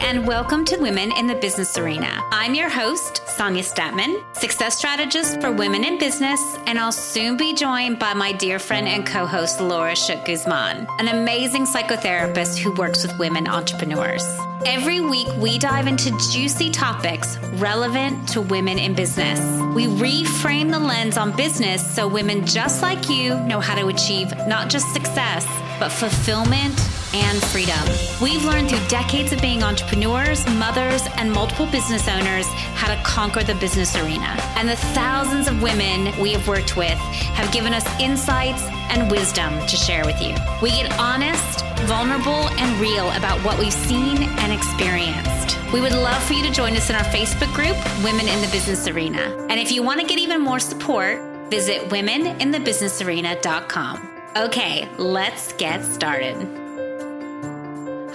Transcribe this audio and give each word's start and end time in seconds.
and 0.00 0.26
welcome 0.26 0.64
to 0.64 0.76
Women 0.78 1.12
in 1.12 1.26
the 1.26 1.34
Business 1.34 1.76
Arena. 1.76 2.22
I'm 2.30 2.54
your 2.54 2.68
host, 2.68 3.22
Sonia 3.26 3.62
Statman, 3.62 4.22
success 4.36 4.78
strategist 4.78 5.40
for 5.40 5.50
women 5.50 5.84
in 5.84 5.98
business, 5.98 6.40
and 6.66 6.78
I'll 6.78 6.92
soon 6.92 7.36
be 7.36 7.54
joined 7.54 7.98
by 7.98 8.14
my 8.14 8.32
dear 8.32 8.58
friend 8.58 8.86
and 8.86 9.06
co 9.06 9.26
host, 9.26 9.60
Laura 9.60 9.96
Shook 9.96 10.24
Guzman, 10.24 10.86
an 10.98 11.08
amazing 11.08 11.66
psychotherapist 11.66 12.58
who 12.58 12.72
works 12.74 13.02
with 13.02 13.18
women 13.18 13.48
entrepreneurs. 13.48 14.24
Every 14.66 15.00
week, 15.00 15.28
we 15.38 15.58
dive 15.58 15.86
into 15.86 16.10
juicy 16.32 16.70
topics 16.70 17.36
relevant 17.54 18.28
to 18.30 18.40
women 18.40 18.78
in 18.78 18.94
business. 18.94 19.40
We 19.74 19.86
reframe 19.86 20.70
the 20.70 20.78
lens 20.78 21.16
on 21.16 21.36
business 21.36 21.94
so 21.94 22.06
women 22.06 22.46
just 22.46 22.82
like 22.82 23.08
you 23.08 23.38
know 23.40 23.60
how 23.60 23.74
to 23.74 23.88
achieve 23.88 24.30
not 24.46 24.68
just 24.68 24.92
success, 24.92 25.46
but 25.78 25.90
fulfillment 25.90 26.78
and 27.14 27.42
freedom. 27.44 27.78
We've 28.20 28.44
learned 28.44 28.68
through 28.68 28.86
decades 28.88 29.32
of 29.32 29.40
being 29.40 29.62
entrepreneurs, 29.62 30.46
mothers, 30.56 31.02
and 31.16 31.32
multiple 31.32 31.66
business 31.66 32.08
owners 32.08 32.46
how 32.74 32.94
to 32.94 33.02
conquer 33.02 33.42
the 33.42 33.54
business 33.56 33.96
arena. 33.96 34.36
And 34.56 34.68
the 34.68 34.76
thousands 34.76 35.48
of 35.48 35.62
women 35.62 36.18
we 36.20 36.32
have 36.32 36.46
worked 36.46 36.76
with 36.76 36.98
have 37.38 37.50
given 37.52 37.72
us 37.72 37.86
insights 38.00 38.62
and 38.90 39.10
wisdom 39.10 39.58
to 39.66 39.76
share 39.76 40.04
with 40.04 40.20
you. 40.20 40.34
We 40.62 40.70
get 40.70 40.96
honest, 40.98 41.64
vulnerable, 41.86 42.48
and 42.58 42.80
real 42.80 43.10
about 43.12 43.42
what 43.44 43.58
we've 43.58 43.72
seen 43.72 44.18
and 44.22 44.52
experienced. 44.52 45.56
We 45.72 45.80
would 45.80 45.92
love 45.92 46.22
for 46.22 46.32
you 46.32 46.42
to 46.44 46.50
join 46.50 46.76
us 46.76 46.88
in 46.88 46.96
our 46.96 47.04
Facebook 47.04 47.52
group, 47.54 47.76
Women 48.02 48.26
in 48.28 48.40
the 48.40 48.48
Business 48.48 48.88
Arena. 48.88 49.36
And 49.50 49.60
if 49.60 49.70
you 49.70 49.82
want 49.82 50.00
to 50.00 50.06
get 50.06 50.18
even 50.18 50.40
more 50.40 50.60
support, 50.60 51.20
visit 51.50 51.90
womeninthebusinessarena.com. 51.90 54.08
Okay, 54.36 54.88
let's 54.98 55.52
get 55.54 55.82
started. 55.84 56.57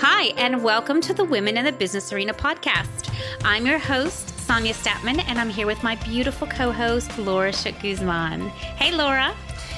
Hi, 0.06 0.34
and 0.36 0.62
welcome 0.62 1.00
to 1.00 1.14
the 1.14 1.24
Women 1.24 1.56
in 1.56 1.64
the 1.64 1.72
Business 1.72 2.12
Arena 2.12 2.34
podcast. 2.34 3.10
I'm 3.46 3.66
your 3.66 3.78
host, 3.80 4.38
Sonia 4.38 4.74
Statman, 4.74 5.24
and 5.30 5.40
I'm 5.40 5.50
here 5.50 5.66
with 5.66 5.82
my 5.82 5.96
beautiful 5.96 6.46
co 6.46 6.74
host, 6.74 7.18
Laura 7.18 7.54
Shook 7.54 7.80
Guzman. 7.80 8.50
Hey, 8.50 8.92
Laura. 8.92 9.34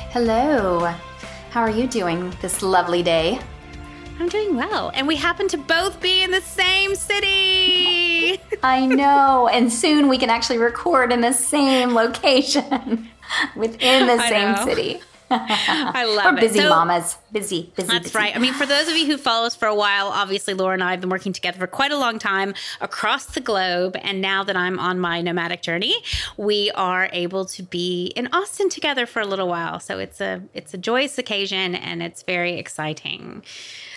Hello. 0.10 0.88
How 1.52 1.62
are 1.62 1.70
you 1.70 1.86
doing 1.86 2.36
this 2.42 2.64
lovely 2.64 3.04
day? 3.04 3.40
I'm 4.20 4.28
doing 4.28 4.56
well. 4.56 4.90
And 4.96 5.08
we 5.08 5.16
happen 5.16 5.48
to 5.50 5.58
both 5.58 6.02
be 6.02 6.24
in 6.24 6.32
the 6.32 6.42
same 6.42 6.96
city. 6.96 8.42
I 8.64 8.88
know. 8.88 9.48
And 9.54 9.72
soon 9.72 10.08
we 10.08 10.18
can 10.18 10.32
actually 10.32 10.58
record 10.58 11.12
in 11.12 11.22
the 11.22 11.34
same 11.34 11.94
location 11.94 13.10
within 13.56 14.08
the 14.08 14.28
same 14.28 14.56
city. 14.66 15.04
I 15.30 16.06
love 16.16 16.36
We're 16.36 16.42
busy 16.42 16.60
it. 16.60 16.64
So, 16.64 16.70
mamas. 16.70 17.18
Busy, 17.32 17.72
busy. 17.76 17.88
That's 17.88 18.04
busy. 18.06 18.18
right. 18.18 18.36
I 18.36 18.40
mean, 18.40 18.54
for 18.54 18.66
those 18.66 18.88
of 18.88 18.96
you 18.96 19.06
who 19.08 19.18
follow 19.18 19.46
us 19.48 19.56
for 19.56 19.68
a 19.68 19.76
while, 19.76 20.08
obviously 20.08 20.54
Laura 20.54 20.74
and 20.74 20.84
I 20.84 20.92
have 20.92 21.02
been 21.02 21.10
working 21.10 21.34
together 21.34 21.58
for 21.58 21.68
quite 21.68 21.92
a 21.92 21.98
long 21.98 22.20
time 22.20 22.54
across 22.82 23.26
the 23.26 23.42
globe. 23.42 23.98
And 24.02 24.22
now 24.22 24.44
that 24.44 24.56
I'm 24.56 24.80
on 24.80 25.00
my 25.00 25.22
nomadic 25.22 25.62
journey, 25.62 25.96
we 26.38 26.72
are 26.72 27.10
able 27.12 27.46
to 27.46 27.64
be 27.64 28.08
in 28.16 28.28
Austin 28.32 28.70
together 28.70 29.06
for 29.06 29.20
a 29.22 29.26
little 29.26 29.48
while. 29.48 29.80
So 29.80 30.00
it's 30.00 30.22
a 30.22 30.42
it's 30.54 30.74
a 30.74 30.78
joyous 30.78 31.18
occasion 31.18 31.76
and 31.76 32.02
it's 32.04 32.24
very 32.24 32.58
exciting. 32.58 33.44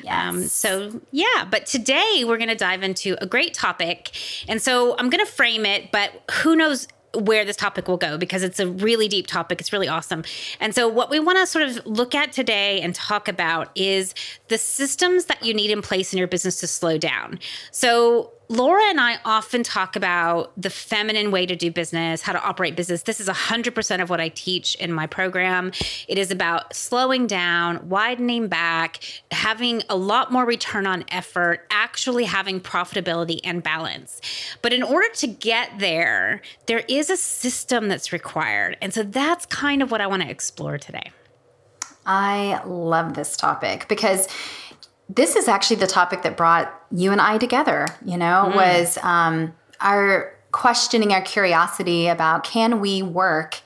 Um, 0.08 0.40
Yes. 0.40 0.52
so 0.52 1.00
yeah, 1.10 1.44
but 1.50 1.66
today 1.66 2.24
we're 2.26 2.38
going 2.38 2.48
to 2.48 2.54
dive 2.54 2.82
into 2.82 3.16
a 3.20 3.26
great 3.26 3.52
topic, 3.52 4.10
and 4.48 4.62
so 4.62 4.96
I'm 4.98 5.10
going 5.10 5.24
to 5.24 5.30
frame 5.30 5.66
it. 5.66 5.90
But 5.92 6.12
who 6.42 6.54
knows 6.56 6.86
where 7.14 7.44
this 7.44 7.56
topic 7.56 7.88
will 7.88 7.96
go 7.96 8.18
because 8.18 8.42
it's 8.42 8.60
a 8.60 8.66
really 8.66 9.08
deep 9.08 9.26
topic. 9.26 9.60
It's 9.60 9.72
really 9.72 9.88
awesome. 9.88 10.24
And 10.60 10.74
so, 10.74 10.88
what 10.88 11.10
we 11.10 11.20
want 11.20 11.38
to 11.38 11.46
sort 11.46 11.66
of 11.66 11.86
look 11.86 12.14
at 12.14 12.32
today 12.32 12.80
and 12.80 12.94
talk 12.94 13.28
about 13.28 13.70
is 13.74 14.14
the 14.48 14.58
systems 14.58 15.26
that 15.26 15.42
you 15.42 15.54
need 15.54 15.70
in 15.70 15.82
place 15.82 16.12
in 16.12 16.18
your 16.18 16.28
business 16.28 16.60
to 16.60 16.66
slow 16.66 16.98
down. 16.98 17.38
So, 17.70 18.32
Laura 18.50 18.82
and 18.84 18.98
I 18.98 19.18
often 19.26 19.62
talk 19.62 19.94
about 19.94 20.52
the 20.56 20.70
feminine 20.70 21.30
way 21.30 21.44
to 21.44 21.54
do 21.54 21.70
business, 21.70 22.22
how 22.22 22.32
to 22.32 22.42
operate 22.42 22.76
business. 22.76 23.02
This 23.02 23.20
is 23.20 23.28
100% 23.28 24.02
of 24.02 24.08
what 24.08 24.22
I 24.22 24.30
teach 24.30 24.74
in 24.76 24.90
my 24.90 25.06
program. 25.06 25.70
It 26.08 26.16
is 26.16 26.30
about 26.30 26.74
slowing 26.74 27.26
down, 27.26 27.90
widening 27.90 28.48
back, 28.48 29.00
having 29.30 29.82
a 29.90 29.96
lot 29.96 30.32
more 30.32 30.46
return 30.46 30.86
on 30.86 31.04
effort, 31.10 31.66
actually 31.70 32.24
having 32.24 32.58
profitability 32.58 33.40
and 33.44 33.62
balance. 33.62 34.18
But 34.62 34.72
in 34.72 34.82
order 34.82 35.08
to 35.16 35.26
get 35.26 35.78
there, 35.78 36.40
there 36.64 36.84
is 36.88 37.10
a 37.10 37.18
system 37.18 37.88
that's 37.88 38.14
required. 38.14 38.78
And 38.80 38.94
so 38.94 39.02
that's 39.02 39.44
kind 39.44 39.82
of 39.82 39.90
what 39.90 40.00
I 40.00 40.06
want 40.06 40.22
to 40.22 40.30
explore 40.30 40.78
today. 40.78 41.10
I 42.06 42.62
love 42.64 43.12
this 43.12 43.36
topic 43.36 43.86
because 43.86 44.26
this 45.08 45.36
is 45.36 45.48
actually 45.48 45.76
the 45.76 45.86
topic 45.86 46.22
that 46.22 46.36
brought 46.36 46.72
you 46.90 47.12
and 47.12 47.20
I 47.20 47.38
together, 47.38 47.86
you 48.04 48.16
know, 48.16 48.52
was 48.54 48.98
um, 49.02 49.54
our 49.80 50.34
questioning 50.52 51.12
our 51.12 51.22
curiosity 51.22 52.08
about 52.08 52.44
can 52.44 52.80
we 52.80 53.02
work 53.02 53.60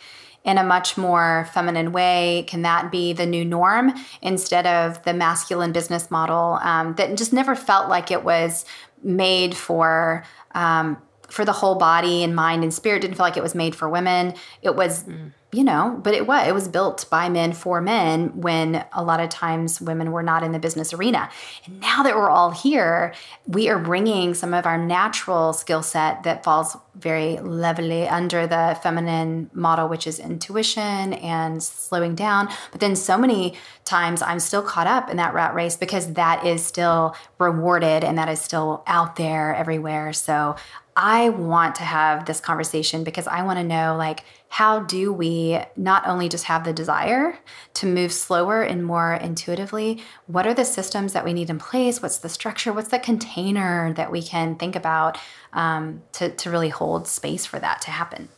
in 0.44 0.58
a 0.58 0.64
much 0.64 0.96
more 0.96 1.48
feminine 1.52 1.92
way? 1.92 2.44
Can 2.48 2.62
that 2.62 2.90
be 2.90 3.12
the 3.12 3.26
new 3.26 3.44
norm 3.44 3.92
instead 4.20 4.66
of 4.66 5.02
the 5.04 5.14
masculine 5.14 5.72
business 5.72 6.10
model 6.10 6.58
um, 6.62 6.94
that 6.96 7.16
just 7.16 7.32
never 7.32 7.54
felt 7.54 7.88
like 7.88 8.10
it 8.10 8.24
was 8.24 8.64
made 9.02 9.56
for? 9.56 10.24
Um, 10.54 11.00
for 11.32 11.46
the 11.46 11.52
whole 11.52 11.76
body 11.76 12.22
and 12.22 12.36
mind 12.36 12.62
and 12.62 12.74
spirit 12.74 13.00
didn't 13.00 13.16
feel 13.16 13.24
like 13.24 13.38
it 13.38 13.42
was 13.42 13.54
made 13.54 13.74
for 13.74 13.88
women. 13.88 14.34
It 14.60 14.76
was 14.76 15.04
mm. 15.04 15.32
you 15.50 15.64
know 15.64 15.98
but 16.02 16.12
it 16.12 16.26
was 16.26 16.46
it 16.46 16.52
was 16.52 16.68
built 16.68 17.08
by 17.08 17.30
men 17.30 17.54
for 17.54 17.80
men 17.80 18.38
when 18.38 18.84
a 18.92 19.02
lot 19.02 19.18
of 19.18 19.30
times 19.30 19.80
women 19.80 20.12
were 20.12 20.22
not 20.22 20.42
in 20.42 20.52
the 20.52 20.58
business 20.58 20.92
arena. 20.92 21.30
And 21.64 21.80
now 21.80 22.02
that 22.02 22.14
we're 22.14 22.28
all 22.28 22.50
here 22.50 23.14
we 23.46 23.70
are 23.70 23.78
bringing 23.78 24.34
some 24.34 24.52
of 24.52 24.66
our 24.66 24.76
natural 24.76 25.54
skill 25.54 25.82
set 25.82 26.22
that 26.24 26.44
falls 26.44 26.76
very 26.94 27.38
levelly 27.38 28.06
under 28.06 28.46
the 28.46 28.78
feminine 28.82 29.48
model 29.54 29.88
which 29.88 30.06
is 30.06 30.18
intuition 30.18 31.14
and 31.14 31.62
slowing 31.62 32.14
down. 32.14 32.50
But 32.72 32.82
then 32.82 32.94
so 32.94 33.16
many 33.16 33.54
times 33.84 34.20
i'm 34.22 34.38
still 34.38 34.62
caught 34.62 34.86
up 34.86 35.08
in 35.08 35.16
that 35.16 35.32
rat 35.32 35.54
race 35.54 35.76
because 35.76 36.12
that 36.12 36.44
is 36.44 36.64
still 36.64 37.16
rewarded 37.38 38.04
and 38.04 38.18
that 38.18 38.28
is 38.28 38.40
still 38.40 38.82
out 38.86 39.16
there 39.16 39.54
everywhere. 39.54 40.12
So 40.12 40.56
I 40.96 41.30
want 41.30 41.76
to 41.76 41.82
have 41.82 42.26
this 42.26 42.40
conversation 42.40 43.02
because 43.02 43.26
I 43.26 43.42
want 43.42 43.58
to 43.58 43.64
know 43.64 43.96
like 43.96 44.24
how 44.48 44.80
do 44.80 45.12
we 45.12 45.58
not 45.76 46.06
only 46.06 46.28
just 46.28 46.44
have 46.44 46.64
the 46.64 46.72
desire 46.74 47.38
to 47.74 47.86
move 47.86 48.12
slower 48.12 48.62
and 48.62 48.84
more 48.84 49.14
intuitively, 49.14 50.02
what 50.26 50.46
are 50.46 50.52
the 50.52 50.64
systems 50.64 51.14
that 51.14 51.24
we 51.24 51.32
need 51.32 51.48
in 51.48 51.58
place? 51.58 52.02
What's 52.02 52.18
the 52.18 52.28
structure? 52.28 52.72
What's 52.72 52.88
the 52.88 52.98
container 52.98 53.94
that 53.94 54.12
we 54.12 54.22
can 54.22 54.56
think 54.56 54.76
about 54.76 55.16
um, 55.54 56.02
to, 56.12 56.28
to 56.28 56.50
really 56.50 56.68
hold 56.68 57.08
space 57.08 57.46
for 57.46 57.58
that 57.58 57.80
to 57.82 57.90
happen? 57.90 58.28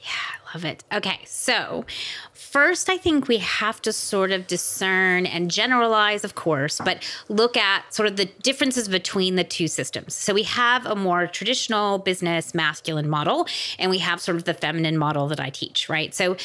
Yeah, 0.00 0.10
I 0.10 0.54
love 0.56 0.64
it. 0.66 0.84
Okay, 0.92 1.20
so 1.24 1.86
first, 2.36 2.88
I 2.88 2.96
think 2.96 3.28
we 3.28 3.38
have 3.38 3.80
to 3.82 3.92
sort 3.92 4.30
of 4.30 4.46
discern 4.46 5.26
and 5.26 5.50
generalize, 5.50 6.24
of 6.24 6.34
course, 6.34 6.80
but 6.84 7.02
look 7.28 7.56
at 7.56 7.92
sort 7.94 8.08
of 8.08 8.16
the 8.16 8.26
differences 8.42 8.88
between 8.88 9.36
the 9.36 9.44
two 9.44 9.68
systems. 9.68 10.14
So 10.14 10.34
we 10.34 10.42
have 10.44 10.86
a 10.86 10.94
more 10.94 11.26
traditional 11.26 11.98
business 11.98 12.54
masculine 12.54 13.08
model, 13.08 13.46
and 13.78 13.90
we 13.90 13.98
have 13.98 14.20
sort 14.20 14.36
of 14.36 14.44
the 14.44 14.54
feminine 14.54 14.98
model 14.98 15.28
that 15.28 15.40
I 15.40 15.50
teach, 15.50 15.88
right? 15.88 16.14
So, 16.14 16.36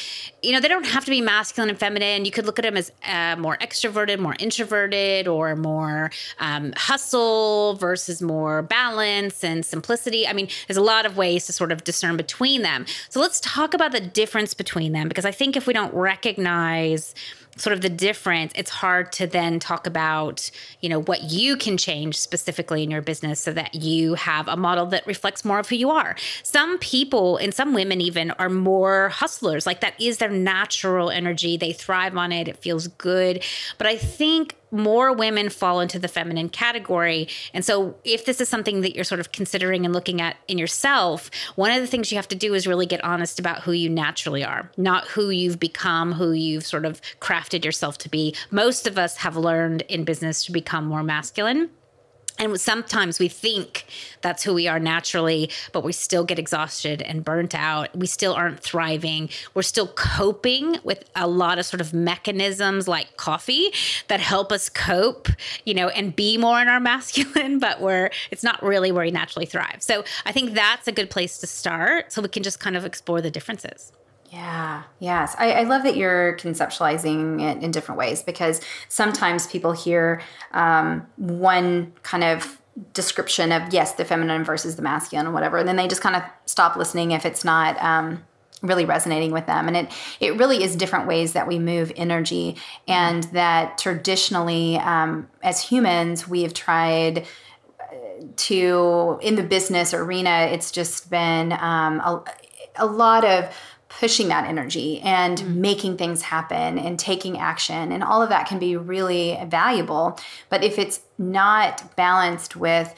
you 0.42 0.52
know, 0.52 0.60
they 0.60 0.68
don't 0.68 0.86
have 0.86 1.04
to 1.04 1.10
be 1.10 1.20
masculine 1.20 1.70
and 1.70 1.78
feminine. 1.78 2.24
You 2.24 2.30
could 2.30 2.46
look 2.46 2.58
at 2.58 2.62
them 2.62 2.76
as 2.76 2.90
uh, 3.06 3.36
more 3.36 3.56
extroverted, 3.58 4.18
more 4.18 4.36
introverted, 4.38 5.28
or 5.28 5.56
more 5.56 6.10
um, 6.38 6.72
hustle 6.76 7.74
versus 7.74 8.22
more 8.22 8.62
balance 8.62 9.42
and 9.42 9.64
simplicity. 9.64 10.26
I 10.26 10.32
mean, 10.32 10.48
there's 10.68 10.76
a 10.76 10.82
lot 10.82 11.06
of 11.06 11.16
ways 11.16 11.46
to 11.46 11.52
sort 11.52 11.72
of 11.72 11.84
discern 11.84 12.16
between 12.16 12.62
them. 12.62 12.86
So 13.08 13.20
let's 13.20 13.40
talk 13.40 13.74
about 13.74 13.92
the 13.92 14.00
difference 14.00 14.54
between 14.54 14.92
them 14.92 15.08
because 15.08 15.24
I 15.24 15.32
think 15.32 15.56
if 15.56 15.66
we 15.66 15.72
don't 15.72 15.81
recognize 15.90 17.14
sort 17.56 17.74
of 17.74 17.82
the 17.82 17.88
difference 17.90 18.52
it's 18.56 18.70
hard 18.70 19.12
to 19.12 19.26
then 19.26 19.58
talk 19.58 19.86
about 19.86 20.50
you 20.80 20.88
know 20.88 21.02
what 21.02 21.24
you 21.24 21.56
can 21.56 21.76
change 21.76 22.16
specifically 22.16 22.82
in 22.82 22.90
your 22.90 23.02
business 23.02 23.40
so 23.40 23.52
that 23.52 23.74
you 23.74 24.14
have 24.14 24.48
a 24.48 24.56
model 24.56 24.86
that 24.86 25.06
reflects 25.06 25.44
more 25.44 25.58
of 25.58 25.68
who 25.68 25.76
you 25.76 25.90
are. 25.90 26.16
Some 26.42 26.78
people 26.78 27.36
and 27.36 27.52
some 27.52 27.74
women 27.74 28.00
even 28.00 28.30
are 28.32 28.48
more 28.48 29.10
hustlers. 29.10 29.66
Like 29.66 29.80
that 29.80 30.00
is 30.00 30.18
their 30.18 30.30
natural 30.30 31.10
energy. 31.10 31.56
They 31.56 31.72
thrive 31.72 32.16
on 32.16 32.32
it. 32.32 32.48
It 32.48 32.56
feels 32.56 32.88
good. 32.88 33.44
But 33.78 33.86
i 33.86 33.96
think 33.96 34.56
more 34.72 35.12
women 35.12 35.50
fall 35.50 35.80
into 35.80 35.98
the 35.98 36.08
feminine 36.08 36.48
category. 36.48 37.28
And 37.54 37.64
so, 37.64 37.94
if 38.04 38.24
this 38.24 38.40
is 38.40 38.48
something 38.48 38.80
that 38.80 38.94
you're 38.94 39.04
sort 39.04 39.20
of 39.20 39.32
considering 39.32 39.84
and 39.84 39.94
looking 39.94 40.20
at 40.20 40.36
in 40.48 40.58
yourself, 40.58 41.30
one 41.54 41.70
of 41.70 41.80
the 41.80 41.86
things 41.86 42.10
you 42.10 42.16
have 42.16 42.28
to 42.28 42.36
do 42.36 42.54
is 42.54 42.66
really 42.66 42.86
get 42.86 43.04
honest 43.04 43.38
about 43.38 43.62
who 43.62 43.72
you 43.72 43.88
naturally 43.88 44.42
are, 44.42 44.70
not 44.76 45.06
who 45.08 45.30
you've 45.30 45.60
become, 45.60 46.12
who 46.12 46.32
you've 46.32 46.66
sort 46.66 46.84
of 46.84 47.00
crafted 47.20 47.64
yourself 47.64 47.98
to 47.98 48.08
be. 48.08 48.34
Most 48.50 48.86
of 48.86 48.98
us 48.98 49.18
have 49.18 49.36
learned 49.36 49.82
in 49.82 50.04
business 50.04 50.44
to 50.46 50.52
become 50.52 50.86
more 50.86 51.02
masculine. 51.02 51.70
And 52.42 52.60
sometimes 52.60 53.20
we 53.20 53.28
think 53.28 53.84
that's 54.20 54.42
who 54.42 54.52
we 54.52 54.66
are 54.66 54.80
naturally, 54.80 55.48
but 55.70 55.84
we 55.84 55.92
still 55.92 56.24
get 56.24 56.40
exhausted 56.40 57.00
and 57.00 57.24
burnt 57.24 57.54
out. 57.54 57.94
We 57.96 58.08
still 58.08 58.34
aren't 58.34 58.58
thriving. 58.58 59.28
We're 59.54 59.62
still 59.62 59.86
coping 59.86 60.78
with 60.82 61.08
a 61.14 61.28
lot 61.28 61.60
of 61.60 61.66
sort 61.66 61.80
of 61.80 61.94
mechanisms 61.94 62.88
like 62.88 63.16
coffee 63.16 63.72
that 64.08 64.18
help 64.18 64.50
us 64.50 64.68
cope, 64.68 65.28
you 65.64 65.72
know, 65.72 65.88
and 65.90 66.16
be 66.16 66.36
more 66.36 66.60
in 66.60 66.66
our 66.66 66.80
masculine, 66.92 67.60
but 67.60 67.80
we're, 67.80 68.10
it's 68.32 68.42
not 68.42 68.60
really 68.60 68.90
where 68.90 69.04
we 69.04 69.12
naturally 69.12 69.46
thrive. 69.46 69.76
So 69.78 70.02
I 70.26 70.32
think 70.32 70.54
that's 70.54 70.88
a 70.88 70.92
good 70.92 71.10
place 71.10 71.38
to 71.38 71.46
start 71.46 72.10
so 72.10 72.22
we 72.22 72.28
can 72.28 72.42
just 72.42 72.58
kind 72.58 72.76
of 72.76 72.84
explore 72.84 73.20
the 73.20 73.30
differences. 73.30 73.92
Yeah, 74.32 74.84
yes. 74.98 75.36
I, 75.38 75.52
I, 75.52 75.62
love 75.64 75.82
that 75.82 75.94
you're 75.94 76.38
conceptualizing 76.38 77.42
it 77.42 77.62
in 77.62 77.70
different 77.70 77.98
ways 77.98 78.22
because 78.22 78.62
sometimes 78.88 79.46
people 79.46 79.72
hear 79.72 80.22
um, 80.52 81.06
one 81.16 81.92
kind 82.02 82.24
of 82.24 82.58
description 82.94 83.52
of, 83.52 83.74
yes, 83.74 83.92
the 83.92 84.06
feminine 84.06 84.42
versus 84.42 84.76
the 84.76 84.80
masculine 84.80 85.26
or 85.26 85.32
whatever, 85.32 85.58
and 85.58 85.68
then 85.68 85.76
they 85.76 85.86
just 85.86 86.00
kind 86.00 86.16
of 86.16 86.22
stop 86.46 86.76
listening 86.76 87.10
if 87.10 87.26
it's 87.26 87.44
not. 87.44 87.80
Um, 87.82 88.24
really 88.62 88.84
resonating 88.84 89.32
with 89.32 89.44
them 89.46 89.66
and 89.66 89.76
it 89.76 89.90
it 90.20 90.36
really 90.36 90.62
is 90.62 90.76
different 90.76 91.08
ways 91.08 91.32
that 91.32 91.48
we 91.48 91.58
move 91.58 91.90
energy 91.96 92.56
and 92.86 93.24
that 93.32 93.76
traditionally 93.76 94.76
um, 94.76 95.28
as 95.42 95.60
humans 95.60 96.28
we 96.28 96.42
have 96.42 96.54
tried 96.54 97.26
to 98.36 99.18
in 99.20 99.34
the 99.34 99.42
business 99.42 99.92
arena 99.92 100.48
it's 100.52 100.70
just 100.70 101.10
been 101.10 101.50
um, 101.54 101.98
a, 101.98 102.22
a 102.76 102.86
lot 102.86 103.24
of 103.24 103.52
pushing 103.98 104.28
that 104.28 104.46
energy 104.46 105.00
and 105.00 105.38
mm-hmm. 105.38 105.60
making 105.60 105.96
things 105.96 106.22
happen 106.22 106.78
and 106.78 106.98
taking 106.98 107.38
action. 107.38 107.92
And 107.92 108.02
all 108.02 108.22
of 108.22 108.30
that 108.30 108.46
can 108.46 108.58
be 108.58 108.76
really 108.76 109.38
valuable. 109.46 110.18
But 110.48 110.64
if 110.64 110.78
it's 110.78 111.00
not 111.18 111.94
balanced 111.96 112.56
with 112.56 112.94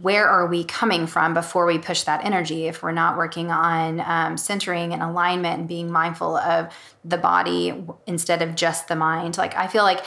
where 0.00 0.28
are 0.28 0.46
we 0.46 0.62
coming 0.62 1.06
from 1.06 1.34
before 1.34 1.66
we 1.66 1.76
push 1.78 2.04
that 2.04 2.24
energy 2.24 2.66
if 2.66 2.82
we're 2.84 2.92
not 2.92 3.16
working 3.16 3.50
on 3.50 4.00
um, 4.00 4.36
centering 4.36 4.92
and 4.92 5.02
alignment 5.02 5.58
and 5.58 5.68
being 5.68 5.90
mindful 5.90 6.36
of 6.36 6.72
the 7.04 7.18
body 7.18 7.74
instead 8.06 8.42
of 8.42 8.54
just 8.54 8.86
the 8.86 8.94
mind 8.94 9.36
like 9.36 9.56
i 9.56 9.66
feel 9.66 9.82
like 9.82 10.04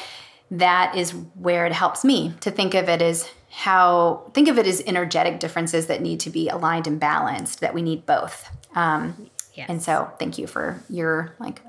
that 0.50 0.96
is 0.96 1.12
where 1.36 1.66
it 1.66 1.74
helps 1.74 2.06
me 2.06 2.34
to 2.40 2.50
think 2.50 2.74
of 2.74 2.88
it 2.88 3.02
as 3.02 3.30
how 3.50 4.32
think 4.34 4.48
of 4.48 4.58
it 4.58 4.66
as 4.66 4.82
energetic 4.88 5.42
differences 5.42 5.88
that 5.88 6.02
need 6.02 6.22
to 6.22 6.30
be 6.30 6.48
aligned 6.48 6.88
and 6.88 6.98
balanced 7.02 7.60
that 7.60 7.74
we 7.74 7.82
need 7.82 8.06
both 8.06 8.50
um, 8.76 9.30
Yes. 9.60 9.70
And 9.70 9.84
so 9.84 10.10
thank 10.20 10.38
you 10.38 10.48
for 10.48 10.82
your 10.90 11.34
like 11.38 11.62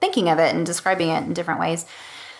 thinking 0.00 0.28
of 0.28 0.38
it 0.38 0.54
and 0.54 0.66
describing 0.66 1.08
it 1.08 1.24
in 1.24 1.32
different 1.32 1.60
ways. 1.60 1.86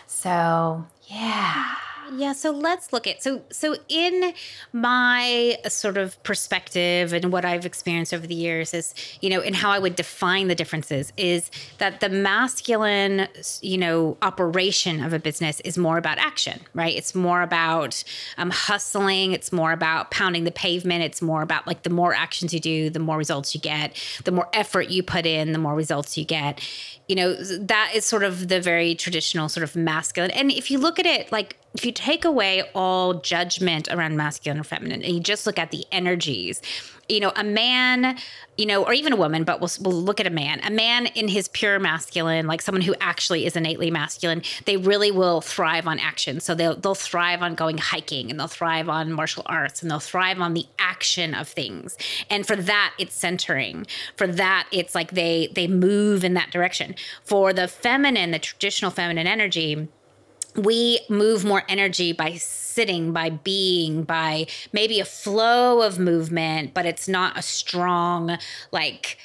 So, 0.06 0.84
yeah. 1.06 1.74
Yeah, 2.16 2.32
so 2.32 2.50
let's 2.50 2.92
look 2.92 3.06
at 3.06 3.22
so 3.22 3.42
so 3.50 3.76
in 3.88 4.32
my 4.72 5.58
sort 5.68 5.96
of 5.96 6.20
perspective 6.22 7.12
and 7.12 7.32
what 7.32 7.44
I've 7.44 7.66
experienced 7.66 8.14
over 8.14 8.26
the 8.26 8.34
years 8.34 8.72
is, 8.72 8.94
you 9.20 9.30
know, 9.30 9.40
and 9.40 9.54
how 9.54 9.70
I 9.70 9.78
would 9.78 9.96
define 9.96 10.48
the 10.48 10.54
differences 10.54 11.12
is 11.16 11.50
that 11.78 12.00
the 12.00 12.08
masculine, 12.08 13.28
you 13.60 13.78
know, 13.78 14.16
operation 14.22 15.02
of 15.02 15.12
a 15.12 15.18
business 15.18 15.60
is 15.60 15.76
more 15.76 15.98
about 15.98 16.18
action, 16.18 16.60
right? 16.74 16.94
It's 16.94 17.14
more 17.14 17.42
about 17.42 18.02
um, 18.36 18.50
hustling, 18.50 19.32
it's 19.32 19.52
more 19.52 19.72
about 19.72 20.10
pounding 20.10 20.44
the 20.44 20.50
pavement, 20.50 21.02
it's 21.02 21.20
more 21.20 21.42
about 21.42 21.66
like 21.66 21.82
the 21.82 21.90
more 21.90 22.14
actions 22.14 22.54
you 22.54 22.60
do, 22.60 22.90
the 22.90 22.98
more 22.98 23.18
results 23.18 23.54
you 23.54 23.60
get, 23.60 24.02
the 24.24 24.32
more 24.32 24.48
effort 24.52 24.88
you 24.88 25.02
put 25.02 25.26
in, 25.26 25.52
the 25.52 25.58
more 25.58 25.74
results 25.74 26.16
you 26.16 26.24
get. 26.24 26.60
You 27.08 27.16
know, 27.16 27.34
that 27.34 27.92
is 27.94 28.04
sort 28.04 28.22
of 28.22 28.48
the 28.48 28.60
very 28.60 28.94
traditional 28.94 29.48
sort 29.48 29.64
of 29.64 29.74
masculine. 29.74 30.30
And 30.32 30.50
if 30.50 30.70
you 30.70 30.78
look 30.78 30.98
at 30.98 31.06
it 31.06 31.32
like 31.32 31.56
if 31.78 31.86
you 31.86 31.92
take 31.92 32.24
away 32.24 32.64
all 32.74 33.14
judgment 33.14 33.86
around 33.92 34.16
masculine 34.16 34.58
or 34.58 34.64
feminine 34.64 35.00
and 35.00 35.14
you 35.14 35.20
just 35.20 35.46
look 35.46 35.60
at 35.60 35.70
the 35.70 35.84
energies, 35.92 36.60
you 37.08 37.20
know, 37.20 37.32
a 37.36 37.44
man, 37.44 38.18
you 38.56 38.66
know, 38.66 38.84
or 38.84 38.92
even 38.92 39.12
a 39.12 39.16
woman, 39.16 39.44
but 39.44 39.60
we'll, 39.60 39.70
we'll 39.82 40.02
look 40.02 40.18
at 40.18 40.26
a 40.26 40.30
man, 40.30 40.58
a 40.64 40.72
man 40.72 41.06
in 41.06 41.28
his 41.28 41.46
pure 41.46 41.78
masculine, 41.78 42.48
like 42.48 42.62
someone 42.62 42.82
who 42.82 42.96
actually 43.00 43.46
is 43.46 43.54
innately 43.54 43.92
masculine, 43.92 44.42
they 44.64 44.76
really 44.76 45.12
will 45.12 45.40
thrive 45.40 45.86
on 45.86 46.00
action. 46.00 46.40
So 46.40 46.52
they'll, 46.52 46.74
they'll 46.74 46.96
thrive 46.96 47.42
on 47.42 47.54
going 47.54 47.78
hiking 47.78 48.28
and 48.28 48.40
they'll 48.40 48.48
thrive 48.48 48.88
on 48.88 49.12
martial 49.12 49.44
arts 49.46 49.80
and 49.80 49.88
they'll 49.88 50.00
thrive 50.00 50.40
on 50.40 50.54
the 50.54 50.66
action 50.80 51.32
of 51.32 51.46
things. 51.46 51.96
And 52.28 52.44
for 52.44 52.56
that, 52.56 52.92
it's 52.98 53.14
centering. 53.14 53.86
For 54.16 54.26
that, 54.26 54.66
it's 54.72 54.96
like 54.96 55.12
they, 55.12 55.52
they 55.54 55.68
move 55.68 56.24
in 56.24 56.34
that 56.34 56.50
direction. 56.50 56.96
For 57.22 57.52
the 57.52 57.68
feminine, 57.68 58.32
the 58.32 58.40
traditional 58.40 58.90
feminine 58.90 59.28
energy, 59.28 59.86
we 60.58 61.00
move 61.08 61.44
more 61.44 61.62
energy 61.68 62.12
by 62.12 62.34
sitting, 62.34 63.12
by 63.12 63.30
being, 63.30 64.02
by 64.02 64.46
maybe 64.72 65.00
a 65.00 65.04
flow 65.04 65.82
of 65.82 65.98
movement, 65.98 66.74
but 66.74 66.86
it's 66.86 67.08
not 67.08 67.38
a 67.38 67.42
strong, 67.42 68.38
like, 68.72 69.18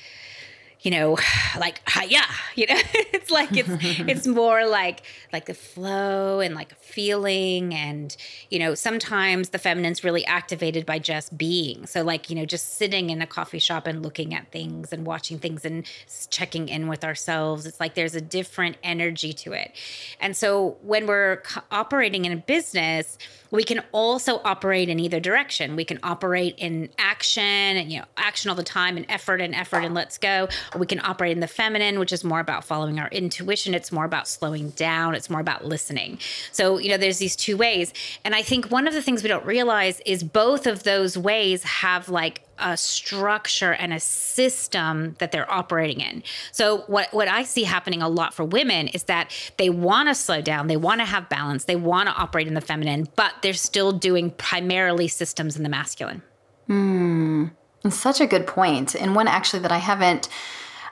you 0.83 0.91
know, 0.91 1.18
like 1.59 1.81
yeah, 2.07 2.25
you 2.56 2.68
know, 2.68 2.77
it's 2.94 3.31
like 3.31 3.57
it's 3.57 3.69
it's 3.81 4.27
more 4.27 4.68
like 4.68 5.01
like 5.31 5.45
the 5.45 5.53
flow 5.53 6.39
and 6.39 6.53
like 6.53 6.71
a 6.71 6.75
feeling 6.75 7.74
and 7.74 8.15
you 8.50 8.59
know, 8.59 8.75
sometimes 8.75 9.50
the 9.50 9.57
feminine's 9.57 10.03
really 10.03 10.25
activated 10.25 10.85
by 10.85 11.00
just 11.00 11.35
being. 11.38 11.88
So 11.88 12.03
like, 12.03 12.30
you 12.30 12.35
know, 12.35 12.45
just 12.45 12.75
sitting 12.77 13.09
in 13.09 13.21
a 13.21 13.27
coffee 13.27 13.59
shop 13.59 13.88
and 13.88 14.03
looking 14.03 14.35
at 14.35 14.51
things 14.51 14.94
and 14.94 15.07
watching 15.07 15.39
things 15.39 15.65
and 15.65 15.89
checking 16.30 16.69
in 16.69 16.88
with 16.88 17.03
ourselves. 17.03 17.65
It's 17.65 17.80
like 17.80 17.95
there's 17.95 18.15
a 18.15 18.21
different 18.21 18.77
energy 18.83 19.33
to 19.33 19.53
it. 19.53 19.71
And 20.19 20.35
so 20.35 20.77
when 20.81 21.07
we're 21.07 21.41
operating 21.71 22.25
in 22.25 22.31
a 22.31 22.38
business, 22.38 23.18
we 23.54 23.64
can 23.64 23.82
also 23.92 24.42
operate 24.44 24.90
in 24.90 25.00
either 25.00 25.20
direction. 25.20 25.76
We 25.76 25.86
can 25.86 26.00
operate 26.02 26.56
in 26.58 26.90
action 26.98 27.44
and, 27.44 27.92
you 27.92 28.00
know, 28.00 28.06
action 28.18 28.50
all 28.50 28.56
the 28.56 28.64
time 28.64 28.98
and 28.98 29.06
effort 29.08 29.40
and 29.42 29.54
effort 29.54 29.84
and 29.84 29.94
let's 29.94 30.18
go. 30.18 30.50
Or 30.74 30.80
we 30.80 30.88
can 30.88 31.00
operate 31.00 31.34
in 31.34 31.40
the 31.40 31.48
feminine, 31.48 32.00
which 32.00 32.12
is 32.12 32.24
more 32.24 32.40
about 32.40 32.66
following 32.66 33.00
our 33.00 33.10
intuition. 33.10 33.76
It's 33.76 33.92
more 33.92 34.06
about 34.06 34.28
slowing 34.28 34.72
down. 34.72 35.14
It's 35.14 35.30
more 35.30 35.40
about 35.40 35.66
listening. 35.66 36.18
So, 36.52 36.80
you 36.80 36.90
know, 36.90 36.98
there's 36.98 37.20
these 37.20 37.36
two 37.36 37.56
ways. 37.56 37.94
And 38.26 38.34
I 38.34 38.42
think 38.42 38.72
one 38.72 38.88
of 38.88 38.94
the 38.96 39.04
things 39.04 39.22
we 39.22 39.30
don't 39.30 39.46
realize 39.46 40.02
is 40.04 40.24
both 40.24 40.66
of 40.66 40.82
those 40.82 41.16
ways 41.16 41.64
have 41.64 42.10
like 42.10 42.42
a 42.60 42.78
structure 42.78 43.74
and 43.74 43.94
a 43.94 44.00
system 44.00 45.16
that 45.20 45.32
they're 45.32 45.52
operating 45.52 46.00
in. 46.02 46.24
So 46.52 46.80
what 46.88 47.14
what 47.14 47.28
I 47.28 47.44
see 47.44 47.64
happening 47.64 48.02
a 48.02 48.10
lot 48.10 48.34
for 48.34 48.44
women 48.44 48.88
is 48.90 49.04
that 49.04 49.32
they 49.58 49.70
want 49.70 50.10
to 50.10 50.16
slow 50.16 50.42
down, 50.42 50.68
they 50.68 50.78
want 50.78 51.02
to 51.02 51.06
have 51.06 51.30
balance, 51.30 51.66
they 51.66 51.76
want 51.76 52.10
to 52.10 52.16
operate 52.16 52.48
in 52.48 52.54
the 52.54 52.62
feminine, 52.62 53.08
but 53.16 53.34
they're 53.42 53.54
still 53.54 53.92
doing 53.92 54.32
primarily 54.32 55.08
systems 55.08 55.58
in 55.58 55.64
the 55.64 55.70
masculine. 55.70 56.22
Hmm. 56.68 57.48
Such 57.90 58.22
a 58.22 58.28
good 58.28 58.48
point, 58.48 58.96
and 58.96 59.14
one 59.16 59.28
actually 59.28 59.60
that 59.60 59.72
I 59.72 59.80
haven't 59.80 60.30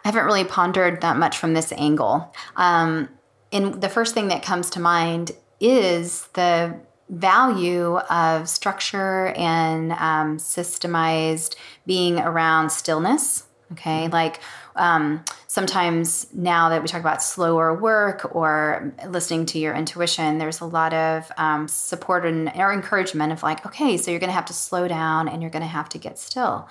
I 0.03 0.07
haven't 0.07 0.25
really 0.25 0.43
pondered 0.43 1.01
that 1.01 1.17
much 1.17 1.37
from 1.37 1.53
this 1.53 1.71
angle. 1.73 2.33
Um, 2.55 3.07
and 3.51 3.81
the 3.81 3.89
first 3.89 4.13
thing 4.13 4.29
that 4.29 4.43
comes 4.43 4.69
to 4.71 4.79
mind 4.79 5.31
is 5.59 6.27
the 6.33 6.79
value 7.11 7.97
of 7.97 8.49
structure 8.49 9.27
and 9.35 9.91
um, 9.93 10.37
systemized 10.37 11.55
being 11.85 12.17
around 12.19 12.71
stillness. 12.71 13.45
Okay, 13.73 14.09
like 14.09 14.41
um, 14.75 15.23
sometimes 15.47 16.27
now 16.33 16.67
that 16.69 16.81
we 16.81 16.89
talk 16.89 16.99
about 16.99 17.23
slower 17.23 17.73
work 17.73 18.35
or 18.35 18.93
listening 19.07 19.45
to 19.45 19.59
your 19.59 19.73
intuition, 19.73 20.39
there's 20.39 20.59
a 20.59 20.65
lot 20.65 20.93
of 20.93 21.31
um, 21.37 21.69
support 21.69 22.25
and 22.25 22.51
or 22.55 22.73
encouragement 22.73 23.31
of 23.31 23.43
like, 23.43 23.65
okay, 23.65 23.95
so 23.95 24.11
you're 24.11 24.19
going 24.19 24.29
to 24.29 24.33
have 24.35 24.45
to 24.45 24.53
slow 24.53 24.89
down 24.89 25.29
and 25.29 25.41
you're 25.41 25.51
going 25.51 25.61
to 25.61 25.67
have 25.67 25.87
to 25.89 25.97
get 25.97 26.19
still. 26.19 26.67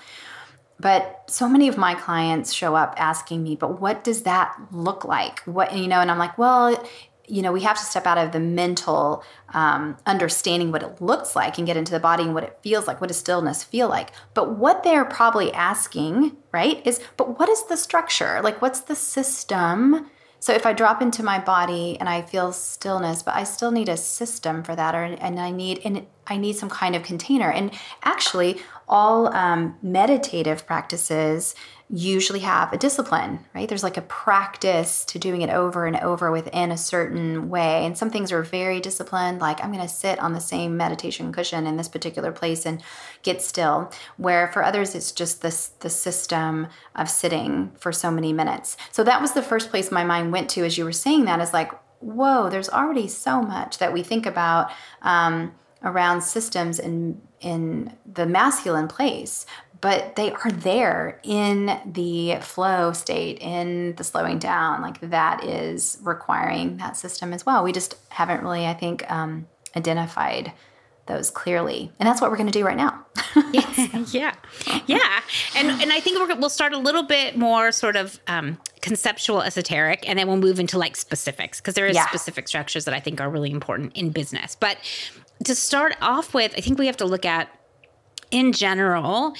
But 0.79 1.23
so 1.27 1.47
many 1.47 1.67
of 1.67 1.77
my 1.77 1.93
clients 1.93 2.53
show 2.53 2.75
up 2.75 2.95
asking 2.97 3.43
me, 3.43 3.55
but 3.55 3.79
what 3.79 4.03
does 4.03 4.23
that 4.23 4.55
look 4.71 5.05
like? 5.05 5.39
What, 5.41 5.77
you 5.77 5.87
know, 5.87 5.99
and 5.99 6.09
I'm 6.09 6.17
like, 6.17 6.37
well, 6.37 6.83
you 7.31 7.41
know, 7.41 7.51
we 7.53 7.61
have 7.61 7.77
to 7.77 7.83
step 7.83 8.05
out 8.05 8.17
of 8.17 8.33
the 8.33 8.39
mental 8.39 9.23
um, 9.53 9.97
understanding 10.05 10.71
what 10.71 10.83
it 10.83 11.01
looks 11.01 11.33
like 11.33 11.57
and 11.57 11.65
get 11.65 11.77
into 11.77 11.93
the 11.93 11.99
body 11.99 12.23
and 12.23 12.33
what 12.33 12.43
it 12.43 12.59
feels 12.61 12.87
like. 12.87 12.99
What 12.99 13.07
does 13.07 13.17
stillness 13.17 13.63
feel 13.63 13.87
like? 13.87 14.11
But 14.33 14.57
what 14.57 14.83
they're 14.83 15.05
probably 15.05 15.53
asking, 15.53 16.35
right, 16.51 16.85
is, 16.85 16.99
but 17.15 17.39
what 17.39 17.47
is 17.47 17.63
the 17.63 17.77
structure? 17.77 18.41
Like, 18.43 18.61
what's 18.61 18.81
the 18.81 18.95
system? 18.95 20.09
So 20.41 20.53
if 20.53 20.65
I 20.65 20.73
drop 20.73 21.01
into 21.01 21.23
my 21.23 21.39
body 21.39 21.97
and 21.99 22.09
I 22.09 22.23
feel 22.23 22.51
stillness, 22.51 23.23
but 23.23 23.35
I 23.35 23.45
still 23.45 23.71
need 23.71 23.87
a 23.87 23.95
system 23.95 24.63
for 24.63 24.75
that, 24.75 24.93
or 24.93 25.03
and 25.03 25.39
I 25.39 25.51
need 25.51 25.81
and 25.85 26.07
I 26.25 26.37
need 26.37 26.55
some 26.55 26.69
kind 26.69 26.95
of 26.95 27.03
container. 27.03 27.51
And 27.51 27.71
actually, 28.03 28.59
all 28.89 29.33
um, 29.35 29.77
meditative 29.83 30.65
practices 30.65 31.53
usually 31.93 32.39
have 32.39 32.71
a 32.71 32.77
discipline, 32.77 33.39
right? 33.53 33.67
There's 33.67 33.83
like 33.83 33.97
a 33.97 34.01
practice 34.03 35.03
to 35.05 35.19
doing 35.19 35.41
it 35.41 35.49
over 35.49 35.85
and 35.85 35.97
over 35.97 36.31
within 36.31 36.71
a 36.71 36.77
certain 36.77 37.49
way. 37.49 37.85
And 37.85 37.97
some 37.97 38.09
things 38.09 38.31
are 38.31 38.43
very 38.43 38.79
disciplined, 38.79 39.39
like 39.39 39.61
I'm 39.61 39.73
going 39.73 39.85
to 39.85 39.93
sit 39.93 40.17
on 40.19 40.31
the 40.31 40.39
same 40.39 40.77
meditation 40.77 41.33
cushion 41.33 41.67
in 41.67 41.75
this 41.75 41.89
particular 41.89 42.31
place 42.31 42.65
and 42.65 42.81
get 43.23 43.41
still. 43.41 43.91
Where 44.15 44.47
for 44.47 44.63
others, 44.63 44.95
it's 44.95 45.11
just 45.11 45.41
this 45.41 45.67
the 45.79 45.89
system 45.89 46.67
of 46.95 47.09
sitting 47.09 47.71
for 47.77 47.91
so 47.91 48.09
many 48.09 48.31
minutes. 48.31 48.77
So 48.91 49.03
that 49.03 49.21
was 49.21 49.33
the 49.33 49.43
first 49.43 49.69
place 49.69 49.91
my 49.91 50.05
mind 50.05 50.31
went 50.31 50.49
to 50.51 50.63
as 50.63 50.77
you 50.77 50.85
were 50.85 50.93
saying 50.93 51.25
that 51.25 51.41
is 51.41 51.51
like, 51.51 51.71
whoa, 51.99 52.49
there's 52.49 52.69
already 52.69 53.09
so 53.09 53.41
much 53.41 53.79
that 53.79 53.91
we 53.91 54.01
think 54.01 54.25
about. 54.25 54.71
Um, 55.01 55.53
around 55.83 56.21
systems 56.21 56.77
in 56.77 57.19
in 57.39 57.91
the 58.05 58.27
masculine 58.27 58.87
place 58.87 59.47
but 59.81 60.15
they 60.15 60.31
are 60.31 60.51
there 60.51 61.19
in 61.23 61.79
the 61.85 62.37
flow 62.41 62.93
state 62.93 63.39
in 63.39 63.95
the 63.95 64.03
slowing 64.03 64.39
down 64.39 64.81
like 64.81 64.99
that 65.01 65.43
is 65.43 65.97
requiring 66.01 66.77
that 66.77 66.95
system 66.95 67.33
as 67.33 67.45
well. 67.45 67.63
We 67.63 67.71
just 67.71 67.95
haven't 68.09 68.43
really 68.43 68.65
i 68.65 68.73
think 68.73 69.09
um, 69.11 69.47
identified 69.75 70.53
those 71.07 71.31
clearly. 71.31 71.91
And 71.99 72.07
that's 72.07 72.21
what 72.21 72.29
we're 72.29 72.37
going 72.37 72.51
to 72.51 72.57
do 72.57 72.65
right 72.65 72.77
now. 72.77 73.05
Yeah 73.53 73.81
yeah. 74.11 74.33
Yeah. 74.85 75.21
And 75.55 75.69
and 75.81 75.91
i 75.91 75.99
think 75.99 76.19
we 76.19 76.33
will 76.35 76.49
start 76.49 76.73
a 76.73 76.77
little 76.77 77.03
bit 77.03 77.37
more 77.37 77.71
sort 77.71 77.95
of 77.95 78.19
um, 78.27 78.57
conceptual 78.81 79.41
esoteric 79.41 80.07
and 80.07 80.17
then 80.17 80.27
we'll 80.27 80.37
move 80.37 80.59
into 80.59 80.77
like 80.77 80.95
specifics 80.95 81.59
because 81.59 81.75
there 81.75 81.87
is 81.87 81.95
yeah. 81.95 82.07
specific 82.07 82.47
structures 82.47 82.85
that 82.85 82.93
i 82.93 82.99
think 82.99 83.19
are 83.21 83.29
really 83.29 83.51
important 83.51 83.95
in 83.95 84.09
business. 84.09 84.55
But 84.59 84.77
to 85.45 85.55
start 85.55 85.95
off 86.01 86.33
with 86.33 86.53
i 86.57 86.61
think 86.61 86.77
we 86.79 86.85
have 86.87 86.97
to 86.97 87.05
look 87.05 87.25
at 87.25 87.49
in 88.31 88.51
general 88.51 89.35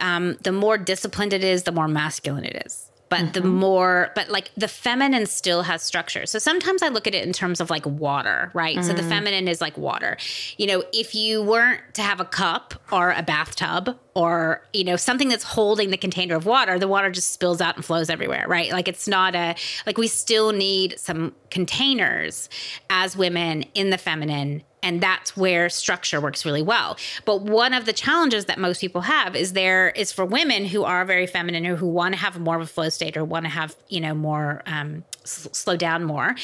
um, 0.00 0.36
the 0.42 0.52
more 0.52 0.78
disciplined 0.78 1.32
it 1.32 1.44
is 1.44 1.64
the 1.64 1.72
more 1.72 1.88
masculine 1.88 2.44
it 2.44 2.62
is 2.64 2.88
but 3.08 3.20
mm-hmm. 3.20 3.32
the 3.32 3.40
more 3.42 4.10
but 4.14 4.28
like 4.28 4.50
the 4.56 4.68
feminine 4.68 5.26
still 5.26 5.62
has 5.62 5.82
structure 5.82 6.26
so 6.26 6.38
sometimes 6.38 6.82
i 6.82 6.88
look 6.88 7.06
at 7.06 7.14
it 7.14 7.26
in 7.26 7.32
terms 7.32 7.60
of 7.60 7.70
like 7.70 7.84
water 7.86 8.50
right 8.54 8.76
mm-hmm. 8.76 8.86
so 8.86 8.92
the 8.92 9.02
mm. 9.02 9.08
feminine 9.08 9.48
is 9.48 9.60
like 9.60 9.76
water 9.76 10.16
you 10.56 10.66
know 10.66 10.82
if 10.92 11.14
you 11.14 11.42
weren't 11.42 11.80
to 11.94 12.02
have 12.02 12.20
a 12.20 12.24
cup 12.24 12.74
or 12.92 13.12
a 13.12 13.22
bathtub 13.22 13.98
or 14.18 14.60
you 14.72 14.82
know 14.82 14.96
something 14.96 15.28
that's 15.28 15.44
holding 15.44 15.90
the 15.90 15.96
container 15.96 16.34
of 16.34 16.44
water 16.44 16.76
the 16.76 16.88
water 16.88 17.08
just 17.08 17.32
spills 17.32 17.60
out 17.60 17.76
and 17.76 17.84
flows 17.84 18.10
everywhere 18.10 18.44
right? 18.48 18.72
Like 18.72 18.88
it's 18.88 19.06
not 19.06 19.36
a 19.36 19.54
like 19.86 19.96
we 19.96 20.08
still 20.08 20.50
need 20.52 20.98
some 20.98 21.34
containers 21.50 22.48
as 22.90 23.16
women 23.16 23.62
in 23.74 23.90
the 23.90 23.98
feminine 23.98 24.62
and 24.82 25.00
that's 25.00 25.36
where 25.36 25.68
structure 25.68 26.20
works 26.20 26.44
really 26.44 26.62
well. 26.62 26.96
But 27.24 27.42
one 27.42 27.74
of 27.74 27.84
the 27.84 27.92
challenges 27.92 28.44
that 28.44 28.58
most 28.58 28.80
people 28.80 29.02
have 29.02 29.34
is 29.34 29.52
there 29.52 29.90
is 29.90 30.12
for 30.12 30.24
women 30.24 30.64
who 30.66 30.84
are 30.84 31.04
very 31.04 31.26
feminine 31.26 31.66
or 31.66 31.76
who 31.76 31.88
want 31.88 32.14
to 32.14 32.20
have 32.20 32.38
more 32.38 32.56
of 32.56 32.62
a 32.62 32.66
flow 32.66 32.88
state 32.88 33.16
or 33.16 33.24
want 33.24 33.44
to 33.44 33.50
have 33.50 33.76
you 33.88 34.00
know 34.00 34.14
more 34.14 34.62
um, 34.66 35.04
s- 35.24 35.48
slow 35.52 35.76
down 35.76 36.04
more 36.04 36.34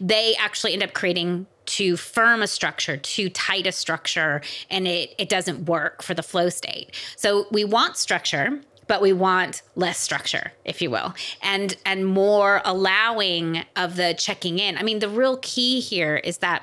they 0.00 0.34
actually 0.38 0.72
end 0.72 0.82
up 0.82 0.92
creating 0.92 1.46
too 1.66 1.96
firm 1.96 2.42
a 2.42 2.46
structure, 2.46 2.96
too 2.96 3.28
tight 3.30 3.66
a 3.66 3.72
structure, 3.72 4.42
and 4.70 4.86
it, 4.86 5.14
it 5.18 5.28
doesn't 5.28 5.66
work 5.66 6.02
for 6.02 6.14
the 6.14 6.22
flow 6.22 6.48
state. 6.48 6.94
So 7.16 7.46
we 7.50 7.64
want 7.64 7.96
structure, 7.96 8.60
but 8.86 9.00
we 9.00 9.12
want 9.12 9.62
less 9.76 9.98
structure 9.98 10.52
if 10.64 10.82
you 10.82 10.90
will 10.90 11.14
and 11.42 11.76
and 11.86 12.04
more 12.06 12.60
allowing 12.64 13.64
of 13.76 13.96
the 13.96 14.14
checking 14.18 14.58
in 14.58 14.76
i 14.76 14.82
mean 14.82 14.98
the 14.98 15.08
real 15.08 15.38
key 15.38 15.80
here 15.80 16.16
is 16.16 16.38
that 16.38 16.62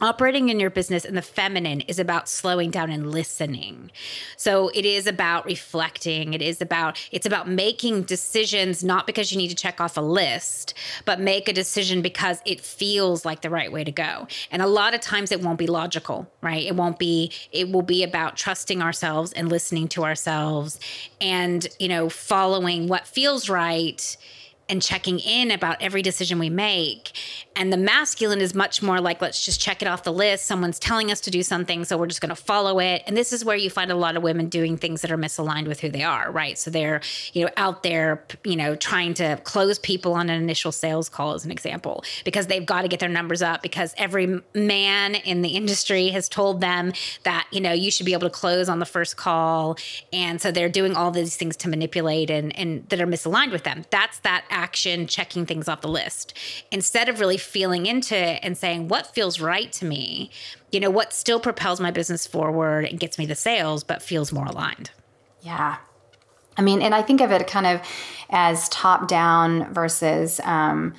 operating 0.00 0.48
in 0.48 0.60
your 0.60 0.70
business 0.70 1.04
in 1.04 1.14
the 1.14 1.22
feminine 1.22 1.80
is 1.82 1.98
about 1.98 2.28
slowing 2.28 2.70
down 2.70 2.90
and 2.90 3.10
listening. 3.10 3.90
So 4.36 4.68
it 4.74 4.84
is 4.84 5.06
about 5.06 5.44
reflecting. 5.44 6.34
It 6.34 6.42
is 6.42 6.60
about 6.60 6.98
it's 7.10 7.26
about 7.26 7.48
making 7.48 8.02
decisions 8.02 8.84
not 8.84 9.06
because 9.06 9.32
you 9.32 9.38
need 9.38 9.48
to 9.48 9.54
check 9.54 9.80
off 9.80 9.96
a 9.96 10.00
list 10.00 10.74
but 11.04 11.20
make 11.20 11.48
a 11.48 11.52
decision 11.52 12.02
because 12.02 12.40
it 12.44 12.60
feels 12.60 13.24
like 13.24 13.42
the 13.42 13.50
right 13.50 13.72
way 13.72 13.84
to 13.84 13.92
go. 13.92 14.26
And 14.50 14.62
a 14.62 14.66
lot 14.66 14.94
of 14.94 15.00
times 15.00 15.32
it 15.32 15.40
won't 15.40 15.58
be 15.58 15.66
logical 15.66 16.30
right? 16.42 16.64
It 16.64 16.76
won't 16.76 16.98
be 16.98 17.32
it 17.52 17.70
will 17.70 17.82
be 17.82 18.02
about 18.02 18.36
trusting 18.36 18.82
ourselves 18.82 19.32
and 19.32 19.48
listening 19.48 19.88
to 19.88 20.04
ourselves 20.04 20.78
and 21.20 21.66
you 21.78 21.88
know 21.88 22.08
following 22.08 22.88
what 22.88 23.06
feels 23.06 23.48
right 23.48 24.16
and 24.68 24.82
checking 24.82 25.18
in 25.20 25.50
about 25.50 25.76
every 25.80 26.02
decision 26.02 26.38
we 26.38 26.50
make. 26.50 27.12
And 27.54 27.72
the 27.72 27.76
masculine 27.76 28.40
is 28.40 28.54
much 28.54 28.82
more 28.82 29.00
like, 29.00 29.22
let's 29.22 29.44
just 29.44 29.60
check 29.60 29.80
it 29.80 29.88
off 29.88 30.02
the 30.02 30.12
list. 30.12 30.46
Someone's 30.46 30.78
telling 30.78 31.10
us 31.10 31.20
to 31.22 31.30
do 31.30 31.42
something, 31.42 31.84
so 31.84 31.96
we're 31.96 32.08
just 32.08 32.20
going 32.20 32.34
to 32.34 32.36
follow 32.36 32.78
it. 32.80 33.02
And 33.06 33.16
this 33.16 33.32
is 33.32 33.44
where 33.44 33.56
you 33.56 33.70
find 33.70 33.90
a 33.90 33.94
lot 33.94 34.16
of 34.16 34.22
women 34.22 34.48
doing 34.48 34.76
things 34.76 35.02
that 35.02 35.10
are 35.10 35.16
misaligned 35.16 35.68
with 35.68 35.80
who 35.80 35.88
they 35.88 36.02
are, 36.02 36.30
right? 36.30 36.58
So 36.58 36.70
they're, 36.70 37.00
you 37.32 37.44
know, 37.44 37.50
out 37.56 37.82
there, 37.82 38.24
you 38.44 38.56
know, 38.56 38.74
trying 38.74 39.14
to 39.14 39.40
close 39.44 39.78
people 39.78 40.14
on 40.14 40.28
an 40.28 40.42
initial 40.42 40.72
sales 40.72 41.08
call, 41.08 41.34
as 41.34 41.44
an 41.44 41.50
example, 41.50 42.04
because 42.24 42.48
they've 42.48 42.66
got 42.66 42.82
to 42.82 42.88
get 42.88 43.00
their 43.00 43.08
numbers 43.08 43.42
up 43.42 43.62
because 43.62 43.94
every 43.96 44.40
man 44.54 45.14
in 45.14 45.42
the 45.42 45.50
industry 45.50 46.08
has 46.08 46.28
told 46.28 46.60
them 46.60 46.92
that, 47.22 47.46
you 47.52 47.60
know, 47.60 47.72
you 47.72 47.90
should 47.90 48.06
be 48.06 48.12
able 48.12 48.28
to 48.28 48.30
close 48.30 48.68
on 48.68 48.80
the 48.80 48.86
first 48.86 49.16
call. 49.16 49.78
And 50.12 50.40
so 50.40 50.50
they're 50.50 50.68
doing 50.68 50.96
all 50.96 51.10
these 51.10 51.36
things 51.36 51.56
to 51.58 51.68
manipulate 51.68 52.30
and, 52.30 52.56
and 52.58 52.86
that 52.88 53.00
are 53.00 53.06
misaligned 53.06 53.52
with 53.52 53.62
them. 53.62 53.84
That's 53.90 54.18
that 54.20 54.44
action 54.56 55.06
checking 55.06 55.46
things 55.46 55.68
off 55.68 55.82
the 55.82 55.88
list. 55.88 56.34
Instead 56.72 57.08
of 57.08 57.20
really 57.20 57.36
feeling 57.36 57.86
into 57.86 58.16
it 58.16 58.40
and 58.42 58.56
saying 58.56 58.88
what 58.88 59.14
feels 59.14 59.38
right 59.38 59.70
to 59.74 59.84
me? 59.84 60.30
You 60.72 60.80
know 60.80 60.90
what 60.90 61.12
still 61.12 61.38
propels 61.38 61.78
my 61.78 61.90
business 61.90 62.26
forward 62.26 62.86
and 62.86 62.98
gets 62.98 63.18
me 63.18 63.26
the 63.26 63.34
sales 63.34 63.84
but 63.84 64.02
feels 64.02 64.32
more 64.32 64.46
aligned. 64.46 64.90
Yeah. 65.42 65.76
I 66.56 66.62
mean 66.62 66.80
and 66.80 66.94
i 66.94 67.02
think 67.02 67.20
of 67.20 67.30
it 67.30 67.46
kind 67.46 67.66
of 67.66 67.82
as 68.30 68.68
top 68.70 69.08
down 69.08 69.72
versus 69.74 70.40
um, 70.42 70.94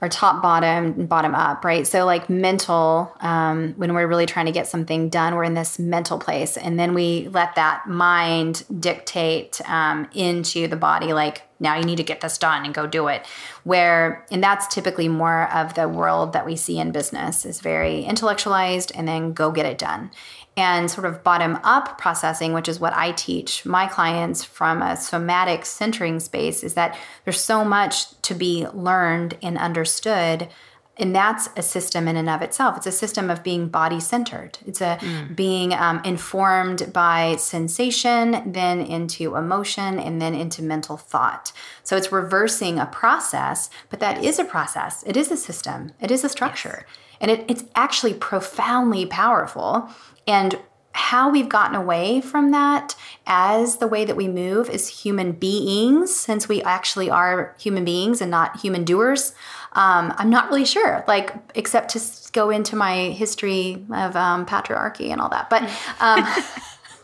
or 0.00 0.08
top 0.08 0.42
bottom 0.42 1.06
bottom 1.06 1.34
up 1.34 1.64
right? 1.64 1.86
So 1.86 2.04
like 2.04 2.30
mental 2.30 3.12
um, 3.20 3.74
when 3.76 3.94
we're 3.94 4.06
really 4.06 4.26
trying 4.26 4.46
to 4.46 4.52
get 4.52 4.66
something 4.66 5.08
done 5.08 5.34
we're 5.34 5.44
in 5.44 5.54
this 5.54 5.78
mental 5.78 6.18
place 6.18 6.56
and 6.56 6.78
then 6.78 6.94
we 6.94 7.28
let 7.28 7.54
that 7.56 7.86
mind 7.86 8.64
dictate 8.80 9.60
um, 9.68 10.08
into 10.14 10.68
the 10.68 10.76
body 10.76 11.12
like 11.12 11.42
now 11.60 11.76
you 11.76 11.84
need 11.84 11.96
to 11.96 12.04
get 12.04 12.20
this 12.20 12.38
done 12.38 12.64
and 12.64 12.72
go 12.72 12.86
do 12.86 13.08
it. 13.08 13.26
Where 13.64 14.24
and 14.30 14.42
that's 14.42 14.72
typically 14.72 15.08
more 15.08 15.52
of 15.52 15.74
the 15.74 15.88
world 15.88 16.32
that 16.32 16.46
we 16.46 16.56
see 16.56 16.78
in 16.78 16.92
business 16.92 17.44
is 17.44 17.60
very 17.60 18.02
intellectualized 18.04 18.92
and 18.94 19.08
then 19.08 19.32
go 19.32 19.50
get 19.50 19.66
it 19.66 19.78
done 19.78 20.10
and 20.58 20.90
sort 20.90 21.06
of 21.06 21.22
bottom 21.22 21.56
up 21.62 21.98
processing, 21.98 22.52
which 22.52 22.68
is 22.68 22.80
what 22.80 22.92
I 22.92 23.12
teach 23.12 23.64
my 23.64 23.86
clients 23.86 24.42
from 24.42 24.82
a 24.82 24.96
somatic 24.96 25.64
centering 25.64 26.18
space, 26.18 26.64
is 26.64 26.74
that 26.74 26.98
there's 27.24 27.40
so 27.40 27.64
much 27.64 28.20
to 28.22 28.34
be 28.34 28.66
learned 28.74 29.38
and 29.40 29.56
understood. 29.56 30.48
And 30.96 31.14
that's 31.14 31.48
a 31.56 31.62
system 31.62 32.08
in 32.08 32.16
and 32.16 32.28
of 32.28 32.42
itself. 32.42 32.76
It's 32.76 32.88
a 32.88 32.92
system 32.92 33.30
of 33.30 33.44
being 33.44 33.68
body 33.68 34.00
centered. 34.00 34.58
It's 34.66 34.80
a 34.80 34.98
mm. 35.00 35.36
being 35.36 35.72
um, 35.72 36.00
informed 36.04 36.92
by 36.92 37.36
sensation, 37.36 38.50
then 38.50 38.80
into 38.80 39.36
emotion, 39.36 40.00
and 40.00 40.20
then 40.20 40.34
into 40.34 40.60
mental 40.60 40.96
thought. 40.96 41.52
So 41.84 41.96
it's 41.96 42.10
reversing 42.10 42.80
a 42.80 42.86
process, 42.86 43.70
but 43.90 44.00
that 44.00 44.24
is 44.24 44.40
a 44.40 44.44
process. 44.44 45.04
It 45.06 45.16
is 45.16 45.30
a 45.30 45.36
system. 45.36 45.92
It 46.00 46.10
is 46.10 46.24
a 46.24 46.28
structure. 46.28 46.84
Yes. 46.84 46.96
And 47.20 47.30
it, 47.30 47.44
it's 47.48 47.64
actually 47.74 48.14
profoundly 48.14 49.06
powerful 49.06 49.88
and 50.28 50.58
how 50.92 51.30
we've 51.30 51.48
gotten 51.48 51.74
away 51.74 52.20
from 52.20 52.50
that 52.50 52.94
as 53.26 53.76
the 53.76 53.86
way 53.86 54.04
that 54.04 54.16
we 54.16 54.28
move 54.28 54.68
as 54.68 54.88
human 54.88 55.32
beings, 55.32 56.14
since 56.14 56.48
we 56.48 56.62
actually 56.62 57.08
are 57.08 57.54
human 57.58 57.84
beings 57.84 58.20
and 58.20 58.30
not 58.30 58.60
human 58.60 58.84
doers, 58.84 59.32
um, 59.72 60.12
I'm 60.16 60.28
not 60.28 60.48
really 60.48 60.64
sure. 60.64 61.04
Like, 61.06 61.34
except 61.54 61.90
to 61.90 62.00
go 62.32 62.50
into 62.50 62.74
my 62.76 63.10
history 63.10 63.84
of 63.92 64.16
um, 64.16 64.44
patriarchy 64.44 65.10
and 65.10 65.20
all 65.20 65.28
that. 65.28 65.48
But 65.48 65.62
um, 66.00 66.26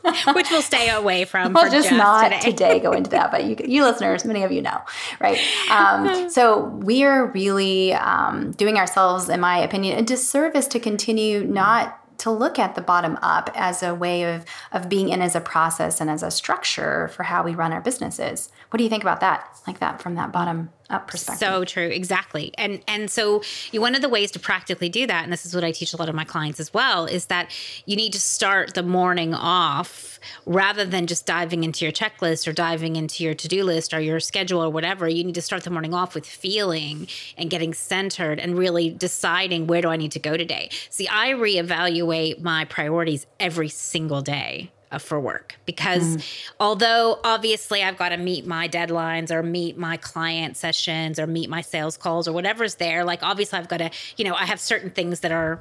which 0.34 0.50
we'll 0.50 0.62
stay 0.62 0.90
away 0.90 1.24
from. 1.24 1.52
We'll 1.52 1.70
just, 1.70 1.88
just, 1.88 1.92
not 1.92 2.32
today. 2.32 2.50
today. 2.50 2.80
go 2.80 2.92
into 2.92 3.10
that, 3.10 3.30
but 3.30 3.44
you, 3.44 3.56
you 3.64 3.84
listeners, 3.84 4.24
many 4.24 4.42
of 4.42 4.52
you 4.52 4.60
know, 4.60 4.80
right? 5.20 5.38
Um, 5.70 6.28
so 6.30 6.64
we 6.64 7.04
are 7.04 7.26
really 7.26 7.94
um, 7.94 8.52
doing 8.52 8.76
ourselves, 8.76 9.28
in 9.28 9.40
my 9.40 9.58
opinion, 9.58 9.98
a 9.98 10.02
disservice 10.02 10.66
to 10.68 10.80
continue 10.80 11.44
not 11.44 12.00
to 12.18 12.30
look 12.30 12.58
at 12.58 12.74
the 12.74 12.80
bottom 12.80 13.18
up 13.22 13.50
as 13.54 13.82
a 13.82 13.94
way 13.94 14.22
of 14.22 14.44
of 14.72 14.88
being 14.88 15.08
in 15.08 15.22
as 15.22 15.34
a 15.34 15.40
process 15.40 16.00
and 16.00 16.10
as 16.10 16.22
a 16.22 16.30
structure 16.30 17.08
for 17.08 17.24
how 17.24 17.42
we 17.42 17.54
run 17.54 17.72
our 17.72 17.80
businesses. 17.80 18.50
What 18.70 18.78
do 18.78 18.84
you 18.84 18.90
think 18.90 19.04
about 19.04 19.20
that? 19.20 19.48
Like 19.66 19.80
that 19.80 20.00
from 20.00 20.14
that 20.16 20.32
bottom 20.32 20.70
up 20.94 21.08
perspective. 21.08 21.46
So 21.46 21.64
true, 21.64 21.88
exactly. 21.88 22.52
And 22.56 22.82
and 22.88 23.10
so 23.10 23.42
you, 23.72 23.80
one 23.80 23.94
of 23.94 24.02
the 24.02 24.08
ways 24.08 24.30
to 24.32 24.38
practically 24.38 24.88
do 24.88 25.06
that, 25.06 25.24
and 25.24 25.32
this 25.32 25.44
is 25.44 25.54
what 25.54 25.64
I 25.64 25.72
teach 25.72 25.92
a 25.92 25.96
lot 25.96 26.08
of 26.08 26.14
my 26.14 26.24
clients 26.24 26.60
as 26.60 26.72
well, 26.72 27.06
is 27.06 27.26
that 27.26 27.50
you 27.86 27.96
need 27.96 28.12
to 28.12 28.20
start 28.20 28.74
the 28.74 28.82
morning 28.82 29.34
off 29.34 30.18
rather 30.46 30.84
than 30.84 31.06
just 31.06 31.26
diving 31.26 31.64
into 31.64 31.84
your 31.84 31.92
checklist 31.92 32.48
or 32.48 32.52
diving 32.52 32.96
into 32.96 33.22
your 33.24 33.34
to-do 33.34 33.62
list 33.64 33.92
or 33.92 34.00
your 34.00 34.20
schedule 34.20 34.62
or 34.62 34.70
whatever. 34.70 35.08
You 35.08 35.24
need 35.24 35.34
to 35.34 35.42
start 35.42 35.64
the 35.64 35.70
morning 35.70 35.92
off 35.92 36.14
with 36.14 36.26
feeling 36.26 37.08
and 37.36 37.50
getting 37.50 37.74
centered 37.74 38.38
and 38.38 38.56
really 38.56 38.90
deciding 38.90 39.66
where 39.66 39.82
do 39.82 39.88
I 39.88 39.96
need 39.96 40.12
to 40.12 40.18
go 40.18 40.36
today. 40.36 40.70
See, 40.88 41.08
I 41.08 41.30
reevaluate 41.30 42.40
my 42.40 42.64
priorities 42.64 43.26
every 43.38 43.68
single 43.68 44.22
day 44.22 44.70
for 44.98 45.20
work 45.20 45.56
because 45.66 46.16
mm. 46.16 46.48
although 46.60 47.18
obviously 47.24 47.82
I've 47.82 47.96
got 47.96 48.10
to 48.10 48.16
meet 48.16 48.46
my 48.46 48.68
deadlines 48.68 49.30
or 49.30 49.42
meet 49.42 49.76
my 49.76 49.96
client 49.96 50.56
sessions 50.56 51.18
or 51.18 51.26
meet 51.26 51.48
my 51.48 51.60
sales 51.60 51.96
calls 51.96 52.28
or 52.28 52.32
whatever's 52.32 52.76
there, 52.76 53.04
like 53.04 53.22
obviously 53.22 53.58
I've 53.58 53.68
got 53.68 53.78
to, 53.78 53.90
you 54.16 54.24
know, 54.24 54.34
I 54.34 54.44
have 54.44 54.60
certain 54.60 54.90
things 54.90 55.20
that 55.20 55.32
are 55.32 55.60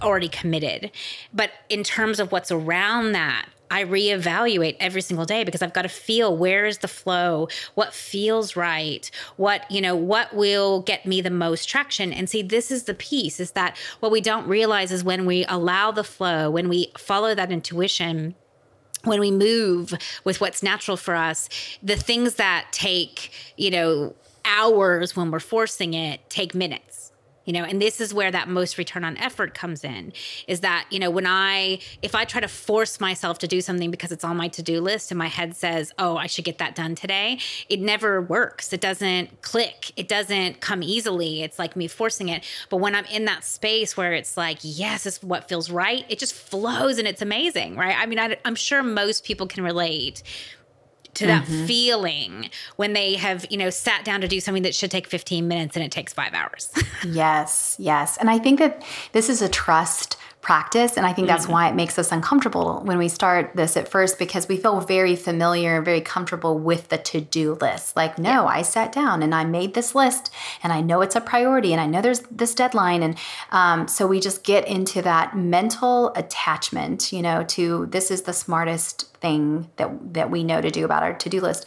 already 0.00 0.28
committed. 0.28 0.90
But 1.32 1.50
in 1.68 1.82
terms 1.82 2.20
of 2.20 2.32
what's 2.32 2.50
around 2.50 3.12
that, 3.12 3.46
I 3.72 3.84
reevaluate 3.84 4.76
every 4.80 5.00
single 5.00 5.24
day 5.24 5.44
because 5.44 5.62
I've 5.62 5.72
got 5.72 5.82
to 5.82 5.88
feel 5.88 6.36
where 6.36 6.66
is 6.66 6.78
the 6.78 6.88
flow, 6.88 7.48
what 7.74 7.94
feels 7.94 8.54
right, 8.54 9.10
what, 9.36 9.68
you 9.70 9.80
know, 9.80 9.96
what 9.96 10.34
will 10.34 10.82
get 10.82 11.06
me 11.06 11.22
the 11.22 11.30
most 11.30 11.70
traction. 11.70 12.12
And 12.12 12.28
see, 12.28 12.42
this 12.42 12.70
is 12.70 12.84
the 12.84 12.92
piece 12.92 13.40
is 13.40 13.52
that 13.52 13.78
what 14.00 14.12
we 14.12 14.20
don't 14.20 14.46
realize 14.46 14.92
is 14.92 15.02
when 15.02 15.24
we 15.24 15.46
allow 15.46 15.90
the 15.90 16.04
flow, 16.04 16.50
when 16.50 16.68
we 16.68 16.92
follow 16.98 17.34
that 17.34 17.50
intuition, 17.50 18.34
when 19.04 19.20
we 19.20 19.30
move 19.30 19.94
with 20.24 20.40
what's 20.40 20.62
natural 20.62 20.96
for 20.96 21.14
us, 21.14 21.48
the 21.82 21.96
things 21.96 22.34
that 22.36 22.66
take, 22.72 23.32
you 23.56 23.70
know, 23.70 24.14
hours 24.44 25.14
when 25.14 25.30
we're 25.30 25.40
forcing 25.40 25.94
it 25.94 26.28
take 26.28 26.54
minutes 26.54 27.11
you 27.44 27.52
know 27.52 27.64
and 27.64 27.80
this 27.80 28.00
is 28.00 28.12
where 28.12 28.30
that 28.30 28.48
most 28.48 28.78
return 28.78 29.04
on 29.04 29.16
effort 29.18 29.54
comes 29.54 29.84
in 29.84 30.12
is 30.46 30.60
that 30.60 30.86
you 30.90 30.98
know 30.98 31.10
when 31.10 31.26
i 31.26 31.78
if 32.02 32.14
i 32.14 32.24
try 32.24 32.40
to 32.40 32.48
force 32.48 33.00
myself 33.00 33.38
to 33.38 33.48
do 33.48 33.60
something 33.60 33.90
because 33.90 34.12
it's 34.12 34.24
on 34.24 34.36
my 34.36 34.48
to-do 34.48 34.80
list 34.80 35.10
and 35.10 35.18
my 35.18 35.28
head 35.28 35.56
says 35.56 35.92
oh 35.98 36.16
i 36.16 36.26
should 36.26 36.44
get 36.44 36.58
that 36.58 36.74
done 36.74 36.94
today 36.94 37.38
it 37.68 37.80
never 37.80 38.20
works. 38.20 38.72
It 38.72 38.80
doesn't 38.80 39.42
click. 39.42 39.92
It 39.96 40.08
doesn't 40.08 40.60
come 40.60 40.82
easily. 40.82 41.42
It's 41.42 41.58
like 41.58 41.76
me 41.76 41.88
forcing 41.88 42.28
it. 42.28 42.44
But 42.70 42.78
when 42.78 42.94
i'm 42.94 43.04
in 43.06 43.24
that 43.26 43.44
space 43.44 43.96
where 43.96 44.12
it's 44.12 44.36
like 44.36 44.58
yes 44.62 45.06
is 45.06 45.22
what 45.22 45.48
feels 45.48 45.70
right 45.70 46.04
it 46.08 46.18
just 46.18 46.34
flows 46.34 46.98
and 46.98 47.06
it's 47.06 47.22
amazing 47.22 47.76
right? 47.76 47.96
I 47.98 48.06
mean 48.06 48.18
I, 48.18 48.36
i'm 48.44 48.54
sure 48.54 48.82
most 48.82 49.24
people 49.24 49.46
can 49.46 49.64
relate 49.64 50.22
to 51.14 51.26
that 51.26 51.44
mm-hmm. 51.44 51.66
feeling 51.66 52.50
when 52.76 52.92
they 52.92 53.14
have, 53.14 53.46
you 53.50 53.56
know, 53.56 53.70
sat 53.70 54.04
down 54.04 54.20
to 54.20 54.28
do 54.28 54.40
something 54.40 54.62
that 54.62 54.74
should 54.74 54.90
take 54.90 55.06
15 55.06 55.46
minutes 55.46 55.76
and 55.76 55.84
it 55.84 55.90
takes 55.90 56.12
five 56.12 56.32
hours. 56.34 56.70
yes, 57.06 57.76
yes. 57.78 58.16
And 58.16 58.30
I 58.30 58.38
think 58.38 58.58
that 58.58 58.82
this 59.12 59.28
is 59.28 59.42
a 59.42 59.48
trust 59.48 60.16
practice. 60.42 60.96
And 60.96 61.06
I 61.06 61.12
think 61.12 61.28
that's 61.28 61.44
mm-hmm. 61.44 61.52
why 61.52 61.68
it 61.68 61.76
makes 61.76 61.98
us 61.98 62.10
uncomfortable 62.10 62.80
when 62.82 62.98
we 62.98 63.08
start 63.08 63.52
this 63.54 63.76
at 63.76 63.88
first 63.88 64.18
because 64.18 64.48
we 64.48 64.56
feel 64.56 64.80
very 64.80 65.14
familiar 65.14 65.76
and 65.76 65.84
very 65.84 66.00
comfortable 66.00 66.58
with 66.58 66.88
the 66.88 66.98
to 66.98 67.20
do 67.20 67.54
list. 67.60 67.94
Like, 67.94 68.18
no, 68.18 68.30
yeah. 68.30 68.44
I 68.44 68.62
sat 68.62 68.90
down 68.90 69.22
and 69.22 69.34
I 69.34 69.44
made 69.44 69.74
this 69.74 69.94
list 69.94 70.32
and 70.62 70.72
I 70.72 70.80
know 70.80 71.00
it's 71.00 71.14
a 71.14 71.20
priority 71.20 71.72
and 71.72 71.80
I 71.80 71.86
know 71.86 72.02
there's 72.02 72.20
this 72.22 72.54
deadline. 72.54 73.04
And 73.04 73.16
um, 73.52 73.86
so 73.86 74.08
we 74.08 74.18
just 74.18 74.42
get 74.42 74.66
into 74.66 75.00
that 75.02 75.36
mental 75.36 76.12
attachment, 76.16 77.12
you 77.12 77.22
know, 77.22 77.44
to 77.44 77.86
this 77.86 78.10
is 78.10 78.22
the 78.22 78.32
smartest 78.32 79.14
thing 79.18 79.70
that 79.76 80.14
that 80.14 80.30
we 80.32 80.42
know 80.42 80.60
to 80.60 80.72
do 80.72 80.84
about 80.84 81.04
our 81.04 81.14
to-do 81.14 81.40
list. 81.40 81.64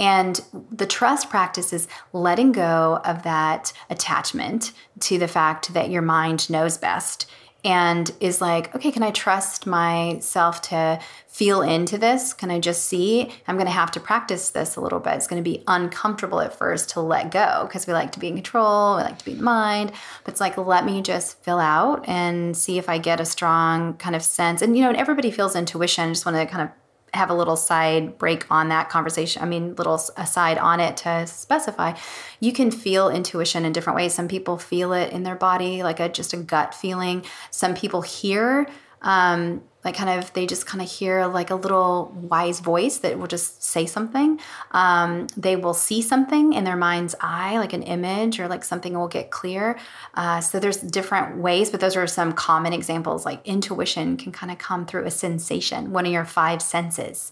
And 0.00 0.40
the 0.72 0.86
trust 0.86 1.30
practice 1.30 1.72
is 1.72 1.86
letting 2.12 2.50
go 2.50 3.00
of 3.04 3.22
that 3.22 3.72
attachment 3.88 4.72
to 4.98 5.16
the 5.16 5.28
fact 5.28 5.72
that 5.74 5.90
your 5.90 6.02
mind 6.02 6.50
knows 6.50 6.76
best 6.76 7.26
and 7.66 8.12
is 8.20 8.40
like, 8.40 8.72
okay, 8.76 8.92
can 8.92 9.02
I 9.02 9.10
trust 9.10 9.66
myself 9.66 10.62
to 10.62 11.00
feel 11.26 11.62
into 11.62 11.98
this? 11.98 12.32
Can 12.32 12.48
I 12.48 12.60
just 12.60 12.84
see? 12.84 13.32
I'm 13.48 13.56
going 13.56 13.66
to 13.66 13.72
have 13.72 13.90
to 13.90 14.00
practice 14.00 14.50
this 14.50 14.76
a 14.76 14.80
little 14.80 15.00
bit. 15.00 15.14
It's 15.14 15.26
going 15.26 15.42
to 15.42 15.50
be 15.50 15.64
uncomfortable 15.66 16.40
at 16.40 16.56
first 16.56 16.90
to 16.90 17.00
let 17.00 17.32
go 17.32 17.64
because 17.66 17.84
we 17.88 17.92
like 17.92 18.12
to 18.12 18.20
be 18.20 18.28
in 18.28 18.34
control, 18.34 18.96
we 18.96 19.02
like 19.02 19.18
to 19.18 19.24
be 19.24 19.32
in 19.32 19.38
the 19.38 19.42
mind. 19.44 19.90
But 20.24 20.34
it's 20.34 20.40
like, 20.40 20.56
let 20.56 20.86
me 20.86 21.02
just 21.02 21.42
fill 21.42 21.58
out 21.58 22.08
and 22.08 22.56
see 22.56 22.78
if 22.78 22.88
I 22.88 22.98
get 22.98 23.20
a 23.20 23.24
strong 23.26 23.94
kind 23.94 24.14
of 24.14 24.22
sense. 24.22 24.62
And, 24.62 24.76
you 24.76 24.82
know, 24.84 24.90
and 24.90 24.96
everybody 24.96 25.32
feels 25.32 25.56
intuition. 25.56 26.04
I 26.04 26.12
just 26.12 26.24
want 26.24 26.36
to 26.36 26.46
kind 26.46 26.62
of 26.62 26.70
have 27.16 27.30
a 27.30 27.34
little 27.34 27.56
side 27.56 28.18
break 28.18 28.50
on 28.50 28.68
that 28.68 28.88
conversation. 28.88 29.42
I 29.42 29.46
mean, 29.46 29.74
little 29.74 30.00
aside 30.16 30.58
on 30.58 30.80
it 30.80 30.96
to 30.98 31.26
specify. 31.26 31.94
You 32.40 32.52
can 32.52 32.70
feel 32.70 33.08
intuition 33.08 33.64
in 33.64 33.72
different 33.72 33.96
ways. 33.96 34.14
Some 34.14 34.28
people 34.28 34.58
feel 34.58 34.92
it 34.92 35.12
in 35.12 35.22
their 35.22 35.36
body, 35.36 35.82
like 35.82 36.00
a 36.00 36.08
just 36.08 36.32
a 36.32 36.36
gut 36.36 36.74
feeling. 36.74 37.24
Some 37.50 37.74
people 37.74 38.02
hear 38.02 38.68
um, 39.02 39.62
like 39.86 39.94
kind 39.94 40.18
of 40.18 40.32
they 40.32 40.46
just 40.46 40.66
kind 40.66 40.82
of 40.82 40.90
hear 40.90 41.26
like 41.26 41.50
a 41.50 41.54
little 41.54 42.12
wise 42.20 42.58
voice 42.58 42.98
that 42.98 43.16
will 43.20 43.28
just 43.28 43.62
say 43.62 43.86
something. 43.86 44.40
Um, 44.72 45.28
they 45.36 45.54
will 45.54 45.74
see 45.74 46.02
something 46.02 46.54
in 46.54 46.64
their 46.64 46.76
mind's 46.76 47.14
eye 47.20 47.56
like 47.58 47.72
an 47.72 47.84
image 47.84 48.40
or 48.40 48.48
like 48.48 48.64
something 48.64 48.98
will 48.98 49.06
get 49.06 49.30
clear. 49.30 49.78
Uh, 50.14 50.40
so 50.40 50.58
there's 50.58 50.78
different 50.78 51.38
ways 51.38 51.70
but 51.70 51.78
those 51.78 51.94
are 51.94 52.08
some 52.08 52.32
common 52.32 52.72
examples 52.72 53.24
like 53.24 53.40
intuition 53.46 54.16
can 54.16 54.32
kind 54.32 54.50
of 54.50 54.58
come 54.58 54.86
through 54.86 55.04
a 55.04 55.10
sensation 55.10 55.92
one 55.92 56.04
of 56.04 56.10
your 56.10 56.24
five 56.24 56.60
senses. 56.60 57.30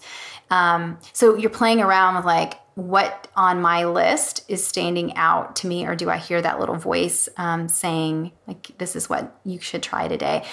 Um, 0.48 0.98
so 1.12 1.36
you're 1.36 1.50
playing 1.50 1.80
around 1.80 2.14
with 2.14 2.24
like 2.24 2.60
what 2.76 3.28
on 3.36 3.60
my 3.60 3.84
list 3.84 4.44
is 4.48 4.64
standing 4.64 5.16
out 5.16 5.54
to 5.54 5.68
me 5.68 5.86
or 5.86 5.94
do 5.94 6.10
i 6.10 6.16
hear 6.16 6.42
that 6.42 6.58
little 6.58 6.74
voice 6.74 7.28
um, 7.36 7.68
saying 7.68 8.32
like 8.48 8.76
this 8.78 8.96
is 8.96 9.08
what 9.08 9.38
you 9.44 9.60
should 9.60 9.80
try 9.80 10.08
today 10.08 10.44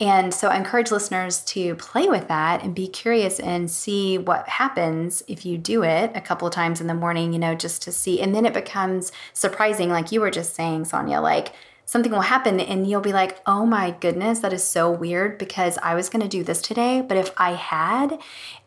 and 0.00 0.34
so 0.34 0.48
I 0.48 0.56
encourage 0.56 0.90
listeners 0.90 1.40
to 1.44 1.76
play 1.76 2.08
with 2.08 2.26
that 2.26 2.64
and 2.64 2.74
be 2.74 2.88
curious 2.88 3.38
and 3.38 3.70
see 3.70 4.18
what 4.18 4.48
happens 4.48 5.22
if 5.28 5.46
you 5.46 5.56
do 5.56 5.84
it 5.84 6.10
a 6.14 6.20
couple 6.20 6.48
of 6.48 6.54
times 6.54 6.80
in 6.80 6.88
the 6.88 6.94
morning, 6.94 7.32
you 7.32 7.38
know, 7.38 7.54
just 7.54 7.82
to 7.82 7.92
see. 7.92 8.20
And 8.20 8.34
then 8.34 8.44
it 8.44 8.52
becomes 8.52 9.12
surprising, 9.32 9.90
like 9.90 10.10
you 10.10 10.20
were 10.20 10.32
just 10.32 10.54
saying, 10.54 10.86
Sonia, 10.86 11.20
like 11.20 11.52
something 11.86 12.10
will 12.10 12.22
happen 12.22 12.58
and 12.58 12.90
you'll 12.90 13.00
be 13.00 13.12
like, 13.12 13.40
oh 13.46 13.64
my 13.64 13.92
goodness, 13.92 14.40
that 14.40 14.52
is 14.52 14.64
so 14.64 14.90
weird 14.90 15.38
because 15.38 15.78
I 15.80 15.94
was 15.94 16.08
going 16.08 16.22
to 16.22 16.28
do 16.28 16.42
this 16.42 16.60
today. 16.60 17.00
But 17.00 17.16
if 17.16 17.30
I 17.36 17.52
had, 17.52 18.18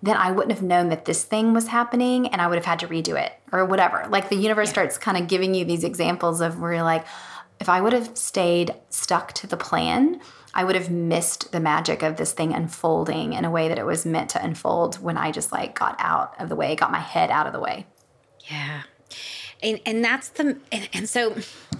then 0.01 0.15
I 0.15 0.31
wouldn't 0.31 0.53
have 0.53 0.63
known 0.63 0.87
that 0.89 1.05
this 1.05 1.25
thing 1.25 1.53
was 1.53 1.67
happening 1.67 2.27
and 2.27 2.41
I 2.41 2.47
would 2.47 2.57
have 2.57 2.65
had 2.65 2.79
to 2.79 2.87
redo 2.87 3.21
it 3.21 3.33
or 3.51 3.65
whatever. 3.65 4.07
Like 4.09 4.29
the 4.29 4.37
universe 4.37 4.69
yeah. 4.69 4.73
starts 4.73 4.97
kind 4.97 5.17
of 5.17 5.27
giving 5.27 5.53
you 5.53 5.65
these 5.65 5.83
examples 5.83 6.39
of 6.39 6.61
where 6.61 6.73
you're 6.73 6.83
like, 6.83 7.05
if 7.59 7.67
I 7.67 7.81
would 7.81 7.93
have 7.93 8.17
stayed 8.17 8.75
stuck 8.89 9.33
to 9.33 9.47
the 9.47 9.57
plan, 9.57 10.21
I 10.57 10.63
would 10.63 10.73
have 10.73 10.89
missed 10.89 11.51
the 11.51 11.59
magic 11.59 12.01
of 12.01 12.17
this 12.17 12.33
thing 12.33 12.51
unfolding 12.51 13.33
in 13.33 13.45
a 13.45 13.51
way 13.51 13.67
that 13.67 13.77
it 13.77 13.85
was 13.85 14.07
meant 14.07 14.31
to 14.31 14.43
unfold 14.43 14.95
when 14.95 15.15
I 15.15 15.31
just 15.31 15.51
like 15.51 15.77
got 15.77 15.95
out 15.99 16.33
of 16.41 16.49
the 16.49 16.55
way, 16.55 16.75
got 16.75 16.91
my 16.91 16.99
head 16.99 17.29
out 17.29 17.45
of 17.45 17.53
the 17.53 17.59
way. 17.59 17.85
Yeah. 18.49 18.81
And 19.61 19.79
and 19.85 20.03
that's 20.03 20.29
the 20.29 20.57
and, 20.71 20.89
and 20.93 21.07
so 21.07 21.35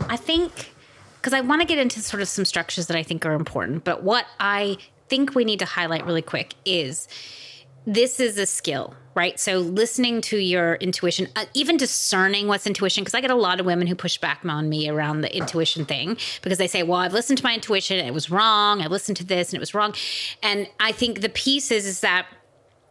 I 0.08 0.16
think 0.16 0.74
because 1.16 1.34
I 1.34 1.42
want 1.42 1.62
to 1.62 1.68
get 1.68 1.80
into 1.80 2.02
sort 2.02 2.22
of 2.22 2.28
some 2.28 2.46
structures 2.46 2.86
that 2.86 2.96
I 2.96 3.02
think 3.02 3.26
are 3.26 3.34
important, 3.34 3.84
but 3.84 4.04
what 4.04 4.28
I 4.40 4.78
think 5.10 5.34
we 5.34 5.44
need 5.44 5.58
to 5.60 5.66
highlight 5.66 6.06
really 6.06 6.22
quick 6.22 6.54
is 6.64 7.08
this 7.88 8.20
is 8.20 8.38
a 8.38 8.46
skill, 8.46 8.94
right? 9.18 9.40
So 9.40 9.58
listening 9.58 10.22
to 10.22 10.38
your 10.38 10.76
intuition, 10.76 11.28
uh, 11.36 11.46
even 11.56 11.76
discerning 11.76 12.48
what's 12.48 12.68
intuition, 12.68 13.04
because 13.04 13.16
I 13.16 13.20
get 13.20 13.32
a 13.32 13.36
lot 13.36 13.60
of 13.60 13.66
women 13.66 13.88
who 13.88 13.96
push 13.96 14.20
back 14.20 14.46
on 14.46 14.70
me 14.70 14.88
around 14.88 15.22
the 15.22 15.36
intuition 15.36 15.86
thing 15.86 16.18
because 16.44 16.60
they 16.60 16.68
say, 16.68 16.84
well, 16.84 17.00
I've 17.00 17.14
listened 17.14 17.40
to 17.40 17.44
my 17.44 17.56
intuition 17.56 17.98
and 17.98 18.08
it 18.08 18.14
was 18.14 18.30
wrong. 18.30 18.80
I 18.80 18.86
listened 18.86 19.18
to 19.18 19.24
this 19.24 19.50
and 19.50 19.58
it 19.58 19.60
was 19.60 19.74
wrong. 19.74 19.96
And 20.44 20.70
I 20.80 20.92
think 20.92 21.22
the 21.22 21.30
piece 21.30 21.72
is, 21.72 21.88
is 21.88 22.02
that 22.02 22.28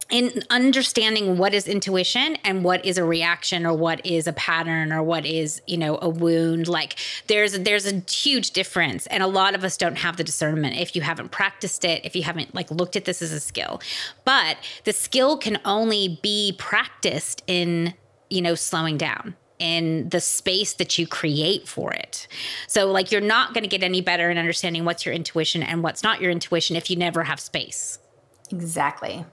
in 0.09 0.41
understanding 0.49 1.37
what 1.37 1.53
is 1.53 1.67
intuition 1.67 2.37
and 2.43 2.63
what 2.63 2.85
is 2.85 2.97
a 2.97 3.03
reaction 3.03 3.65
or 3.65 3.73
what 3.73 4.05
is 4.05 4.25
a 4.25 4.33
pattern 4.33 4.93
or 4.93 5.03
what 5.03 5.25
is 5.25 5.61
you 5.67 5.77
know 5.77 5.97
a 6.01 6.09
wound 6.09 6.67
like 6.67 6.97
there's 7.27 7.59
there's 7.59 7.85
a 7.85 8.01
huge 8.09 8.51
difference 8.51 9.05
and 9.07 9.21
a 9.21 9.27
lot 9.27 9.53
of 9.53 9.63
us 9.63 9.75
don't 9.75 9.97
have 9.97 10.15
the 10.17 10.23
discernment 10.23 10.77
if 10.77 10.95
you 10.95 11.01
haven't 11.01 11.29
practiced 11.29 11.83
it 11.83 12.05
if 12.05 12.15
you 12.15 12.23
haven't 12.23 12.55
like 12.55 12.71
looked 12.71 12.95
at 12.95 13.05
this 13.05 13.21
as 13.21 13.33
a 13.33 13.39
skill 13.39 13.81
but 14.23 14.57
the 14.85 14.93
skill 14.93 15.37
can 15.37 15.59
only 15.65 16.19
be 16.21 16.55
practiced 16.57 17.43
in 17.47 17.93
you 18.29 18.41
know 18.41 18.55
slowing 18.55 18.97
down 18.97 19.35
in 19.59 20.07
the 20.09 20.21
space 20.21 20.73
that 20.73 20.99
you 20.99 21.07
create 21.07 21.67
for 21.67 21.91
it. 21.91 22.27
So, 22.67 22.91
like, 22.91 23.11
you're 23.11 23.21
not 23.21 23.55
going 23.55 23.63
to 23.63 23.67
get 23.67 23.81
any 23.81 24.01
better 24.01 24.29
in 24.29 24.37
understanding 24.37 24.85
what's 24.85 25.03
your 25.03 25.15
intuition 25.15 25.63
and 25.63 25.81
what's 25.81 26.03
not 26.03 26.21
your 26.21 26.29
intuition 26.29 26.75
if 26.75 26.91
you 26.91 26.95
never 26.95 27.23
have 27.23 27.39
space. 27.39 27.97
Exactly. 28.51 29.25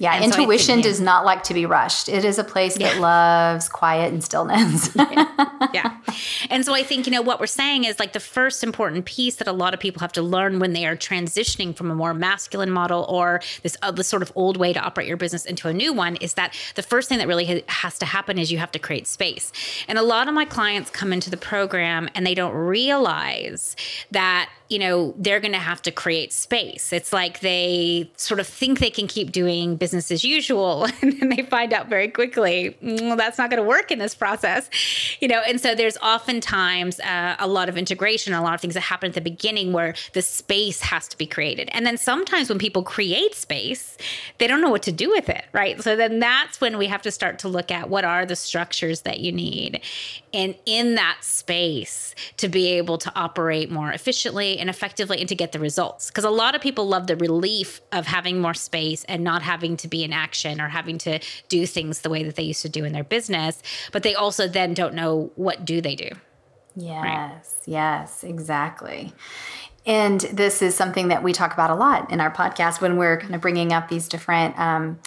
Yeah, 0.00 0.14
and 0.14 0.24
intuition 0.24 0.58
so 0.58 0.72
think, 0.74 0.84
yeah. 0.84 0.90
does 0.90 1.00
not 1.02 1.26
like 1.26 1.42
to 1.44 1.54
be 1.54 1.66
rushed. 1.66 2.08
It 2.08 2.24
is 2.24 2.38
a 2.38 2.44
place 2.44 2.78
that 2.78 2.98
loves 3.00 3.68
quiet 3.68 4.10
and 4.10 4.24
stillness. 4.24 4.90
yeah. 4.96 5.68
yeah. 5.74 5.98
And 6.48 6.64
so 6.64 6.74
I 6.74 6.82
think, 6.82 7.06
you 7.06 7.12
know, 7.12 7.20
what 7.20 7.38
we're 7.38 7.46
saying 7.46 7.84
is 7.84 7.98
like 7.98 8.14
the 8.14 8.20
first 8.20 8.64
important 8.64 9.04
piece 9.04 9.36
that 9.36 9.46
a 9.46 9.52
lot 9.52 9.74
of 9.74 9.80
people 9.80 10.00
have 10.00 10.12
to 10.12 10.22
learn 10.22 10.58
when 10.58 10.72
they 10.72 10.86
are 10.86 10.96
transitioning 10.96 11.76
from 11.76 11.90
a 11.90 11.94
more 11.94 12.14
masculine 12.14 12.70
model 12.70 13.04
or 13.10 13.42
this 13.62 13.76
uh, 13.82 13.90
this 13.90 14.08
sort 14.08 14.22
of 14.22 14.32
old 14.34 14.56
way 14.56 14.72
to 14.72 14.80
operate 14.80 15.06
your 15.06 15.18
business 15.18 15.44
into 15.44 15.68
a 15.68 15.72
new 15.72 15.92
one 15.92 16.16
is 16.16 16.32
that 16.32 16.54
the 16.76 16.82
first 16.82 17.10
thing 17.10 17.18
that 17.18 17.28
really 17.28 17.44
ha- 17.44 17.64
has 17.68 17.98
to 17.98 18.06
happen 18.06 18.38
is 18.38 18.50
you 18.50 18.56
have 18.56 18.72
to 18.72 18.78
create 18.78 19.06
space. 19.06 19.52
And 19.86 19.98
a 19.98 20.02
lot 20.02 20.28
of 20.28 20.34
my 20.34 20.46
clients 20.46 20.88
come 20.88 21.12
into 21.12 21.28
the 21.28 21.36
program 21.36 22.08
and 22.14 22.26
they 22.26 22.34
don't 22.34 22.54
realize 22.54 23.76
that 24.10 24.48
you 24.70 24.78
know, 24.78 25.12
they're 25.18 25.40
going 25.40 25.52
to 25.52 25.58
have 25.58 25.82
to 25.82 25.90
create 25.90 26.32
space. 26.32 26.92
It's 26.92 27.12
like 27.12 27.40
they 27.40 28.08
sort 28.16 28.38
of 28.38 28.46
think 28.46 28.78
they 28.78 28.88
can 28.88 29.08
keep 29.08 29.32
doing 29.32 29.74
business 29.74 30.10
as 30.10 30.24
usual. 30.24 30.86
And 31.02 31.18
then 31.18 31.30
they 31.30 31.42
find 31.42 31.72
out 31.72 31.88
very 31.88 32.08
quickly, 32.08 32.76
mm, 32.82 33.00
well, 33.00 33.16
that's 33.16 33.38
not 33.38 33.48
going 33.48 33.60
to 33.60 33.66
work 33.66 33.90
in 33.90 33.98
this 33.98 34.14
process, 34.14 34.68
you 35.18 35.28
know. 35.28 35.40
And 35.40 35.58
so 35.58 35.74
there's 35.74 35.96
oftentimes 35.98 37.00
uh, 37.00 37.36
a 37.38 37.48
lot 37.48 37.68
of 37.70 37.78
integration, 37.78 38.34
a 38.34 38.42
lot 38.42 38.54
of 38.54 38.60
things 38.60 38.74
that 38.74 38.82
happen 38.82 39.08
at 39.08 39.14
the 39.14 39.20
beginning 39.20 39.72
where 39.72 39.94
the 40.12 40.20
space 40.20 40.82
has 40.82 41.08
to 41.08 41.18
be 41.18 41.26
created. 41.26 41.70
And 41.72 41.86
then 41.86 41.96
sometimes 41.96 42.48
when 42.48 42.58
people 42.58 42.82
create 42.82 43.34
space, 43.34 43.96
they 44.38 44.46
don't 44.46 44.60
know 44.60 44.70
what 44.70 44.82
to 44.84 44.92
do 44.92 45.10
with 45.10 45.28
it, 45.30 45.46
right? 45.52 45.82
So 45.82 45.96
then 45.96 46.20
that's 46.20 46.60
when 46.60 46.76
we 46.76 46.86
have 46.86 47.02
to 47.02 47.10
start 47.10 47.38
to 47.40 47.48
look 47.48 47.70
at 47.70 47.88
what 47.88 48.04
are 48.04 48.26
the 48.26 48.36
structures 48.36 49.00
that 49.02 49.20
you 49.20 49.32
need. 49.32 49.80
And 50.34 50.54
in 50.66 50.94
that 50.96 51.18
space 51.22 52.14
to 52.36 52.48
be 52.48 52.68
able 52.68 52.98
to 52.98 53.12
operate 53.16 53.70
more 53.70 53.90
efficiently 53.90 54.59
and 54.60 54.70
effectively 54.70 55.18
and 55.18 55.28
to 55.28 55.34
get 55.34 55.52
the 55.52 55.58
results. 55.58 56.08
Because 56.08 56.24
a 56.24 56.30
lot 56.30 56.54
of 56.54 56.60
people 56.60 56.86
love 56.86 57.06
the 57.06 57.16
relief 57.16 57.80
of 57.92 58.06
having 58.06 58.40
more 58.40 58.54
space 58.54 59.04
and 59.04 59.24
not 59.24 59.42
having 59.42 59.76
to 59.78 59.88
be 59.88 60.04
in 60.04 60.12
action 60.12 60.60
or 60.60 60.68
having 60.68 60.98
to 60.98 61.18
do 61.48 61.66
things 61.66 62.02
the 62.02 62.10
way 62.10 62.22
that 62.22 62.36
they 62.36 62.42
used 62.42 62.62
to 62.62 62.68
do 62.68 62.84
in 62.84 62.92
their 62.92 63.04
business. 63.04 63.62
But 63.92 64.02
they 64.02 64.14
also 64.14 64.46
then 64.46 64.74
don't 64.74 64.94
know 64.94 65.32
what 65.36 65.64
do 65.64 65.80
they 65.80 65.96
do. 65.96 66.10
Yes, 66.76 67.02
right? 67.02 67.40
yes, 67.66 68.24
exactly. 68.24 69.12
And 69.86 70.20
this 70.20 70.62
is 70.62 70.74
something 70.74 71.08
that 71.08 71.22
we 71.22 71.32
talk 71.32 71.52
about 71.52 71.70
a 71.70 71.74
lot 71.74 72.10
in 72.12 72.20
our 72.20 72.30
podcast 72.30 72.80
when 72.80 72.96
we're 72.96 73.18
kind 73.18 73.34
of 73.34 73.40
bringing 73.40 73.72
up 73.72 73.88
these 73.88 74.08
different 74.08 74.58
um, 74.58 74.98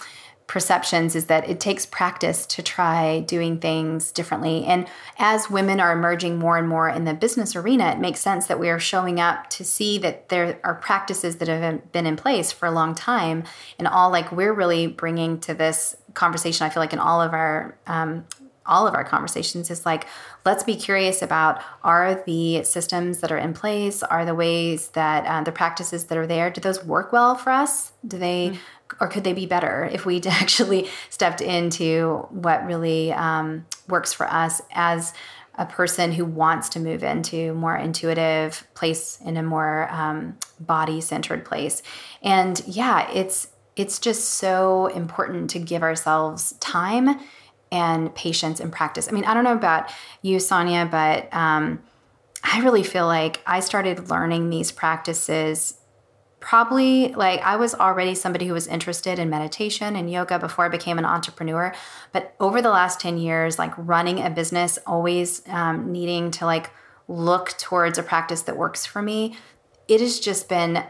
perceptions 0.46 1.16
is 1.16 1.26
that 1.26 1.48
it 1.48 1.58
takes 1.58 1.86
practice 1.86 2.44
to 2.46 2.62
try 2.62 3.20
doing 3.20 3.58
things 3.58 4.12
differently. 4.12 4.64
And 4.66 4.86
as 5.18 5.50
women 5.50 5.80
are 5.80 5.92
emerging 5.92 6.38
more 6.38 6.58
and 6.58 6.68
more 6.68 6.88
in 6.88 7.04
the 7.04 7.14
business 7.14 7.56
arena, 7.56 7.92
it 7.92 7.98
makes 7.98 8.20
sense 8.20 8.46
that 8.46 8.60
we 8.60 8.68
are 8.68 8.78
showing 8.78 9.18
up 9.18 9.48
to 9.50 9.64
see 9.64 9.96
that 9.98 10.28
there 10.28 10.60
are 10.62 10.74
practices 10.74 11.36
that 11.36 11.48
have 11.48 11.92
been 11.92 12.06
in 12.06 12.16
place 12.16 12.52
for 12.52 12.66
a 12.66 12.70
long 12.70 12.94
time. 12.94 13.44
And 13.78 13.88
all 13.88 14.10
like 14.10 14.32
we're 14.32 14.52
really 14.52 14.86
bringing 14.86 15.40
to 15.40 15.54
this 15.54 15.96
conversation, 16.12 16.66
I 16.66 16.70
feel 16.70 16.82
like 16.82 16.92
in 16.92 16.98
all 16.98 17.22
of 17.22 17.32
our 17.32 17.78
um, 17.86 18.26
all 18.66 18.86
of 18.86 18.94
our 18.94 19.04
conversations 19.04 19.70
is 19.70 19.84
like 19.84 20.06
let's 20.46 20.64
be 20.64 20.74
curious 20.74 21.20
about 21.20 21.60
are 21.82 22.22
the 22.24 22.64
systems 22.64 23.18
that 23.18 23.30
are 23.30 23.36
in 23.36 23.52
place 23.52 24.02
are 24.02 24.24
the 24.24 24.34
ways 24.34 24.88
that 24.88 25.26
uh, 25.26 25.42
the 25.44 25.52
practices 25.52 26.04
that 26.04 26.16
are 26.16 26.26
there 26.26 26.48
do 26.48 26.62
those 26.62 26.82
work 26.82 27.12
well 27.12 27.34
for 27.34 27.50
us 27.50 27.92
do 28.06 28.16
they 28.16 28.48
mm 28.48 28.58
or 29.00 29.08
could 29.08 29.24
they 29.24 29.32
be 29.32 29.46
better 29.46 29.88
if 29.92 30.06
we 30.06 30.20
actually 30.26 30.88
stepped 31.10 31.40
into 31.40 32.26
what 32.30 32.64
really 32.66 33.12
um, 33.12 33.66
works 33.88 34.12
for 34.12 34.26
us 34.26 34.60
as 34.72 35.12
a 35.56 35.66
person 35.66 36.10
who 36.10 36.24
wants 36.24 36.68
to 36.70 36.80
move 36.80 37.04
into 37.04 37.54
more 37.54 37.76
intuitive 37.76 38.66
place 38.74 39.20
in 39.24 39.36
a 39.36 39.42
more 39.42 39.88
um, 39.90 40.36
body 40.58 41.00
centered 41.00 41.44
place 41.44 41.80
and 42.22 42.62
yeah 42.66 43.08
it's 43.12 43.48
it's 43.76 43.98
just 43.98 44.24
so 44.30 44.86
important 44.86 45.50
to 45.50 45.58
give 45.58 45.82
ourselves 45.82 46.52
time 46.60 47.20
and 47.72 48.14
patience 48.14 48.60
and 48.60 48.72
practice. 48.72 49.08
I 49.08 49.12
mean, 49.12 49.24
I 49.24 49.34
don't 49.34 49.44
know 49.44 49.52
about 49.52 49.90
you, 50.22 50.38
Sonia, 50.38 50.86
but 50.88 51.32
um, 51.34 51.82
I 52.42 52.60
really 52.60 52.84
feel 52.84 53.06
like 53.06 53.40
I 53.46 53.60
started 53.60 54.08
learning 54.08 54.50
these 54.50 54.70
practices 54.70 55.74
probably 56.44 57.08
like 57.14 57.40
I 57.40 57.56
was 57.56 57.74
already 57.74 58.14
somebody 58.14 58.46
who 58.46 58.52
was 58.52 58.66
interested 58.66 59.18
in 59.18 59.30
meditation 59.30 59.96
and 59.96 60.10
yoga 60.10 60.38
before 60.38 60.66
I 60.66 60.68
became 60.68 60.98
an 60.98 61.06
entrepreneur. 61.06 61.74
But 62.12 62.34
over 62.38 62.60
the 62.60 62.68
last 62.68 63.00
10 63.00 63.16
years, 63.16 63.58
like 63.58 63.72
running 63.78 64.22
a 64.22 64.28
business, 64.28 64.78
always 64.86 65.40
um, 65.48 65.90
needing 65.90 66.30
to 66.32 66.44
like 66.44 66.70
look 67.08 67.56
towards 67.56 67.96
a 67.96 68.02
practice 68.02 68.42
that 68.42 68.58
works 68.58 68.84
for 68.84 69.00
me, 69.00 69.38
it 69.88 70.02
has 70.02 70.20
just 70.20 70.50
been 70.50 70.84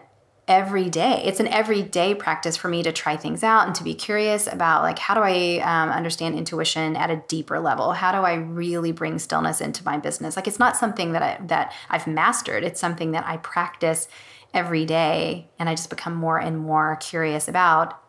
every 0.48 0.90
day. 0.90 1.22
It's 1.24 1.38
an 1.38 1.46
everyday 1.46 2.16
practice 2.16 2.56
for 2.56 2.66
me 2.66 2.82
to 2.82 2.90
try 2.90 3.16
things 3.16 3.44
out 3.44 3.66
and 3.66 3.76
to 3.76 3.84
be 3.84 3.94
curious 3.94 4.48
about 4.52 4.82
like 4.82 4.98
how 4.98 5.14
do 5.14 5.20
I 5.20 5.60
um, 5.60 5.90
understand 5.90 6.36
intuition 6.36 6.96
at 6.96 7.10
a 7.10 7.22
deeper 7.28 7.60
level? 7.60 7.92
How 7.92 8.10
do 8.10 8.18
I 8.18 8.34
really 8.34 8.90
bring 8.90 9.20
stillness 9.20 9.60
into 9.60 9.84
my 9.84 9.98
business? 9.98 10.34
Like 10.34 10.48
it's 10.48 10.58
not 10.58 10.76
something 10.76 11.12
that 11.12 11.22
I 11.22 11.46
that 11.46 11.72
I've 11.88 12.08
mastered. 12.08 12.64
It's 12.64 12.80
something 12.80 13.12
that 13.12 13.24
I 13.24 13.36
practice 13.36 14.08
every 14.54 14.86
day 14.86 15.48
and 15.58 15.68
I 15.68 15.74
just 15.74 15.90
become 15.90 16.14
more 16.14 16.38
and 16.38 16.58
more 16.58 16.96
curious 16.96 17.48
about 17.48 18.00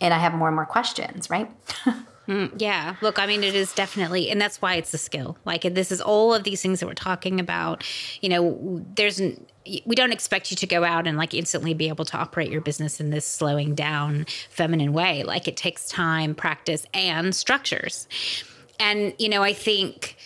and 0.00 0.14
I 0.14 0.18
have 0.18 0.34
more 0.34 0.46
and 0.48 0.54
more 0.54 0.66
questions, 0.66 1.28
right? 1.28 1.50
Mm, 2.28 2.52
yeah. 2.58 2.96
Look, 3.00 3.18
I 3.18 3.26
mean, 3.26 3.42
it 3.42 3.54
is 3.54 3.72
definitely, 3.72 4.30
and 4.30 4.38
that's 4.38 4.60
why 4.60 4.74
it's 4.74 4.92
a 4.92 4.98
skill. 4.98 5.38
Like, 5.46 5.62
this 5.62 5.90
is 5.90 6.02
all 6.02 6.34
of 6.34 6.44
these 6.44 6.60
things 6.60 6.78
that 6.80 6.86
we're 6.86 6.92
talking 6.92 7.40
about. 7.40 7.82
You 8.20 8.28
know, 8.28 8.84
there's, 8.96 9.18
we 9.86 9.96
don't 9.96 10.12
expect 10.12 10.50
you 10.50 10.56
to 10.58 10.66
go 10.66 10.84
out 10.84 11.06
and 11.06 11.16
like 11.16 11.32
instantly 11.32 11.72
be 11.72 11.88
able 11.88 12.04
to 12.04 12.18
operate 12.18 12.50
your 12.50 12.60
business 12.60 13.00
in 13.00 13.08
this 13.08 13.26
slowing 13.26 13.74
down 13.74 14.26
feminine 14.50 14.92
way. 14.92 15.22
Like, 15.22 15.48
it 15.48 15.56
takes 15.56 15.88
time, 15.88 16.34
practice, 16.34 16.84
and 16.92 17.34
structures. 17.34 18.06
And, 18.78 19.14
you 19.18 19.30
know, 19.30 19.42
I 19.42 19.54
think, 19.54 20.16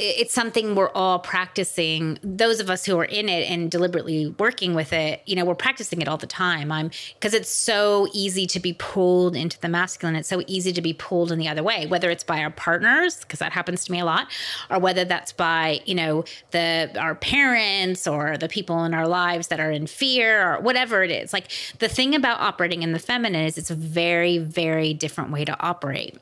it's 0.00 0.32
something 0.32 0.74
we're 0.74 0.90
all 0.90 1.18
practicing. 1.18 2.18
Those 2.22 2.58
of 2.60 2.70
us 2.70 2.84
who 2.86 2.98
are 2.98 3.04
in 3.04 3.28
it 3.28 3.50
and 3.50 3.70
deliberately 3.70 4.34
working 4.38 4.74
with 4.74 4.92
it 4.92 5.22
you 5.26 5.36
know 5.36 5.44
we're 5.44 5.54
practicing 5.54 6.00
it 6.00 6.08
all 6.08 6.16
the 6.16 6.26
time. 6.26 6.72
I'm 6.72 6.90
because 7.14 7.34
it's 7.34 7.50
so 7.50 8.08
easy 8.12 8.46
to 8.46 8.60
be 8.60 8.72
pulled 8.72 9.36
into 9.36 9.60
the 9.60 9.68
masculine. 9.68 10.16
It's 10.16 10.28
so 10.28 10.42
easy 10.46 10.72
to 10.72 10.80
be 10.80 10.92
pulled 10.92 11.30
in 11.30 11.38
the 11.38 11.48
other 11.48 11.62
way 11.62 11.86
whether 11.86 12.10
it's 12.10 12.24
by 12.24 12.42
our 12.42 12.50
partners 12.50 13.16
because 13.20 13.38
that 13.38 13.52
happens 13.52 13.84
to 13.84 13.92
me 13.92 14.00
a 14.00 14.04
lot 14.04 14.28
or 14.70 14.78
whether 14.78 15.04
that's 15.04 15.32
by 15.32 15.80
you 15.84 15.94
know 15.94 16.24
the 16.50 16.90
our 16.98 17.14
parents 17.14 18.06
or 18.06 18.36
the 18.38 18.48
people 18.48 18.84
in 18.84 18.94
our 18.94 19.06
lives 19.06 19.48
that 19.48 19.60
are 19.60 19.70
in 19.70 19.86
fear 19.86 20.54
or 20.54 20.60
whatever 20.60 21.02
it 21.02 21.10
is. 21.10 21.32
Like 21.32 21.50
the 21.78 21.88
thing 21.88 22.14
about 22.14 22.40
operating 22.40 22.82
in 22.82 22.92
the 22.92 22.98
feminine 22.98 23.44
is 23.44 23.58
it's 23.58 23.70
a 23.70 23.74
very 23.74 24.38
very 24.38 24.94
different 24.94 25.30
way 25.30 25.44
to 25.44 25.58
operate 25.60 26.18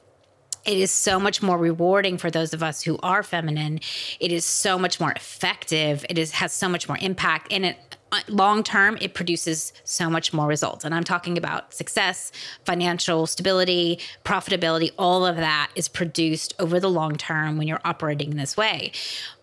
it 0.68 0.76
is 0.76 0.90
so 0.90 1.18
much 1.18 1.40
more 1.42 1.56
rewarding 1.56 2.18
for 2.18 2.30
those 2.30 2.52
of 2.52 2.62
us 2.62 2.82
who 2.82 2.98
are 3.02 3.22
feminine. 3.22 3.80
It 4.20 4.30
is 4.30 4.44
so 4.44 4.78
much 4.78 5.00
more 5.00 5.12
effective. 5.12 6.04
It 6.10 6.18
is 6.18 6.32
has 6.32 6.52
so 6.52 6.68
much 6.68 6.88
more 6.88 6.98
impact. 7.00 7.50
And 7.50 7.64
it 7.64 7.78
uh, 8.12 8.20
long 8.28 8.62
term 8.62 8.98
it 9.00 9.14
produces 9.14 9.72
so 9.84 10.10
much 10.10 10.32
more 10.32 10.46
results. 10.46 10.84
And 10.84 10.94
i'm 10.94 11.04
talking 11.04 11.36
about 11.36 11.74
success 11.74 12.32
financial 12.64 13.26
stability 13.26 13.98
profitability. 14.24 14.90
All 14.98 15.26
of 15.26 15.36
that 15.36 15.70
is 15.74 15.88
produced 15.88 16.54
over 16.58 16.80
the 16.80 16.90
long 16.90 17.16
term 17.16 17.58
when 17.58 17.66
you're 17.66 17.80
operating 17.84 18.36
this 18.36 18.56
way. 18.56 18.92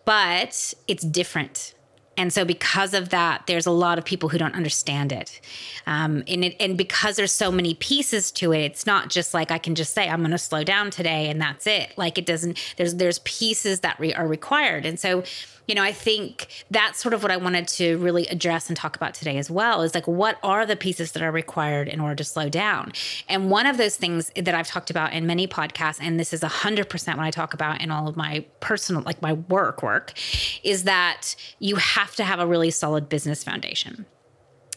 But 0.04 0.74
it's 0.86 1.04
different 1.04 1.74
and 2.16 2.32
so 2.32 2.44
because 2.44 2.94
of 2.94 3.10
that 3.10 3.42
there's 3.46 3.66
a 3.66 3.70
lot 3.70 3.98
of 3.98 4.04
people 4.04 4.28
who 4.28 4.38
don't 4.38 4.54
understand 4.54 5.12
it. 5.12 5.40
Um, 5.86 6.24
and 6.26 6.44
it 6.44 6.56
and 6.60 6.76
because 6.76 7.16
there's 7.16 7.32
so 7.32 7.50
many 7.52 7.74
pieces 7.74 8.30
to 8.32 8.52
it 8.52 8.60
it's 8.60 8.86
not 8.86 9.08
just 9.08 9.34
like 9.34 9.50
i 9.50 9.58
can 9.58 9.74
just 9.74 9.94
say 9.94 10.08
i'm 10.08 10.20
going 10.20 10.30
to 10.30 10.38
slow 10.38 10.64
down 10.64 10.90
today 10.90 11.28
and 11.28 11.40
that's 11.40 11.66
it. 11.66 11.92
Like 11.96 12.18
it 12.18 12.26
doesn't 12.26 12.58
there's 12.76 12.94
there's 12.96 13.20
pieces 13.20 13.80
that 13.80 13.98
re- 13.98 14.14
are 14.14 14.26
required. 14.26 14.86
And 14.86 14.98
so 14.98 15.22
you 15.66 15.74
know, 15.74 15.82
I 15.82 15.92
think 15.92 16.64
that's 16.70 17.00
sort 17.00 17.14
of 17.14 17.22
what 17.22 17.32
I 17.32 17.36
wanted 17.36 17.68
to 17.68 17.98
really 17.98 18.26
address 18.28 18.68
and 18.68 18.76
talk 18.76 18.96
about 18.96 19.14
today 19.14 19.36
as 19.38 19.50
well 19.50 19.82
is 19.82 19.94
like, 19.94 20.06
what 20.06 20.38
are 20.42 20.64
the 20.64 20.76
pieces 20.76 21.12
that 21.12 21.22
are 21.22 21.32
required 21.32 21.88
in 21.88 22.00
order 22.00 22.14
to 22.16 22.24
slow 22.24 22.48
down? 22.48 22.92
And 23.28 23.50
one 23.50 23.66
of 23.66 23.76
those 23.76 23.96
things 23.96 24.30
that 24.36 24.54
I've 24.54 24.68
talked 24.68 24.90
about 24.90 25.12
in 25.12 25.26
many 25.26 25.46
podcasts, 25.48 25.98
and 26.00 26.20
this 26.20 26.32
is 26.32 26.40
100% 26.40 27.08
when 27.08 27.20
I 27.20 27.30
talk 27.30 27.54
about 27.54 27.80
in 27.80 27.90
all 27.90 28.08
of 28.08 28.16
my 28.16 28.44
personal, 28.60 29.02
like 29.02 29.20
my 29.22 29.34
work 29.34 29.82
work, 29.82 30.12
is 30.62 30.84
that 30.84 31.34
you 31.58 31.76
have 31.76 32.14
to 32.16 32.24
have 32.24 32.38
a 32.38 32.46
really 32.46 32.70
solid 32.70 33.08
business 33.08 33.42
foundation. 33.42 34.06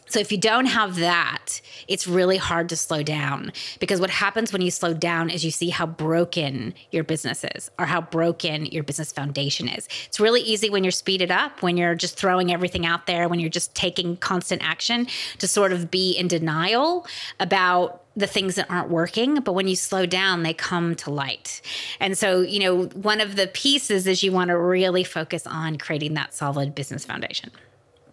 So 0.10 0.20
if 0.20 0.32
you 0.32 0.38
don't 0.38 0.66
have 0.66 0.98
that, 0.98 1.62
it's 1.88 2.08
really 2.08 2.38
hard 2.38 2.70
to 2.70 2.76
slow 2.76 3.04
down 3.04 3.52
because 3.80 4.00
what 4.02 4.10
happens 4.10 4.52
when 4.52 4.62
you 4.62 4.72
slow 4.72 4.94
down 4.94 5.30
is 5.30 5.46
you 5.46 5.52
see 5.52 5.70
how 5.70 5.86
broken 5.86 6.74
your 6.92 7.04
business 7.04 7.44
is 7.56 7.70
or 7.78 7.86
how 7.86 8.02
broken 8.02 8.66
your 8.66 8.84
business 8.84 9.12
foundation 9.12 9.68
is. 9.68 9.88
It's 10.08 10.20
really 10.20 10.42
easy 10.42 10.70
when 10.70 10.84
you're 10.84 10.92
speeded 10.92 11.32
up, 11.32 11.62
when 11.62 11.78
you're 11.78 11.96
just 11.96 12.18
throwing 12.18 12.52
everything 12.52 12.86
out 12.86 13.06
there, 13.06 13.30
when 13.30 13.40
you're 13.40 13.50
just 13.50 13.76
taking 13.76 14.18
constant 14.18 14.64
action 14.64 15.08
to 15.38 15.48
sort 15.48 15.72
of 15.72 15.92
be 15.92 16.14
in 16.14 16.28
denial 16.28 17.06
about 17.40 18.04
the 18.16 18.28
things 18.28 18.56
that 18.56 18.70
aren't 18.70 18.90
working, 18.90 19.40
but 19.40 19.54
when 19.54 19.68
you 19.68 19.76
slow 19.76 20.06
down, 20.06 20.44
they 20.44 20.54
come 20.54 20.96
to 20.96 21.10
light. 21.10 21.62
And 22.00 22.18
so, 22.18 22.42
you 22.42 22.60
know, 22.60 22.86
one 22.88 23.22
of 23.22 23.36
the 23.36 23.48
pieces 23.48 24.08
is 24.08 24.24
you 24.24 24.32
want 24.32 24.50
to 24.50 24.58
really 24.58 25.04
focus 25.04 25.48
on 25.48 25.78
creating 25.78 26.16
that 26.16 26.34
solid 26.34 26.76
business 26.76 27.06
foundation. 27.06 27.52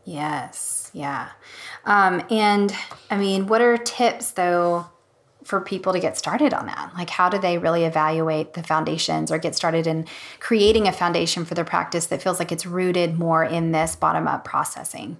Yes. 0.07 0.89
Yeah. 0.95 1.31
Um, 1.85 2.25
and 2.31 2.73
I 3.11 3.19
mean, 3.19 3.49
what 3.49 3.61
are 3.61 3.77
tips 3.77 4.31
though 4.31 4.87
for 5.43 5.61
people 5.61 5.93
to 5.93 5.99
get 5.99 6.17
started 6.17 6.55
on 6.55 6.67
that? 6.67 6.93
Like, 6.97 7.11
how 7.11 7.29
do 7.29 7.39
they 7.39 7.59
really 7.59 7.85
evaluate 7.85 8.55
the 8.55 8.63
foundations 8.63 9.31
or 9.31 9.39
get 9.39 9.57
started 9.57 9.87
in 9.87 10.07
creating 10.39 10.87
a 10.87 10.93
foundation 10.93 11.45
for 11.45 11.55
their 11.55 11.65
practice 11.65 12.07
that 12.07 12.23
feels 12.23 12.39
like 12.39 12.53
it's 12.53 12.65
rooted 12.65 13.19
more 13.19 13.45
in 13.45 13.73
this 13.73 13.97
bottom 13.97 14.29
up 14.29 14.45
processing? 14.45 15.17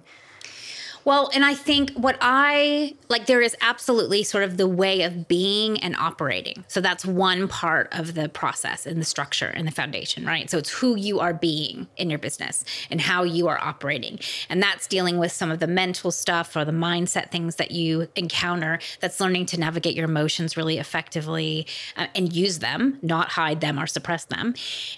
Well, 1.07 1.29
and 1.33 1.45
I 1.45 1.53
think 1.53 1.91
what 1.91 2.17
I 2.19 2.93
like, 3.07 3.27
there 3.27 3.41
is 3.41 3.55
absolutely 3.61 4.23
sort 4.23 4.43
of 4.43 4.57
the 4.57 4.67
way 4.67 5.03
of 5.03 5.29
being 5.29 5.79
and 5.79 5.95
operating. 5.95 6.65
So 6.67 6.81
that's 6.81 7.05
one 7.05 7.47
part 7.47 7.87
of 7.93 8.13
the 8.13 8.27
process 8.27 8.85
and 8.85 8.99
the 8.99 9.05
structure 9.05 9.47
and 9.47 9.65
the 9.65 9.71
foundation, 9.71 10.25
right? 10.25 10.49
So 10.49 10.57
it's 10.57 10.69
who 10.69 10.97
you 10.97 11.21
are 11.21 11.33
being 11.33 11.87
in 11.95 12.09
your 12.09 12.19
business 12.19 12.65
and 12.91 12.99
how 12.99 13.23
you 13.23 13.47
are 13.47 13.57
operating. 13.57 14.19
And 14.49 14.61
that's 14.61 14.85
dealing 14.85 15.17
with 15.17 15.31
some 15.31 15.49
of 15.49 15.59
the 15.59 15.67
mental 15.67 16.11
stuff 16.11 16.57
or 16.57 16.65
the 16.65 16.73
mindset 16.73 17.31
things 17.31 17.55
that 17.55 17.71
you 17.71 18.09
encounter. 18.17 18.79
That's 18.99 19.21
learning 19.21 19.45
to 19.45 19.57
navigate 19.57 19.95
your 19.95 20.09
emotions 20.09 20.57
really 20.57 20.77
effectively 20.77 21.67
uh, 21.95 22.07
and 22.15 22.33
use 22.33 22.59
them, 22.59 22.99
not 23.01 23.29
hide 23.29 23.61
them 23.61 23.79
or 23.79 23.87
suppress 23.87 24.25
them. 24.25 24.55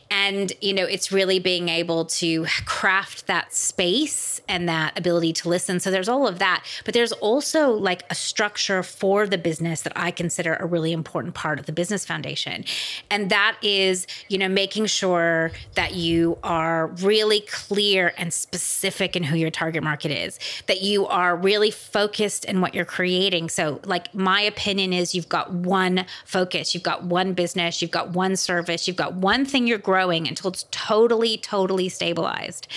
And, 0.09 0.53
you 0.59 0.73
know, 0.73 0.85
it's 0.85 1.11
really 1.11 1.37
being 1.37 1.69
able 1.69 2.05
to 2.05 2.47
craft 2.65 3.27
that 3.27 3.53
space 3.53 4.41
and 4.49 4.67
that 4.67 4.97
ability 4.97 5.33
to 5.33 5.49
listen. 5.49 5.79
So 5.79 5.98
there's 5.99 6.07
all 6.07 6.29
of 6.29 6.39
that. 6.39 6.63
But 6.85 6.93
there's 6.93 7.11
also 7.11 7.71
like 7.71 8.03
a 8.09 8.15
structure 8.15 8.83
for 8.83 9.27
the 9.27 9.37
business 9.37 9.81
that 9.81 9.91
I 9.97 10.11
consider 10.11 10.53
a 10.53 10.65
really 10.65 10.93
important 10.93 11.35
part 11.35 11.59
of 11.59 11.65
the 11.65 11.73
business 11.73 12.05
foundation. 12.05 12.63
And 13.11 13.29
that 13.31 13.57
is, 13.61 14.07
you 14.29 14.37
know, 14.37 14.47
making 14.47 14.85
sure 14.85 15.51
that 15.75 15.95
you 15.95 16.37
are 16.41 16.87
really 16.87 17.41
clear 17.41 18.13
and 18.17 18.31
specific 18.31 19.17
in 19.17 19.23
who 19.23 19.35
your 19.35 19.51
target 19.51 19.83
market 19.83 20.11
is, 20.11 20.39
that 20.67 20.81
you 20.81 21.05
are 21.05 21.35
really 21.35 21.69
focused 21.69 22.45
in 22.45 22.61
what 22.61 22.73
you're 22.73 22.85
creating. 22.85 23.49
So, 23.49 23.81
like, 23.83 24.15
my 24.15 24.39
opinion 24.39 24.93
is 24.93 25.13
you've 25.13 25.27
got 25.27 25.51
one 25.51 26.05
focus, 26.23 26.73
you've 26.73 26.83
got 26.83 27.03
one 27.03 27.33
business, 27.33 27.81
you've 27.81 27.91
got 27.91 28.11
one 28.11 28.37
service, 28.37 28.87
you've 28.87 28.95
got 28.95 29.15
one 29.15 29.43
thing 29.43 29.67
you're 29.67 29.77
growing 29.77 30.29
until 30.29 30.51
it's 30.51 30.65
totally, 30.71 31.35
totally 31.35 31.89
stabilized. 31.89 32.69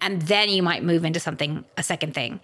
And 0.00 0.22
then 0.22 0.48
you 0.48 0.64
might 0.64 0.82
move 0.82 1.04
into 1.04 1.20
something, 1.20 1.64
a 1.76 1.84
second 1.84 2.14
thing 2.14 2.40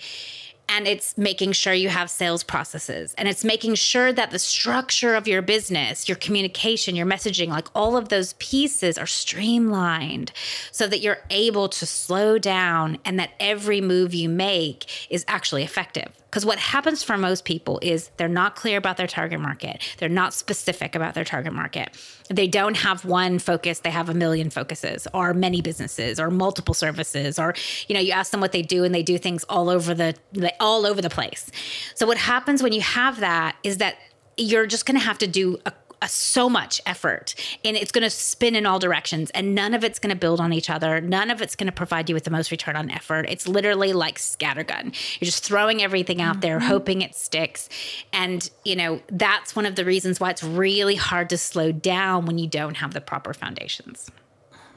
and 0.70 0.87
it's 0.87 1.18
making 1.18 1.50
sure 1.52 1.74
you 1.74 1.88
have 1.88 2.09
sales 2.09 2.44
processes 2.44 3.14
and 3.18 3.28
it's 3.28 3.44
making 3.44 3.74
sure 3.74 4.12
that 4.12 4.30
the 4.30 4.38
structure 4.38 5.14
of 5.14 5.26
your 5.26 5.42
business 5.42 6.09
your 6.09 6.16
communication 6.16 6.94
your 6.94 7.06
messaging 7.06 7.48
like 7.48 7.68
all 7.74 7.96
of 7.96 8.09
those 8.09 8.35
pieces 8.35 8.96
are 8.96 9.06
streamlined 9.06 10.33
so 10.70 10.87
that 10.87 11.00
you're 11.00 11.18
able 11.30 11.68
to 11.68 11.85
slow 11.85 12.38
down 12.38 12.96
and 13.04 13.18
that 13.18 13.30
every 13.40 13.80
move 13.80 14.14
you 14.14 14.28
make 14.28 15.09
is 15.11 15.24
actually 15.28 15.64
effective 15.64 16.19
because 16.31 16.47
what 16.47 16.61
happens 16.61 17.03
for 17.03 17.19
most 17.19 17.45
people 17.45 17.81
is 17.83 18.11
they're 18.16 18.29
not 18.29 18.55
clear 18.55 18.79
about 18.79 18.97
their 18.97 19.09
target 19.09 19.40
market. 19.40 19.83
They're 19.99 20.09
not 20.09 20.33
specific 20.33 20.95
about 20.95 21.14
their 21.14 21.25
target 21.25 21.53
market. 21.53 21.90
They 22.29 22.47
don't 22.47 22.77
have 22.77 23.05
one 23.05 23.40
focus, 23.40 23.81
they 23.81 23.90
have 23.90 24.09
a 24.09 24.14
million 24.14 24.49
focuses 24.49 25.09
or 25.12 25.35
many 25.35 25.61
businesses 25.61 26.21
or 26.21 26.31
multiple 26.31 26.75
services 26.75 27.38
or 27.38 27.55
you 27.88 27.95
know, 27.95 28.01
you 28.01 28.12
ask 28.12 28.31
them 28.31 28.40
what 28.40 28.53
they 28.53 28.62
do 28.62 28.85
and 28.85 28.95
they 28.95 29.03
do 29.03 29.19
things 29.19 29.45
all 29.49 29.69
over 29.69 29.93
the 29.93 30.14
all 30.61 30.87
over 30.87 31.03
the 31.03 31.11
place. 31.11 31.51
So 31.97 32.07
what 32.07 32.19
happens 32.19 32.62
when 32.62 32.73
you 32.73 32.81
have 32.81 33.21
that 33.21 33.57
is 33.64 33.79
that 33.79 33.97
you're 34.37 34.66
just 34.66 34.87
going 34.87 34.99
to 34.99 35.05
have 35.05 35.19
to 35.19 35.27
do 35.27 35.59
a 35.66 35.73
a, 36.02 36.08
so 36.08 36.48
much 36.48 36.80
effort 36.86 37.34
and 37.64 37.76
it's 37.76 37.92
going 37.92 38.02
to 38.02 38.10
spin 38.10 38.54
in 38.54 38.66
all 38.66 38.78
directions 38.78 39.30
and 39.30 39.54
none 39.54 39.74
of 39.74 39.84
it's 39.84 39.98
going 39.98 40.14
to 40.14 40.18
build 40.18 40.40
on 40.40 40.52
each 40.52 40.70
other. 40.70 41.00
None 41.00 41.30
of 41.30 41.40
it's 41.40 41.56
going 41.56 41.66
to 41.66 41.72
provide 41.72 42.08
you 42.08 42.14
with 42.14 42.24
the 42.24 42.30
most 42.30 42.50
return 42.50 42.76
on 42.76 42.90
effort. 42.90 43.26
It's 43.28 43.46
literally 43.46 43.92
like 43.92 44.18
scattergun. 44.18 44.94
You're 45.20 45.26
just 45.26 45.44
throwing 45.44 45.82
everything 45.82 46.20
out 46.20 46.40
there, 46.40 46.58
mm-hmm. 46.58 46.68
hoping 46.68 47.02
it 47.02 47.14
sticks. 47.14 47.68
And, 48.12 48.48
you 48.64 48.76
know, 48.76 49.00
that's 49.10 49.54
one 49.54 49.66
of 49.66 49.76
the 49.76 49.84
reasons 49.84 50.20
why 50.20 50.30
it's 50.30 50.42
really 50.42 50.96
hard 50.96 51.28
to 51.30 51.38
slow 51.38 51.72
down 51.72 52.26
when 52.26 52.38
you 52.38 52.48
don't 52.48 52.76
have 52.78 52.94
the 52.94 53.00
proper 53.00 53.34
foundations. 53.34 54.10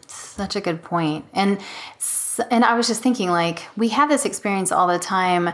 Such 0.07 0.55
a 0.55 0.61
good 0.61 0.81
point. 0.83 1.25
And 1.33 1.59
and 2.49 2.65
I 2.65 2.75
was 2.75 2.87
just 2.87 3.01
thinking 3.01 3.29
like 3.29 3.63
we 3.77 3.89
have 3.89 4.09
this 4.09 4.25
experience 4.25 4.71
all 4.71 4.87
the 4.87 4.99
time 4.99 5.53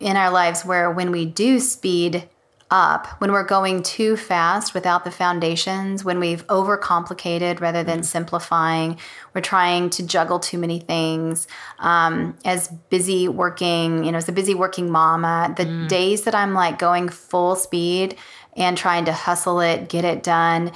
in 0.00 0.16
our 0.16 0.30
lives 0.30 0.64
where 0.64 0.90
when 0.90 1.10
we 1.10 1.24
do 1.24 1.58
speed 1.58 2.28
up, 2.72 3.06
when 3.20 3.30
we're 3.30 3.44
going 3.44 3.82
too 3.82 4.16
fast 4.16 4.72
without 4.72 5.04
the 5.04 5.10
foundations, 5.10 6.04
when 6.04 6.18
we've 6.18 6.44
overcomplicated 6.46 7.60
rather 7.60 7.84
than 7.84 7.98
mm-hmm. 7.98 8.04
simplifying, 8.04 8.98
we're 9.34 9.42
trying 9.42 9.90
to 9.90 10.04
juggle 10.04 10.40
too 10.40 10.56
many 10.58 10.80
things. 10.80 11.46
Um, 11.78 12.36
as 12.46 12.68
busy 12.88 13.28
working, 13.28 14.04
you 14.04 14.10
know, 14.10 14.18
as 14.18 14.28
a 14.28 14.32
busy 14.32 14.54
working 14.54 14.90
mama, 14.90 15.54
the 15.56 15.66
mm. 15.66 15.86
days 15.86 16.22
that 16.22 16.34
I'm 16.34 16.54
like 16.54 16.78
going 16.78 17.10
full 17.10 17.56
speed 17.56 18.16
and 18.56 18.76
trying 18.76 19.04
to 19.04 19.12
hustle 19.12 19.60
it, 19.60 19.88
get 19.88 20.04
it 20.04 20.22
done, 20.22 20.72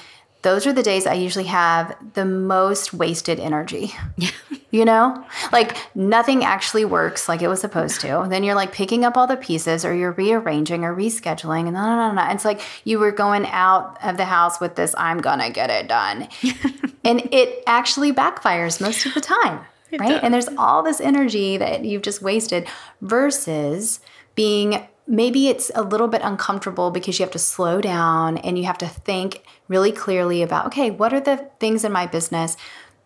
those 0.47 0.65
are 0.65 0.73
the 0.73 0.83
days 0.85 1.09
I 1.09 1.15
usually 1.15 1.47
have 1.47 1.97
the 2.15 2.25
most 2.25 2.95
wasted 2.95 3.41
energy. 3.41 3.93
Yeah. 4.17 4.31
you 4.71 4.85
know, 4.85 5.27
like 5.51 5.77
nothing 5.97 6.45
actually 6.45 6.85
works 6.85 7.29
like 7.29 7.43
it 7.43 7.49
was 7.49 7.61
supposed 7.61 8.01
to. 8.03 8.25
Then 8.29 8.45
you're 8.45 8.55
like 8.55 8.71
picking 8.71 9.05
up 9.05 9.17
all 9.17 9.27
the 9.27 9.37
pieces 9.37 9.85
or 9.85 9.93
you're 9.93 10.13
rearranging 10.13 10.85
or 10.85 10.95
rescheduling 10.95 11.63
and 11.63 11.73
no, 11.73 11.85
no, 11.85 11.97
no, 11.97 12.13
no. 12.13 12.31
It's 12.31 12.45
like 12.45 12.61
you 12.85 13.01
were 13.01 13.11
going 13.11 13.45
out 13.47 13.99
of 14.05 14.19
the 14.19 14.25
house 14.25 14.61
with 14.61 14.77
this, 14.77 14.95
I'm 14.97 15.19
going 15.19 15.41
to 15.41 15.51
get 15.51 15.69
it 15.69 15.89
done. 15.89 16.29
and 17.05 17.29
it 17.33 17.65
actually 17.67 18.13
backfires 18.13 18.81
most 18.81 19.05
of 19.05 19.15
the 19.15 19.21
time. 19.21 19.65
It 19.91 19.99
right. 19.99 20.11
Does. 20.11 20.21
And 20.23 20.33
there's 20.33 20.49
all 20.57 20.85
this 20.85 21.01
energy 21.01 21.57
that 21.57 21.85
you've 21.85 22.03
just 22.03 22.23
wasted 22.23 22.69
versus 23.01 23.99
being 24.37 24.87
maybe 25.07 25.49
it's 25.49 25.71
a 25.75 25.83
little 25.83 26.09
bit 26.09 26.21
uncomfortable 26.25 26.91
because 26.91 27.19
you 27.19 27.25
have 27.25 27.33
to 27.33 27.39
slow 27.39 27.81
down 27.81 28.39
and 28.39 28.59
you 28.59 28.65
have 28.65 28.79
to 28.79 28.89
think 28.89 29.45
really 29.69 29.93
clearly 29.93 30.43
about 30.43 30.67
okay 30.67 30.91
what 30.91 31.13
are 31.13 31.21
the 31.21 31.37
things 31.61 31.85
in 31.85 31.93
my 31.93 32.07
business 32.07 32.57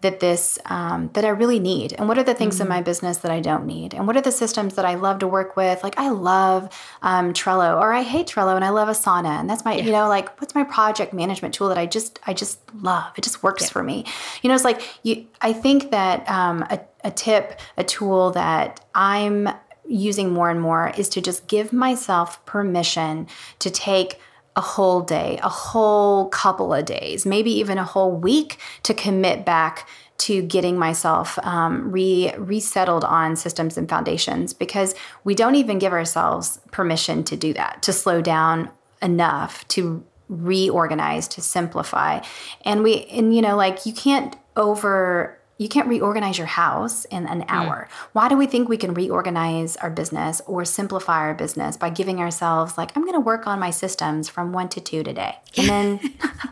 that 0.00 0.20
this 0.20 0.58
um, 0.64 1.10
that 1.12 1.24
i 1.24 1.28
really 1.28 1.58
need 1.58 1.92
and 1.92 2.08
what 2.08 2.16
are 2.16 2.22
the 2.22 2.34
things 2.34 2.54
mm-hmm. 2.54 2.62
in 2.62 2.68
my 2.68 2.80
business 2.80 3.18
that 3.18 3.30
i 3.30 3.38
don't 3.38 3.66
need 3.66 3.92
and 3.92 4.06
what 4.06 4.16
are 4.16 4.22
the 4.22 4.32
systems 4.32 4.74
that 4.74 4.84
i 4.84 4.94
love 4.94 5.18
to 5.18 5.26
work 5.26 5.56
with 5.56 5.82
like 5.82 5.98
i 5.98 6.08
love 6.08 6.68
um, 7.02 7.32
trello 7.34 7.78
or 7.78 7.92
i 7.92 8.02
hate 8.02 8.26
trello 8.26 8.56
and 8.56 8.64
i 8.64 8.70
love 8.70 8.88
asana 8.88 9.38
and 9.38 9.50
that's 9.50 9.64
my 9.64 9.74
yeah. 9.74 9.84
you 9.84 9.92
know 9.92 10.08
like 10.08 10.40
what's 10.40 10.54
my 10.54 10.64
project 10.64 11.12
management 11.12 11.52
tool 11.52 11.68
that 11.68 11.78
i 11.78 11.84
just 11.84 12.18
i 12.26 12.32
just 12.32 12.60
love 12.76 13.12
it 13.16 13.22
just 13.22 13.42
works 13.42 13.64
yeah. 13.64 13.68
for 13.68 13.82
me 13.82 14.04
you 14.42 14.48
know 14.48 14.54
it's 14.54 14.64
like 14.64 14.80
you 15.02 15.26
i 15.42 15.52
think 15.52 15.90
that 15.90 16.26
um, 16.30 16.62
a, 16.70 16.80
a 17.04 17.10
tip 17.10 17.60
a 17.76 17.84
tool 17.84 18.30
that 18.30 18.80
i'm 18.94 19.48
using 19.90 20.30
more 20.30 20.50
and 20.50 20.60
more 20.60 20.92
is 20.96 21.08
to 21.10 21.20
just 21.20 21.48
give 21.48 21.72
myself 21.72 22.44
permission 22.46 23.26
to 23.58 23.70
take 23.70 24.20
a 24.56 24.60
whole 24.60 25.00
day, 25.00 25.38
a 25.42 25.48
whole 25.48 26.28
couple 26.28 26.72
of 26.72 26.84
days, 26.84 27.24
maybe 27.24 27.50
even 27.50 27.78
a 27.78 27.84
whole 27.84 28.12
week 28.12 28.58
to 28.82 28.94
commit 28.94 29.44
back 29.44 29.88
to 30.18 30.42
getting 30.42 30.78
myself 30.78 31.38
um, 31.44 31.90
re 31.90 32.32
resettled 32.36 33.04
on 33.04 33.36
systems 33.36 33.78
and 33.78 33.88
foundations 33.88 34.52
because 34.52 34.94
we 35.24 35.34
don't 35.34 35.54
even 35.54 35.78
give 35.78 35.92
ourselves 35.92 36.60
permission 36.72 37.24
to 37.24 37.36
do 37.36 37.52
that, 37.54 37.82
to 37.82 37.92
slow 37.92 38.20
down 38.20 38.70
enough 39.00 39.66
to 39.68 40.04
reorganize, 40.28 41.26
to 41.26 41.40
simplify. 41.40 42.20
And 42.64 42.82
we, 42.82 43.04
and 43.06 43.34
you 43.34 43.40
know, 43.40 43.56
like 43.56 43.86
you 43.86 43.92
can't 43.92 44.36
over 44.56 45.39
you 45.60 45.68
can't 45.68 45.88
reorganize 45.88 46.38
your 46.38 46.46
house 46.46 47.04
in 47.04 47.26
an 47.26 47.42
hmm. 47.42 47.50
hour. 47.50 47.86
Mm. 47.86 47.94
Why 48.14 48.28
do 48.30 48.36
we 48.38 48.46
think 48.46 48.70
we 48.70 48.78
can 48.78 48.94
reorganize 48.94 49.76
our 49.76 49.90
business 49.90 50.40
or 50.46 50.64
simplify 50.64 51.18
our 51.18 51.34
business 51.34 51.76
by 51.76 51.90
giving 51.90 52.18
ourselves 52.18 52.78
like 52.78 52.96
I'm 52.96 53.02
going 53.02 53.12
to 53.12 53.20
work 53.20 53.46
on 53.46 53.60
my 53.60 53.68
systems 53.68 54.30
from 54.30 54.54
1 54.54 54.70
to 54.70 54.80
2 54.80 55.02
today. 55.02 55.36
And 55.58 55.68
then 55.68 56.00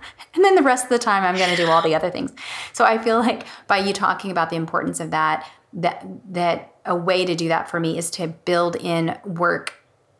and 0.35 0.44
then 0.44 0.57
the 0.57 0.62
rest 0.62 0.85
of 0.85 0.90
the 0.90 0.99
time 0.99 1.25
I'm 1.25 1.37
going 1.37 1.49
to 1.49 1.57
do 1.57 1.71
all 1.71 1.81
the 1.81 1.94
other 1.94 2.11
things. 2.11 2.33
So 2.75 2.85
I 2.85 2.99
feel 2.99 3.18
like 3.18 3.47
by 3.66 3.79
you 3.79 3.94
talking 3.94 4.31
about 4.31 4.51
the 4.51 4.57
importance 4.57 5.01
of 5.01 5.11
that 5.11 5.51
that 5.73 6.07
that 6.35 6.75
a 6.85 6.94
way 6.94 7.25
to 7.25 7.35
do 7.35 7.49
that 7.49 7.71
for 7.71 7.81
me 7.81 7.97
is 7.97 8.11
to 8.11 8.29
build 8.29 8.77
in 8.77 9.18
work 9.25 9.78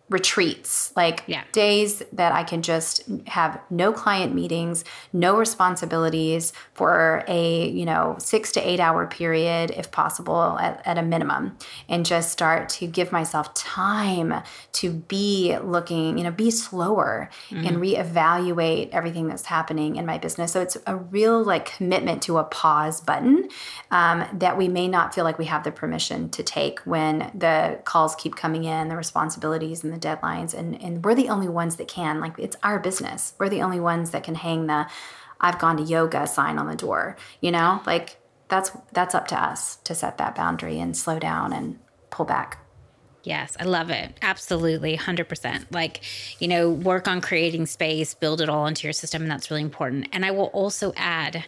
retreats, 0.09 0.92
like 0.97 1.23
yeah. 1.27 1.44
days 1.53 2.03
that 2.12 2.33
I 2.33 2.42
can 2.42 2.62
just 2.62 3.03
have 3.27 3.61
no 3.68 3.92
client 3.92 4.35
meetings, 4.35 4.85
no 5.12 5.37
responsibilities 5.37 6.53
for 6.73 7.25
a, 7.29 7.68
you 7.68 7.85
know, 7.85 8.16
six 8.18 8.53
to 8.53 8.61
eight 8.61 8.81
hour 8.81 9.07
period, 9.07 9.71
if 9.77 9.90
possible, 9.90 10.59
at, 10.59 10.81
at 10.87 10.97
a 10.97 11.03
minimum, 11.03 11.59
and 11.88 12.07
just 12.07 12.33
start 12.33 12.71
to 12.71 12.87
give 12.87 13.12
myself 13.12 13.53
time 13.53 14.42
to 14.73 14.90
be 14.90 15.59
looking, 15.59 16.16
you 16.16 16.25
know, 16.25 16.31
be 16.31 16.51
slower 16.51 17.29
mm-hmm. 17.51 17.66
and 17.66 17.77
reevaluate 17.77 18.88
everything 18.90 19.29
that's 19.29 19.44
happening 19.44 19.97
in 19.97 20.07
my 20.07 20.16
business. 20.16 20.53
So 20.53 20.62
it's 20.62 20.79
a 20.87 20.97
real 20.97 21.42
like 21.42 21.77
commitment 21.77 22.23
to 22.23 22.38
a 22.38 22.44
pause 22.44 23.03
button 23.03 23.49
um, 23.90 24.25
that 24.33 24.57
we 24.57 24.68
may 24.68 24.88
not 24.88 25.14
feel 25.14 25.25
like 25.25 25.38
we 25.38 25.44
have 25.47 25.64
the 25.64 25.73
permission 25.73 26.31
to 26.31 26.42
take 26.42 26.81
when 26.81 27.31
the 27.35 27.79
calls 27.85 28.14
keep 28.14 28.37
coming 28.37 28.64
in, 28.64 28.88
the 28.88 28.97
responsibilities 28.97 29.85
and 29.85 29.92
the 29.92 29.97
deadlines 29.98 30.54
and 30.54 30.80
and 30.82 31.04
we're 31.04 31.14
the 31.14 31.28
only 31.28 31.48
ones 31.48 31.76
that 31.76 31.88
can 31.88 32.20
like 32.20 32.38
it's 32.38 32.56
our 32.62 32.78
business 32.78 33.34
we're 33.38 33.48
the 33.48 33.62
only 33.62 33.80
ones 33.80 34.11
that 34.11 34.22
can 34.22 34.34
hang 34.34 34.66
the 34.66 34.87
i've 35.40 35.58
gone 35.58 35.76
to 35.76 35.82
yoga 35.82 36.26
sign 36.26 36.58
on 36.58 36.66
the 36.66 36.76
door 36.76 37.16
you 37.40 37.50
know 37.50 37.80
like 37.87 38.18
that's 38.48 38.72
that's 38.92 39.14
up 39.14 39.26
to 39.28 39.40
us 39.40 39.76
to 39.76 39.94
set 39.94 40.18
that 40.18 40.34
boundary 40.34 40.80
and 40.80 40.96
slow 40.96 41.18
down 41.18 41.52
and 41.52 41.78
pull 42.11 42.26
back 42.26 42.64
Yes, 43.24 43.56
I 43.61 43.64
love 43.64 43.90
it. 43.90 44.16
Absolutely, 44.22 44.96
100%. 44.96 45.66
Like, 45.70 46.00
you 46.38 46.48
know, 46.48 46.70
work 46.70 47.06
on 47.06 47.20
creating 47.20 47.66
space, 47.66 48.14
build 48.14 48.40
it 48.40 48.48
all 48.48 48.66
into 48.66 48.87
your 48.87 48.94
system, 48.94 49.20
and 49.20 49.30
that's 49.30 49.50
really 49.50 49.62
important. 49.62 50.08
And 50.12 50.24
I 50.24 50.30
will 50.30 50.46
also 50.46 50.94
add, 50.96 51.44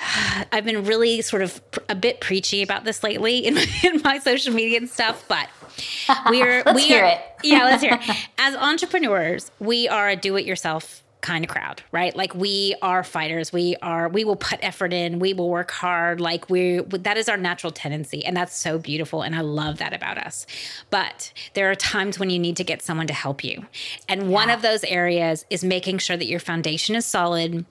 I've 0.52 0.64
been 0.64 0.84
really 0.84 1.22
sort 1.22 1.42
of 1.42 1.60
a 1.88 1.94
bit 1.94 2.20
preachy 2.20 2.62
about 2.62 2.84
this 2.84 3.02
lately 3.02 3.38
in, 3.38 3.58
in 3.84 4.02
my 4.02 4.18
social 4.18 4.54
media 4.54 4.78
and 4.78 4.88
stuff, 4.88 5.24
but 5.28 5.48
we're 6.30 6.62
let's 6.64 6.76
we 6.76 6.82
hear 6.82 7.04
are, 7.04 7.10
it. 7.12 7.20
yeah, 7.44 7.64
let's 7.64 7.82
hear 7.82 7.98
it. 8.00 8.16
As 8.38 8.54
entrepreneurs, 8.54 9.50
we 9.58 9.88
are 9.88 10.08
a 10.08 10.16
do-it-yourself 10.16 11.02
kind 11.20 11.44
of 11.44 11.50
crowd, 11.50 11.82
right? 11.92 12.16
Like 12.16 12.34
we 12.34 12.74
are 12.80 13.04
fighters. 13.04 13.52
We 13.52 13.76
are 13.82 14.08
we 14.08 14.24
will 14.24 14.36
put 14.36 14.58
effort 14.62 14.94
in. 14.94 15.18
We 15.18 15.34
will 15.34 15.50
work 15.50 15.70
hard. 15.70 16.18
Like 16.18 16.48
we 16.48 16.80
that 16.80 17.18
is 17.18 17.28
our 17.28 17.36
natural 17.36 17.72
tendency 17.72 18.24
and 18.24 18.34
that's 18.34 18.56
so 18.56 18.78
beautiful 18.78 19.20
and 19.20 19.34
I 19.34 19.42
love 19.42 19.78
that 19.78 19.92
about 19.92 20.16
us. 20.16 20.46
But 20.88 21.30
there 21.52 21.70
are 21.70 21.74
times 21.74 22.18
when 22.18 22.30
you 22.30 22.38
need 22.38 22.56
to 22.56 22.64
get 22.64 22.80
someone 22.80 23.06
to 23.08 23.12
help 23.12 23.44
you. 23.44 23.66
And 24.08 24.30
one 24.30 24.48
of 24.48 24.62
those 24.62 24.82
areas 24.84 25.44
is 25.50 25.62
making 25.62 25.98
sure 25.98 26.16
that 26.16 26.26
your 26.26 26.40
foundation 26.40 26.96
is 26.96 27.04
solid 27.04 27.66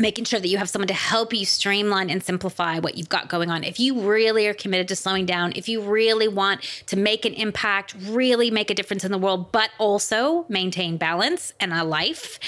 making 0.00 0.24
sure 0.24 0.40
that 0.40 0.48
you 0.48 0.58
have 0.58 0.68
someone 0.68 0.88
to 0.88 0.94
help 0.94 1.32
you 1.32 1.44
streamline 1.44 2.10
and 2.10 2.22
simplify 2.22 2.78
what 2.78 2.96
you've 2.96 3.08
got 3.08 3.28
going 3.28 3.50
on. 3.50 3.62
If 3.62 3.78
you 3.78 4.00
really 4.00 4.46
are 4.46 4.54
committed 4.54 4.88
to 4.88 4.96
slowing 4.96 5.26
down, 5.26 5.52
if 5.54 5.68
you 5.68 5.82
really 5.82 6.28
want 6.28 6.62
to 6.86 6.96
make 6.96 7.24
an 7.24 7.34
impact, 7.34 7.94
really 8.06 8.50
make 8.50 8.70
a 8.70 8.74
difference 8.74 9.04
in 9.04 9.12
the 9.12 9.18
world, 9.18 9.52
but 9.52 9.70
also 9.78 10.46
maintain 10.48 10.96
balance 10.96 11.52
and 11.60 11.72
a 11.72 11.84
life, 11.84 12.38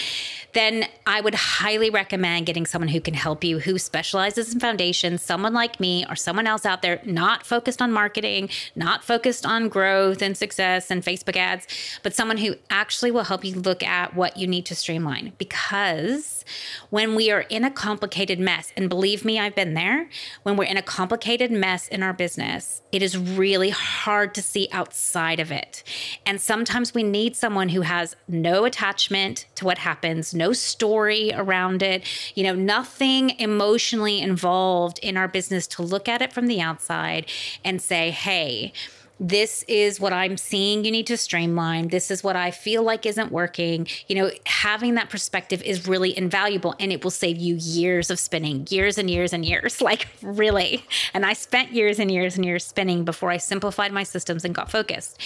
then 0.52 0.86
I 1.06 1.20
would 1.20 1.34
highly 1.34 1.90
recommend 1.90 2.46
getting 2.46 2.66
someone 2.66 2.88
who 2.88 3.00
can 3.00 3.14
help 3.14 3.42
you, 3.42 3.58
who 3.58 3.78
specializes 3.78 4.52
in 4.52 4.60
foundations, 4.60 5.22
someone 5.22 5.54
like 5.54 5.80
me 5.80 6.04
or 6.08 6.16
someone 6.16 6.46
else 6.46 6.66
out 6.66 6.82
there, 6.82 7.00
not 7.04 7.46
focused 7.46 7.80
on 7.80 7.92
marketing, 7.92 8.50
not 8.76 9.02
focused 9.02 9.46
on 9.46 9.68
growth 9.68 10.22
and 10.22 10.36
success 10.36 10.90
and 10.90 11.02
Facebook 11.02 11.36
ads, 11.36 11.66
but 12.02 12.14
someone 12.14 12.38
who 12.38 12.54
actually 12.70 13.10
will 13.10 13.24
help 13.24 13.44
you 13.44 13.54
look 13.54 13.82
at 13.82 14.14
what 14.14 14.36
you 14.36 14.46
need 14.46 14.66
to 14.66 14.74
streamline. 14.74 15.32
Because 15.38 16.44
when 16.90 17.14
we 17.14 17.30
are 17.30 17.42
in 17.42 17.64
a 17.64 17.70
complicated 17.70 18.38
mess, 18.38 18.72
and 18.76 18.88
believe 18.88 19.24
me, 19.24 19.38
I've 19.38 19.54
been 19.54 19.74
there, 19.74 20.08
when 20.42 20.56
we're 20.56 20.64
in 20.64 20.76
a 20.76 20.82
complicated 20.82 21.50
mess 21.50 21.88
in 21.88 22.02
our 22.02 22.12
business, 22.12 22.82
it 22.90 23.02
is 23.02 23.16
really 23.16 23.70
hard 23.70 24.34
to 24.34 24.42
see 24.42 24.68
outside 24.72 25.40
of 25.40 25.50
it. 25.50 25.82
And 26.26 26.40
sometimes 26.40 26.94
we 26.94 27.02
need 27.02 27.36
someone 27.36 27.70
who 27.70 27.82
has 27.82 28.16
no 28.28 28.64
attachment 28.64 29.46
to 29.56 29.64
what 29.64 29.78
happens, 29.78 30.34
no 30.42 30.52
story 30.52 31.32
around 31.34 31.82
it, 31.82 32.02
you 32.34 32.42
know, 32.42 32.54
nothing 32.54 33.30
emotionally 33.38 34.20
involved 34.20 34.98
in 34.98 35.16
our 35.16 35.28
business 35.28 35.66
to 35.68 35.82
look 35.82 36.08
at 36.08 36.20
it 36.20 36.32
from 36.32 36.48
the 36.48 36.60
outside 36.60 37.24
and 37.64 37.80
say, 37.80 38.10
hey, 38.10 38.72
this 39.20 39.64
is 39.68 40.00
what 40.00 40.12
I'm 40.12 40.36
seeing 40.36 40.84
you 40.84 40.90
need 40.90 41.06
to 41.06 41.16
streamline. 41.16 41.88
This 41.88 42.10
is 42.10 42.24
what 42.24 42.34
I 42.34 42.50
feel 42.50 42.82
like 42.82 43.06
isn't 43.06 43.30
working. 43.30 43.86
You 44.08 44.16
know, 44.16 44.30
having 44.46 44.94
that 44.94 45.10
perspective 45.10 45.62
is 45.62 45.86
really 45.86 46.16
invaluable 46.16 46.74
and 46.80 46.92
it 46.92 47.04
will 47.04 47.10
save 47.10 47.36
you 47.36 47.54
years 47.56 48.10
of 48.10 48.18
spinning, 48.18 48.66
years 48.70 48.98
and 48.98 49.08
years 49.08 49.32
and 49.32 49.44
years, 49.44 49.80
like 49.80 50.08
really. 50.22 50.84
And 51.14 51.24
I 51.24 51.34
spent 51.34 51.72
years 51.72 51.98
and 51.98 52.10
years 52.10 52.36
and 52.36 52.44
years 52.44 52.66
spinning 52.66 53.04
before 53.04 53.30
I 53.30 53.36
simplified 53.36 53.92
my 53.92 54.02
systems 54.02 54.44
and 54.44 54.54
got 54.54 54.70
focused. 54.70 55.20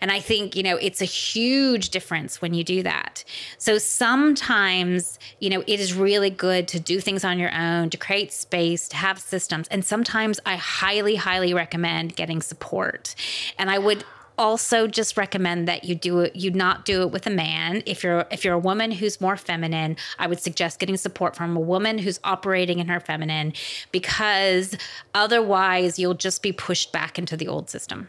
And 0.00 0.10
I 0.10 0.20
think, 0.20 0.56
you 0.56 0.62
know, 0.62 0.76
it's 0.76 1.02
a 1.02 1.06
huge 1.06 1.90
difference 1.90 2.40
when 2.40 2.54
you 2.54 2.64
do 2.64 2.82
that. 2.84 3.24
So 3.58 3.76
sometimes, 3.78 5.18
you 5.40 5.50
know, 5.50 5.62
it 5.66 5.78
is 5.78 5.94
really 5.94 6.30
good 6.30 6.68
to 6.68 6.80
do 6.80 7.00
things 7.00 7.24
on 7.24 7.38
your 7.38 7.54
own, 7.54 7.90
to 7.90 7.96
create 7.96 8.32
space, 8.32 8.88
to 8.88 8.96
have 8.96 9.18
systems. 9.18 9.68
And 9.68 9.84
sometimes 9.84 10.40
I 10.46 10.56
highly, 10.56 11.16
highly 11.16 11.52
recommend 11.52 12.16
getting 12.16 12.40
support. 12.40 13.14
And 13.58 13.70
I 13.70 13.78
would 13.78 14.04
also 14.38 14.86
just 14.86 15.16
recommend 15.16 15.68
that 15.68 15.84
you 15.84 15.94
do 15.94 16.20
it 16.20 16.34
you 16.34 16.50
not 16.50 16.84
do 16.84 17.02
it 17.02 17.10
with 17.10 17.26
a 17.26 17.30
man 17.30 17.82
if 17.84 18.02
you're 18.02 18.24
if 18.30 18.44
you're 18.44 18.54
a 18.54 18.58
woman 18.58 18.90
who's 18.90 19.20
more 19.20 19.36
feminine 19.36 19.94
i 20.18 20.26
would 20.26 20.40
suggest 20.40 20.78
getting 20.78 20.96
support 20.96 21.36
from 21.36 21.54
a 21.54 21.60
woman 21.60 21.98
who's 21.98 22.18
operating 22.24 22.78
in 22.78 22.88
her 22.88 22.98
feminine 22.98 23.52
because 23.92 24.74
otherwise 25.14 25.98
you'll 25.98 26.14
just 26.14 26.42
be 26.42 26.50
pushed 26.50 26.92
back 26.92 27.18
into 27.18 27.36
the 27.36 27.46
old 27.46 27.68
system 27.68 28.08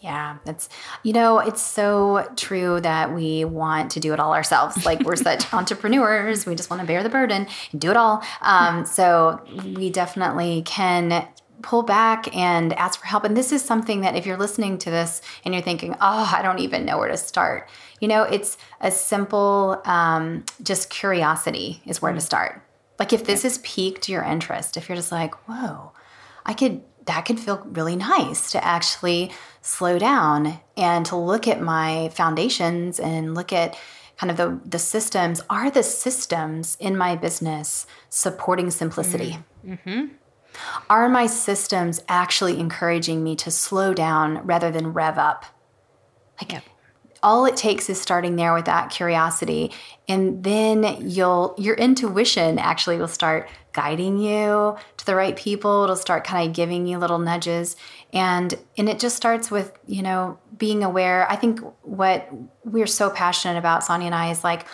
yeah, 0.00 0.38
it's 0.46 0.68
you 1.02 1.12
know, 1.12 1.40
it's 1.40 1.60
so 1.60 2.28
true 2.36 2.80
that 2.80 3.12
we 3.12 3.44
want 3.44 3.90
to 3.92 4.00
do 4.00 4.12
it 4.12 4.20
all 4.20 4.32
ourselves. 4.32 4.76
Like 4.88 5.00
we're 5.00 5.16
such 5.16 5.52
entrepreneurs, 5.52 6.46
we 6.46 6.54
just 6.54 6.70
want 6.70 6.80
to 6.80 6.86
bear 6.86 7.02
the 7.02 7.10
burden 7.10 7.46
and 7.72 7.80
do 7.80 7.90
it 7.90 7.96
all. 7.96 8.22
Um, 8.40 8.86
so 8.86 9.40
we 9.76 9.90
definitely 9.90 10.62
can 10.62 11.28
pull 11.62 11.82
back 11.82 12.34
and 12.36 12.72
ask 12.74 13.00
for 13.00 13.06
help. 13.06 13.24
And 13.24 13.36
this 13.36 13.52
is 13.52 13.64
something 13.64 14.02
that 14.02 14.16
if 14.16 14.26
you're 14.26 14.36
listening 14.36 14.78
to 14.78 14.90
this 14.90 15.20
and 15.44 15.54
you're 15.54 15.62
thinking, 15.62 15.94
oh, 15.94 16.32
I 16.34 16.42
don't 16.42 16.60
even 16.60 16.84
know 16.84 16.98
where 16.98 17.08
to 17.08 17.16
start, 17.16 17.68
you 18.00 18.08
know, 18.08 18.22
it's 18.22 18.56
a 18.80 18.90
simple, 18.90 19.80
um, 19.84 20.44
just 20.62 20.90
curiosity 20.90 21.82
is 21.86 22.00
where 22.00 22.12
to 22.12 22.20
start. 22.20 22.62
Like 22.98 23.12
if 23.12 23.24
this 23.24 23.42
has 23.42 23.58
piqued 23.58 24.08
your 24.08 24.22
interest, 24.22 24.76
if 24.76 24.88
you're 24.88 24.96
just 24.96 25.12
like, 25.12 25.34
whoa, 25.48 25.92
I 26.44 26.54
could, 26.54 26.82
that 27.06 27.24
could 27.24 27.40
feel 27.40 27.62
really 27.70 27.96
nice 27.96 28.52
to 28.52 28.64
actually 28.64 29.32
slow 29.62 29.98
down 29.98 30.60
and 30.76 31.06
to 31.06 31.16
look 31.16 31.48
at 31.48 31.60
my 31.60 32.10
foundations 32.10 33.00
and 33.00 33.34
look 33.34 33.52
at 33.52 33.76
kind 34.18 34.30
of 34.30 34.36
the, 34.36 34.60
the 34.68 34.78
systems. 34.78 35.40
Are 35.48 35.70
the 35.70 35.82
systems 35.82 36.76
in 36.80 36.96
my 36.96 37.16
business 37.16 37.86
supporting 38.10 38.70
simplicity? 38.70 39.38
Mm-hmm. 39.64 40.06
Are 40.90 41.08
my 41.08 41.26
systems 41.26 42.02
actually 42.08 42.58
encouraging 42.58 43.22
me 43.22 43.36
to 43.36 43.50
slow 43.50 43.94
down 43.94 44.46
rather 44.46 44.70
than 44.70 44.92
rev 44.92 45.18
up? 45.18 45.44
Like, 46.40 46.52
yep. 46.52 46.64
all 47.22 47.46
it 47.46 47.56
takes 47.56 47.90
is 47.90 48.00
starting 48.00 48.36
there 48.36 48.54
with 48.54 48.66
that 48.66 48.90
curiosity, 48.90 49.72
and 50.08 50.44
then 50.44 50.96
you'll 51.00 51.54
your 51.58 51.74
intuition 51.74 52.58
actually 52.58 52.98
will 52.98 53.08
start 53.08 53.48
guiding 53.72 54.18
you 54.18 54.76
to 54.96 55.06
the 55.06 55.14
right 55.14 55.36
people. 55.36 55.84
It'll 55.84 55.96
start 55.96 56.24
kind 56.24 56.48
of 56.48 56.54
giving 56.54 56.86
you 56.86 56.98
little 56.98 57.18
nudges, 57.18 57.76
and 58.12 58.54
and 58.76 58.88
it 58.88 58.98
just 58.98 59.16
starts 59.16 59.50
with 59.50 59.72
you 59.86 60.02
know 60.02 60.38
being 60.56 60.84
aware. 60.84 61.30
I 61.30 61.36
think 61.36 61.60
what 61.82 62.28
we're 62.64 62.86
so 62.86 63.10
passionate 63.10 63.58
about, 63.58 63.84
Sonia 63.84 64.06
and 64.06 64.14
I, 64.14 64.30
is 64.30 64.44
like 64.44 64.66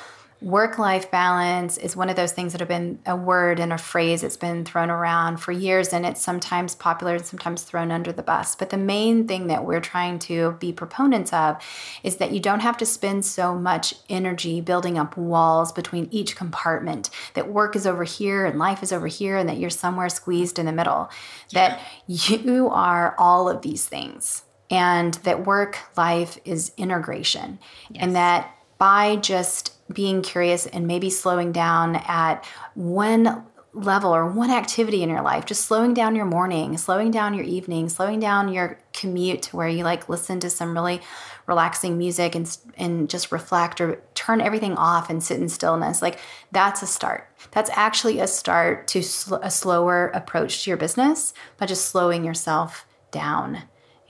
work 0.44 0.78
life 0.78 1.10
balance 1.10 1.78
is 1.78 1.96
one 1.96 2.10
of 2.10 2.16
those 2.16 2.32
things 2.32 2.52
that 2.52 2.60
have 2.60 2.68
been 2.68 2.98
a 3.06 3.16
word 3.16 3.58
and 3.58 3.72
a 3.72 3.78
phrase 3.78 4.20
that's 4.20 4.36
been 4.36 4.62
thrown 4.62 4.90
around 4.90 5.38
for 5.38 5.52
years 5.52 5.88
and 5.94 6.04
it's 6.04 6.20
sometimes 6.20 6.74
popular 6.74 7.14
and 7.14 7.24
sometimes 7.24 7.62
thrown 7.62 7.90
under 7.90 8.12
the 8.12 8.22
bus. 8.22 8.54
But 8.54 8.68
the 8.68 8.76
main 8.76 9.26
thing 9.26 9.46
that 9.46 9.64
we're 9.64 9.80
trying 9.80 10.18
to 10.20 10.52
be 10.60 10.70
proponents 10.70 11.32
of 11.32 11.56
is 12.02 12.16
that 12.16 12.32
you 12.32 12.40
don't 12.40 12.60
have 12.60 12.76
to 12.76 12.84
spend 12.84 13.24
so 13.24 13.54
much 13.54 13.94
energy 14.10 14.60
building 14.60 14.98
up 14.98 15.16
walls 15.16 15.72
between 15.72 16.08
each 16.10 16.36
compartment 16.36 17.08
that 17.32 17.48
work 17.48 17.74
is 17.74 17.86
over 17.86 18.04
here 18.04 18.44
and 18.44 18.58
life 18.58 18.82
is 18.82 18.92
over 18.92 19.06
here 19.06 19.38
and 19.38 19.48
that 19.48 19.56
you're 19.56 19.70
somewhere 19.70 20.10
squeezed 20.10 20.58
in 20.58 20.66
the 20.66 20.72
middle. 20.72 21.08
That 21.52 21.80
you 22.06 22.68
are 22.68 23.14
all 23.16 23.48
of 23.48 23.62
these 23.62 23.86
things 23.86 24.42
and 24.70 25.14
that 25.14 25.46
work 25.46 25.78
life 25.96 26.38
is 26.44 26.72
integration. 26.76 27.58
Yes. 27.88 28.02
and 28.02 28.16
that 28.16 28.50
by 28.76 29.16
just 29.16 29.73
being 29.92 30.22
curious 30.22 30.66
and 30.66 30.86
maybe 30.86 31.10
slowing 31.10 31.52
down 31.52 31.96
at 32.06 32.44
one 32.74 33.44
level 33.72 34.14
or 34.14 34.26
one 34.26 34.50
activity 34.50 35.02
in 35.02 35.10
your 35.10 35.22
life 35.22 35.44
just 35.46 35.66
slowing 35.66 35.92
down 35.92 36.14
your 36.14 36.24
morning 36.24 36.78
slowing 36.78 37.10
down 37.10 37.34
your 37.34 37.44
evening 37.44 37.88
slowing 37.88 38.20
down 38.20 38.52
your 38.52 38.78
commute 38.92 39.42
to 39.42 39.56
where 39.56 39.66
you 39.66 39.82
like 39.82 40.08
listen 40.08 40.38
to 40.38 40.48
some 40.48 40.74
really 40.74 41.00
relaxing 41.46 41.98
music 41.98 42.34
and 42.34 42.56
and 42.76 43.10
just 43.10 43.32
reflect 43.32 43.80
or 43.80 44.00
turn 44.14 44.40
everything 44.40 44.74
off 44.76 45.10
and 45.10 45.22
sit 45.22 45.40
in 45.40 45.48
stillness. 45.48 46.00
Like 46.00 46.18
that's 46.52 46.82
a 46.82 46.86
start. 46.86 47.28
That's 47.50 47.70
actually 47.74 48.20
a 48.20 48.26
start 48.26 48.88
to 48.88 49.02
sl- 49.02 49.36
a 49.36 49.50
slower 49.50 50.08
approach 50.14 50.64
to 50.64 50.70
your 50.70 50.76
business 50.76 51.34
by 51.58 51.66
just 51.66 51.86
slowing 51.86 52.24
yourself 52.24 52.86
down 53.10 53.64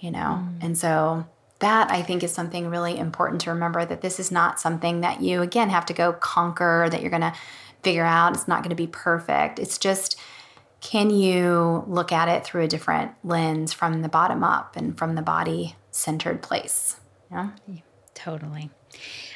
you 0.04 0.10
know? 0.10 0.44
Mm. 0.44 0.58
and 0.60 0.78
so 0.78 1.26
that 1.64 1.90
I 1.90 2.02
think 2.02 2.22
is 2.22 2.32
something 2.32 2.68
really 2.68 2.98
important 2.98 3.40
to 3.42 3.50
remember 3.50 3.86
that 3.86 4.02
this 4.02 4.20
is 4.20 4.30
not 4.30 4.60
something 4.60 5.00
that 5.00 5.22
you, 5.22 5.40
again, 5.40 5.70
have 5.70 5.86
to 5.86 5.94
go 5.94 6.12
conquer, 6.12 6.88
that 6.90 7.00
you're 7.00 7.10
going 7.10 7.22
to 7.22 7.32
figure 7.82 8.04
out. 8.04 8.34
It's 8.34 8.46
not 8.46 8.62
going 8.62 8.70
to 8.70 8.76
be 8.76 8.86
perfect. 8.86 9.58
It's 9.58 9.78
just, 9.78 10.20
can 10.82 11.08
you 11.08 11.82
look 11.86 12.12
at 12.12 12.28
it 12.28 12.44
through 12.44 12.64
a 12.64 12.68
different 12.68 13.12
lens 13.24 13.72
from 13.72 14.02
the 14.02 14.10
bottom 14.10 14.44
up 14.44 14.76
and 14.76 14.96
from 14.98 15.14
the 15.14 15.22
body 15.22 15.76
centered 15.90 16.42
place? 16.42 17.00
Yeah. 17.30 17.50
Totally. 18.12 18.70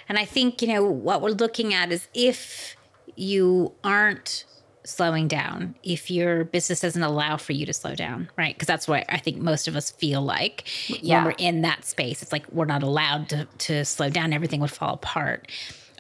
And 0.07 0.19
I 0.19 0.27
think, 0.27 0.61
you 0.61 0.69
know, 0.69 0.85
what 0.85 1.23
we're 1.23 1.31
looking 1.31 1.73
at 1.73 1.91
is 1.91 2.09
if 2.13 2.77
you 3.17 3.73
aren't 3.83 4.45
slowing 4.89 5.29
down 5.29 5.75
if 5.83 6.11
your 6.11 6.45
business 6.45 6.81
doesn't 6.81 7.03
allow 7.03 7.37
for 7.37 7.53
you 7.53 7.67
to 7.67 7.73
slow 7.73 7.95
down, 7.95 8.31
right? 8.37 8.55
Because 8.55 8.67
that's 8.67 8.89
what 8.89 9.05
I 9.09 9.19
think 9.19 9.39
most 9.39 9.69
of 9.69 9.77
us 9.77 9.91
feel 9.91 10.23
like 10.23 10.65
yeah. 10.89 11.17
when 11.17 11.25
we're 11.27 11.37
in 11.39 11.63
that 11.63 11.85
space. 11.85 12.23
It's 12.23 12.33
like 12.33 12.51
we're 12.51 12.65
not 12.65 12.83
allowed 12.83 13.29
to, 13.31 13.47
to 13.59 13.85
slow 13.85 14.09
down, 14.09 14.33
everything 14.33 14.61
would 14.61 14.71
fall 14.71 14.95
apart. 14.95 15.51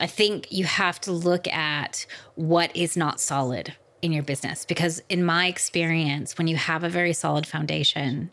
I 0.01 0.07
think 0.07 0.51
you 0.51 0.65
have 0.65 1.01
to 1.03 1.13
look 1.13 1.49
at 1.49 2.07
what 2.35 2.75
is 2.77 2.97
not 2.97 3.21
solid 3.21 3.75
in 4.01 4.13
your 4.13 4.23
business 4.23 4.65
because, 4.65 5.03
in 5.09 5.25
my 5.25 5.47
experience, 5.47 6.39
when 6.39 6.47
you 6.47 6.57
have 6.57 6.85
a 6.85 6.89
very 6.89 7.13
solid 7.13 7.47
foundation, 7.47 8.31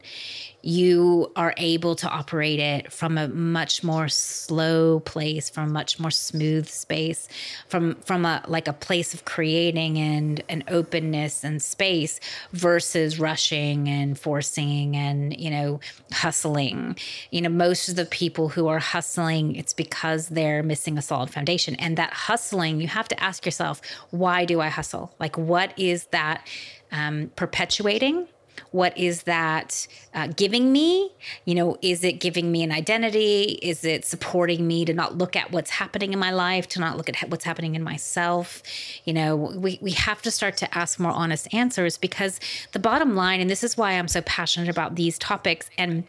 you 0.65 1.31
are 1.35 1.53
able 1.57 1.95
to 1.95 2.09
operate 2.09 2.59
it 2.59 2.91
from 2.91 3.19
a 3.19 3.27
much 3.27 3.83
more 3.83 4.09
slow 4.09 4.99
place 5.01 5.47
from 5.47 5.69
a 5.69 5.71
much 5.71 5.99
more 5.99 6.09
smooth 6.09 6.67
space 6.67 7.27
from 7.67 7.93
from 8.01 8.25
a 8.25 8.43
like 8.47 8.67
a 8.67 8.73
place 8.73 9.13
of 9.13 9.25
creating 9.25 9.99
and 9.99 10.43
an 10.49 10.63
openness 10.67 11.43
and 11.43 11.61
space 11.61 12.19
versus 12.51 13.19
rushing 13.19 13.87
and 13.87 14.17
forcing 14.17 14.95
and 14.95 15.39
you 15.39 15.51
know 15.51 15.79
hustling. 16.11 16.95
You 17.29 17.41
know 17.41 17.49
most 17.49 17.87
of 17.87 17.95
the 17.95 18.05
people 18.05 18.49
who 18.49 18.67
are 18.67 18.79
hustling 18.79 19.55
it's 19.55 19.73
because 19.73 20.29
they're 20.29 20.63
missing 20.63 20.97
a 20.97 21.01
solid 21.01 21.29
foundation. 21.29 21.75
And 21.75 21.95
that 21.97 22.11
hustling 22.11 22.81
you 22.81 22.87
have 22.87 23.07
to 23.09 23.23
ask 23.23 23.45
yourself 23.45 23.81
why 24.09 24.45
do 24.45 24.61
i 24.61 24.69
hustle? 24.69 25.13
Like 25.19 25.37
what 25.37 25.77
is 25.77 26.05
that 26.07 26.47
um, 26.91 27.31
perpetuating 27.35 28.27
what 28.71 28.97
is 28.97 29.23
that 29.23 29.87
uh, 30.13 30.27
giving 30.27 30.71
me? 30.71 31.11
You 31.45 31.55
know, 31.55 31.77
is 31.81 32.03
it 32.03 32.13
giving 32.13 32.51
me 32.51 32.63
an 32.63 32.71
identity? 32.71 33.59
Is 33.61 33.83
it 33.83 34.05
supporting 34.05 34.67
me 34.67 34.85
to 34.85 34.93
not 34.93 35.17
look 35.17 35.35
at 35.35 35.51
what's 35.51 35.71
happening 35.71 36.13
in 36.13 36.19
my 36.19 36.31
life, 36.31 36.67
to 36.69 36.79
not 36.79 36.97
look 36.97 37.09
at 37.09 37.29
what's 37.29 37.43
happening 37.43 37.75
in 37.75 37.83
myself? 37.83 38.61
You 39.05 39.13
know, 39.13 39.35
we, 39.35 39.79
we 39.81 39.91
have 39.91 40.21
to 40.23 40.31
start 40.31 40.57
to 40.57 40.77
ask 40.77 40.99
more 40.99 41.11
honest 41.11 41.53
answers 41.53 41.97
because 41.97 42.39
the 42.71 42.79
bottom 42.79 43.15
line, 43.15 43.41
and 43.41 43.49
this 43.49 43.63
is 43.63 43.77
why 43.77 43.93
I'm 43.93 44.07
so 44.07 44.21
passionate 44.21 44.69
about 44.69 44.95
these 44.95 45.17
topics 45.17 45.69
and 45.77 46.05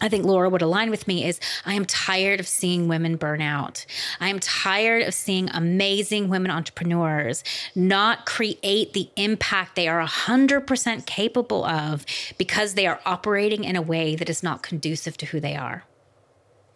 I 0.00 0.08
think 0.08 0.24
Laura 0.24 0.48
would 0.48 0.60
align 0.60 0.90
with 0.90 1.06
me 1.06 1.24
is 1.24 1.38
I 1.64 1.74
am 1.74 1.84
tired 1.84 2.40
of 2.40 2.48
seeing 2.48 2.88
women 2.88 3.16
burn 3.16 3.40
out. 3.40 3.86
I 4.20 4.28
am 4.28 4.40
tired 4.40 5.06
of 5.06 5.14
seeing 5.14 5.48
amazing 5.50 6.28
women 6.28 6.50
entrepreneurs 6.50 7.44
not 7.74 8.26
create 8.26 8.92
the 8.92 9.08
impact 9.16 9.76
they 9.76 9.86
are 9.86 10.04
100% 10.04 11.06
capable 11.06 11.64
of 11.64 12.04
because 12.38 12.74
they 12.74 12.86
are 12.86 13.00
operating 13.06 13.64
in 13.64 13.76
a 13.76 13.82
way 13.82 14.16
that 14.16 14.28
is 14.28 14.42
not 14.42 14.62
conducive 14.62 15.16
to 15.18 15.26
who 15.26 15.38
they 15.38 15.54
are. 15.54 15.84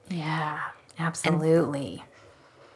Yeah, 0.09 0.61
absolutely. 0.99 1.91
And 1.91 2.03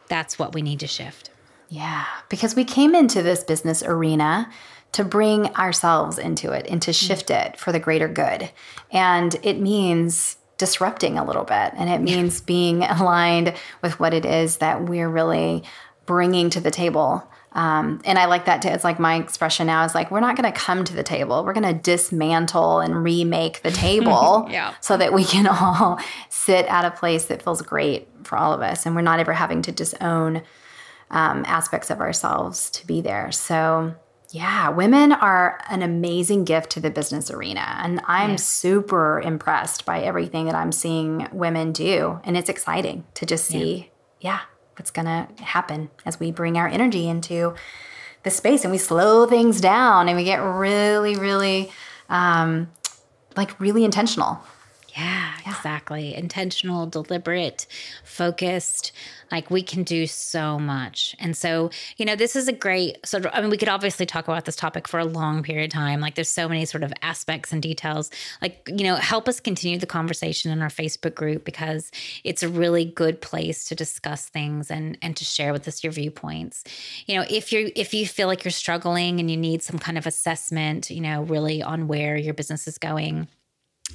that's 0.09 0.37
what 0.37 0.53
we 0.53 0.61
need 0.61 0.81
to 0.81 0.87
shift. 0.87 1.29
Yeah, 1.69 2.05
because 2.29 2.53
we 2.53 2.65
came 2.65 2.93
into 2.93 3.23
this 3.23 3.43
business 3.43 3.81
arena 3.81 4.51
to 4.93 5.03
bring 5.03 5.47
ourselves 5.55 6.17
into 6.17 6.51
it 6.51 6.65
and 6.69 6.81
to 6.81 6.91
mm. 6.91 7.07
shift 7.07 7.29
it 7.29 7.59
for 7.59 7.71
the 7.71 7.79
greater 7.79 8.07
good. 8.07 8.49
And 8.91 9.35
it 9.43 9.59
means 9.59 10.37
disrupting 10.57 11.17
a 11.17 11.25
little 11.25 11.43
bit 11.43 11.73
and 11.75 11.89
it 11.89 11.99
means 11.99 12.39
being 12.39 12.83
aligned 12.83 13.53
with 13.81 13.99
what 13.99 14.13
it 14.13 14.25
is 14.25 14.57
that 14.57 14.83
we're 14.83 15.09
really 15.09 15.63
bringing 16.05 16.49
to 16.51 16.61
the 16.61 16.71
table. 16.71 17.27
Um, 17.53 18.01
and 18.05 18.17
I 18.17 18.25
like 18.25 18.45
that 18.45 18.61
too. 18.61 18.69
It's 18.69 18.83
like 18.83 18.99
my 18.99 19.15
expression 19.15 19.67
now 19.67 19.83
is 19.83 19.93
like, 19.93 20.09
we're 20.09 20.19
not 20.19 20.35
going 20.35 20.51
to 20.51 20.57
come 20.57 20.83
to 20.83 20.95
the 20.95 21.03
table. 21.03 21.43
We're 21.43 21.53
going 21.53 21.71
to 21.71 21.79
dismantle 21.79 22.79
and 22.79 23.03
remake 23.03 23.61
the 23.61 23.71
table 23.71 24.47
yeah. 24.51 24.73
so 24.79 24.97
that 24.97 25.13
we 25.13 25.23
can 25.23 25.47
all 25.47 25.99
sit 26.29 26.65
at 26.67 26.85
a 26.85 26.91
place 26.91 27.25
that 27.25 27.41
feels 27.41 27.61
great 27.61 28.07
for 28.23 28.37
all 28.37 28.53
of 28.53 28.61
us. 28.61 28.85
And 28.85 28.95
we're 28.95 29.01
not 29.01 29.19
ever 29.19 29.33
having 29.33 29.61
to 29.63 29.71
disown 29.71 30.43
um, 31.11 31.43
aspects 31.47 31.89
of 31.89 31.99
ourselves 31.99 32.69
to 32.71 32.87
be 32.87 33.01
there. 33.01 33.31
So 33.31 33.95
yeah, 34.33 34.69
women 34.69 35.11
are 35.11 35.61
an 35.69 35.83
amazing 35.83 36.43
gift 36.43 36.71
to 36.71 36.79
the 36.79 36.89
business 36.89 37.29
arena. 37.29 37.77
And 37.83 38.01
I'm 38.05 38.31
yes. 38.31 38.47
super 38.47 39.21
impressed 39.21 39.85
by 39.85 40.01
everything 40.01 40.47
that 40.47 40.55
I'm 40.55 40.71
seeing 40.71 41.27
women 41.31 41.71
do. 41.71 42.19
And 42.23 42.35
it's 42.35 42.49
exciting 42.49 43.05
to 43.13 43.27
just 43.27 43.45
see, 43.45 43.91
yeah, 44.19 44.31
yeah 44.31 44.39
what's 44.75 44.89
going 44.89 45.05
to 45.05 45.43
happen 45.43 45.91
as 46.03 46.19
we 46.19 46.31
bring 46.31 46.57
our 46.57 46.67
energy 46.67 47.07
into 47.07 47.53
the 48.23 48.31
space 48.31 48.63
and 48.63 48.71
we 48.71 48.79
slow 48.79 49.27
things 49.27 49.61
down 49.61 50.07
and 50.07 50.17
we 50.17 50.23
get 50.23 50.37
really, 50.37 51.15
really, 51.15 51.71
um, 52.09 52.71
like, 53.37 53.59
really 53.59 53.85
intentional 53.85 54.41
yeah, 54.95 55.23
yeah, 55.45 55.51
exactly. 55.51 56.15
Intentional, 56.15 56.85
deliberate, 56.85 57.67
focused. 58.03 58.91
Like 59.31 59.49
we 59.49 59.63
can 59.63 59.83
do 59.83 60.05
so 60.05 60.59
much. 60.59 61.15
And 61.19 61.35
so, 61.35 61.71
you 61.97 62.05
know, 62.05 62.15
this 62.15 62.35
is 62.35 62.47
a 62.47 62.53
great 62.53 63.03
sort 63.05 63.25
of, 63.25 63.31
I 63.33 63.41
mean, 63.41 63.49
we 63.49 63.57
could 63.57 63.69
obviously 63.69 64.05
talk 64.05 64.27
about 64.27 64.45
this 64.45 64.55
topic 64.55 64.87
for 64.87 64.99
a 64.99 65.05
long 65.05 65.41
period 65.41 65.65
of 65.65 65.73
time. 65.73 65.99
Like 65.99 66.15
there's 66.15 66.29
so 66.29 66.47
many 66.47 66.65
sort 66.65 66.83
of 66.83 66.93
aspects 67.01 67.51
and 67.51 67.61
details. 67.61 68.11
Like, 68.41 68.67
you 68.67 68.83
know, 68.83 68.95
help 68.95 69.27
us 69.27 69.39
continue 69.39 69.79
the 69.79 69.87
conversation 69.87 70.51
in 70.51 70.61
our 70.61 70.69
Facebook 70.69 71.15
group 71.15 71.43
because 71.45 71.89
it's 72.23 72.43
a 72.43 72.49
really 72.49 72.85
good 72.85 73.21
place 73.21 73.65
to 73.65 73.75
discuss 73.75 74.29
things 74.29 74.69
and 74.69 74.97
and 75.01 75.17
to 75.17 75.23
share 75.23 75.53
with 75.53 75.67
us 75.67 75.83
your 75.83 75.93
viewpoints. 75.93 76.63
You 77.07 77.17
know, 77.17 77.25
if 77.29 77.51
you're 77.51 77.69
if 77.75 77.93
you 77.93 78.05
feel 78.05 78.27
like 78.27 78.43
you're 78.43 78.51
struggling 78.51 79.19
and 79.19 79.31
you 79.31 79.37
need 79.37 79.63
some 79.63 79.79
kind 79.79 79.97
of 79.97 80.05
assessment, 80.05 80.89
you 80.89 81.01
know, 81.01 81.23
really 81.23 81.63
on 81.63 81.87
where 81.87 82.15
your 82.15 82.33
business 82.33 82.67
is 82.67 82.77
going 82.77 83.27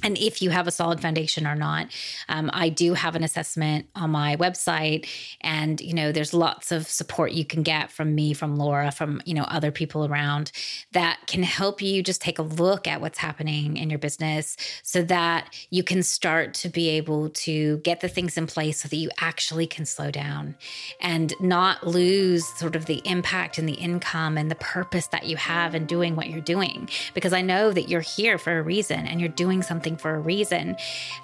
and 0.03 0.17
if 0.17 0.41
you 0.41 0.49
have 0.49 0.67
a 0.67 0.71
solid 0.71 1.01
foundation 1.01 1.45
or 1.45 1.55
not 1.55 1.87
um, 2.27 2.49
i 2.53 2.69
do 2.69 2.93
have 2.93 3.15
an 3.15 3.23
assessment 3.23 3.85
on 3.95 4.09
my 4.09 4.35
website. 4.37 5.07
And 5.41 5.79
you 5.81 5.93
know 5.93 6.11
there's 6.11 6.33
lots 6.33 6.71
of 6.71 6.87
support 6.87 7.31
you 7.31 7.45
can 7.45 7.63
get 7.63 7.91
from 7.91 8.15
me 8.15 8.33
from 8.33 8.55
laura 8.55 8.91
from 8.91 9.21
you 9.25 9.33
know 9.33 9.43
other 9.43 9.71
people 9.71 10.05
around 10.05 10.51
that 10.91 11.19
can 11.27 11.43
help 11.43 11.81
you 11.81 12.01
just 12.03 12.21
take 12.21 12.39
a 12.39 12.43
look 12.43 12.87
at 12.87 13.01
what's 13.01 13.17
happening 13.17 13.77
in 13.77 13.89
your 13.89 13.99
business 13.99 14.57
so 14.83 15.01
that 15.03 15.53
you 15.69 15.83
can 15.83 16.03
start 16.03 16.53
to 16.53 16.69
be 16.69 16.89
able 16.89 17.29
to 17.29 17.77
get 17.79 17.99
the 18.01 18.07
things 18.07 18.37
in 18.37 18.47
place 18.47 18.81
so 18.81 18.87
that 18.87 18.95
you 18.95 19.09
actually 19.19 19.67
can 19.67 19.85
slow 19.85 20.11
down 20.11 20.55
and 21.01 21.33
not 21.39 21.85
lose 21.85 22.47
sort 22.57 22.75
of 22.75 22.85
the 22.85 23.01
impact 23.05 23.57
and 23.57 23.67
the 23.67 23.73
income 23.73 24.37
and 24.37 24.49
the 24.49 24.55
purpose 24.55 25.07
that 25.07 25.25
you 25.25 25.35
have 25.37 25.75
in 25.75 25.85
doing 25.85 26.15
what 26.15 26.29
you're 26.29 26.41
doing. 26.41 26.89
Because 27.13 27.33
i 27.33 27.41
know 27.41 27.71
that 27.71 27.89
you're 27.89 28.01
here 28.01 28.37
for 28.37 28.57
a 28.57 28.63
reason 28.63 29.05
and 29.05 29.19
you're 29.19 29.29
doing 29.29 29.61
something 29.61 29.88
something 29.89 30.01
for 30.01 30.15
a 30.15 30.19
reason. 30.19 30.75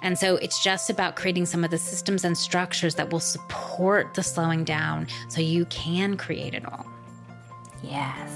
And 0.02 0.18
so 0.18 0.36
it's 0.36 0.62
just 0.62 0.90
about 0.90 1.16
creating 1.16 1.46
some 1.46 1.64
of 1.64 1.70
the 1.70 1.78
systems 1.78 2.24
and 2.24 2.36
structures 2.36 2.94
that 2.96 3.10
will 3.10 3.20
support 3.20 4.14
the 4.14 4.22
slowing 4.22 4.64
down 4.64 5.06
so 5.28 5.40
you 5.40 5.66
can 5.66 6.16
create 6.16 6.54
it 6.54 6.64
all. 6.64 6.86
Yes. 7.82 8.30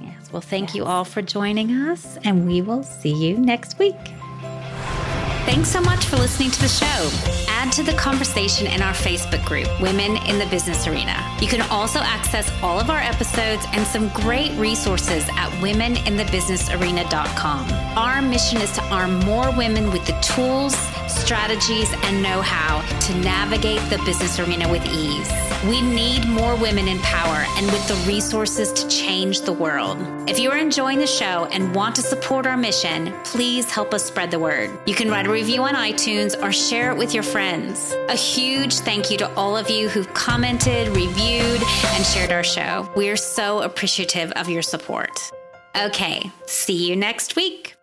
Yes. 0.00 0.32
Well, 0.32 0.42
thank 0.42 0.70
yes. 0.70 0.76
you 0.76 0.84
all 0.84 1.04
for 1.04 1.22
joining 1.22 1.70
us, 1.70 2.18
and 2.24 2.46
we 2.46 2.60
will 2.60 2.82
see 2.82 3.14
you 3.14 3.36
next 3.38 3.78
week. 3.78 3.94
Thanks 5.46 5.70
so 5.70 5.80
much 5.80 6.06
for 6.06 6.16
listening 6.16 6.50
to 6.50 6.60
the 6.60 6.66
show. 6.66 7.08
Add 7.48 7.70
to 7.74 7.84
the 7.84 7.92
conversation 7.92 8.66
in 8.66 8.82
our 8.82 8.92
Facebook 8.92 9.44
group, 9.44 9.68
Women 9.80 10.16
in 10.26 10.40
the 10.40 10.46
Business 10.46 10.88
Arena. 10.88 11.14
You 11.40 11.46
can 11.46 11.60
also 11.70 12.00
access 12.00 12.50
all 12.64 12.80
of 12.80 12.90
our 12.90 12.98
episodes 12.98 13.64
and 13.72 13.86
some 13.86 14.08
great 14.08 14.50
resources 14.58 15.22
at 15.36 15.50
womeninthebusinessarena.com. 15.62 17.72
Our 17.96 18.22
mission 18.22 18.60
is 18.60 18.72
to 18.72 18.82
arm 18.86 19.20
more 19.20 19.52
women 19.56 19.92
with 19.92 20.04
the 20.04 20.18
tools, 20.20 20.74
strategies, 21.06 21.92
and 21.92 22.24
know 22.24 22.42
how 22.42 22.80
to 23.06 23.14
navigate 23.20 23.88
the 23.88 23.98
business 24.04 24.40
arena 24.40 24.68
with 24.68 24.84
ease. 24.86 25.30
We 25.68 25.80
need 25.80 26.26
more 26.28 26.56
women 26.56 26.88
in 26.88 26.98
power 27.00 27.44
and 27.56 27.66
with 27.66 27.86
the 27.88 27.94
resources 28.06 28.72
to 28.72 28.86
change 28.88 29.40
the 29.42 29.52
world. 29.52 29.98
If 30.28 30.38
you 30.38 30.50
are 30.50 30.58
enjoying 30.58 30.98
the 30.98 31.06
show 31.06 31.46
and 31.46 31.74
want 31.74 31.96
to 31.96 32.02
support 32.02 32.46
our 32.46 32.56
mission, 32.56 33.12
please 33.24 33.70
help 33.70 33.92
us 33.94 34.04
spread 34.04 34.30
the 34.30 34.38
word. 34.38 34.78
You 34.86 34.94
can 34.94 35.10
write 35.10 35.26
a 35.26 35.30
review 35.36 35.64
on 35.64 35.74
iTunes 35.74 36.32
or 36.42 36.50
share 36.50 36.90
it 36.92 36.96
with 36.96 37.12
your 37.12 37.22
friends. 37.22 37.92
A 38.08 38.14
huge 38.14 38.78
thank 38.78 39.10
you 39.10 39.18
to 39.18 39.30
all 39.34 39.54
of 39.54 39.68
you 39.68 39.86
who've 39.86 40.12
commented, 40.14 40.88
reviewed, 40.96 41.62
and 41.92 42.06
shared 42.06 42.32
our 42.32 42.42
show. 42.42 42.90
We're 42.96 43.18
so 43.18 43.60
appreciative 43.60 44.32
of 44.32 44.48
your 44.48 44.62
support. 44.62 45.10
Okay, 45.76 46.30
see 46.46 46.88
you 46.88 46.96
next 46.96 47.36
week. 47.36 47.75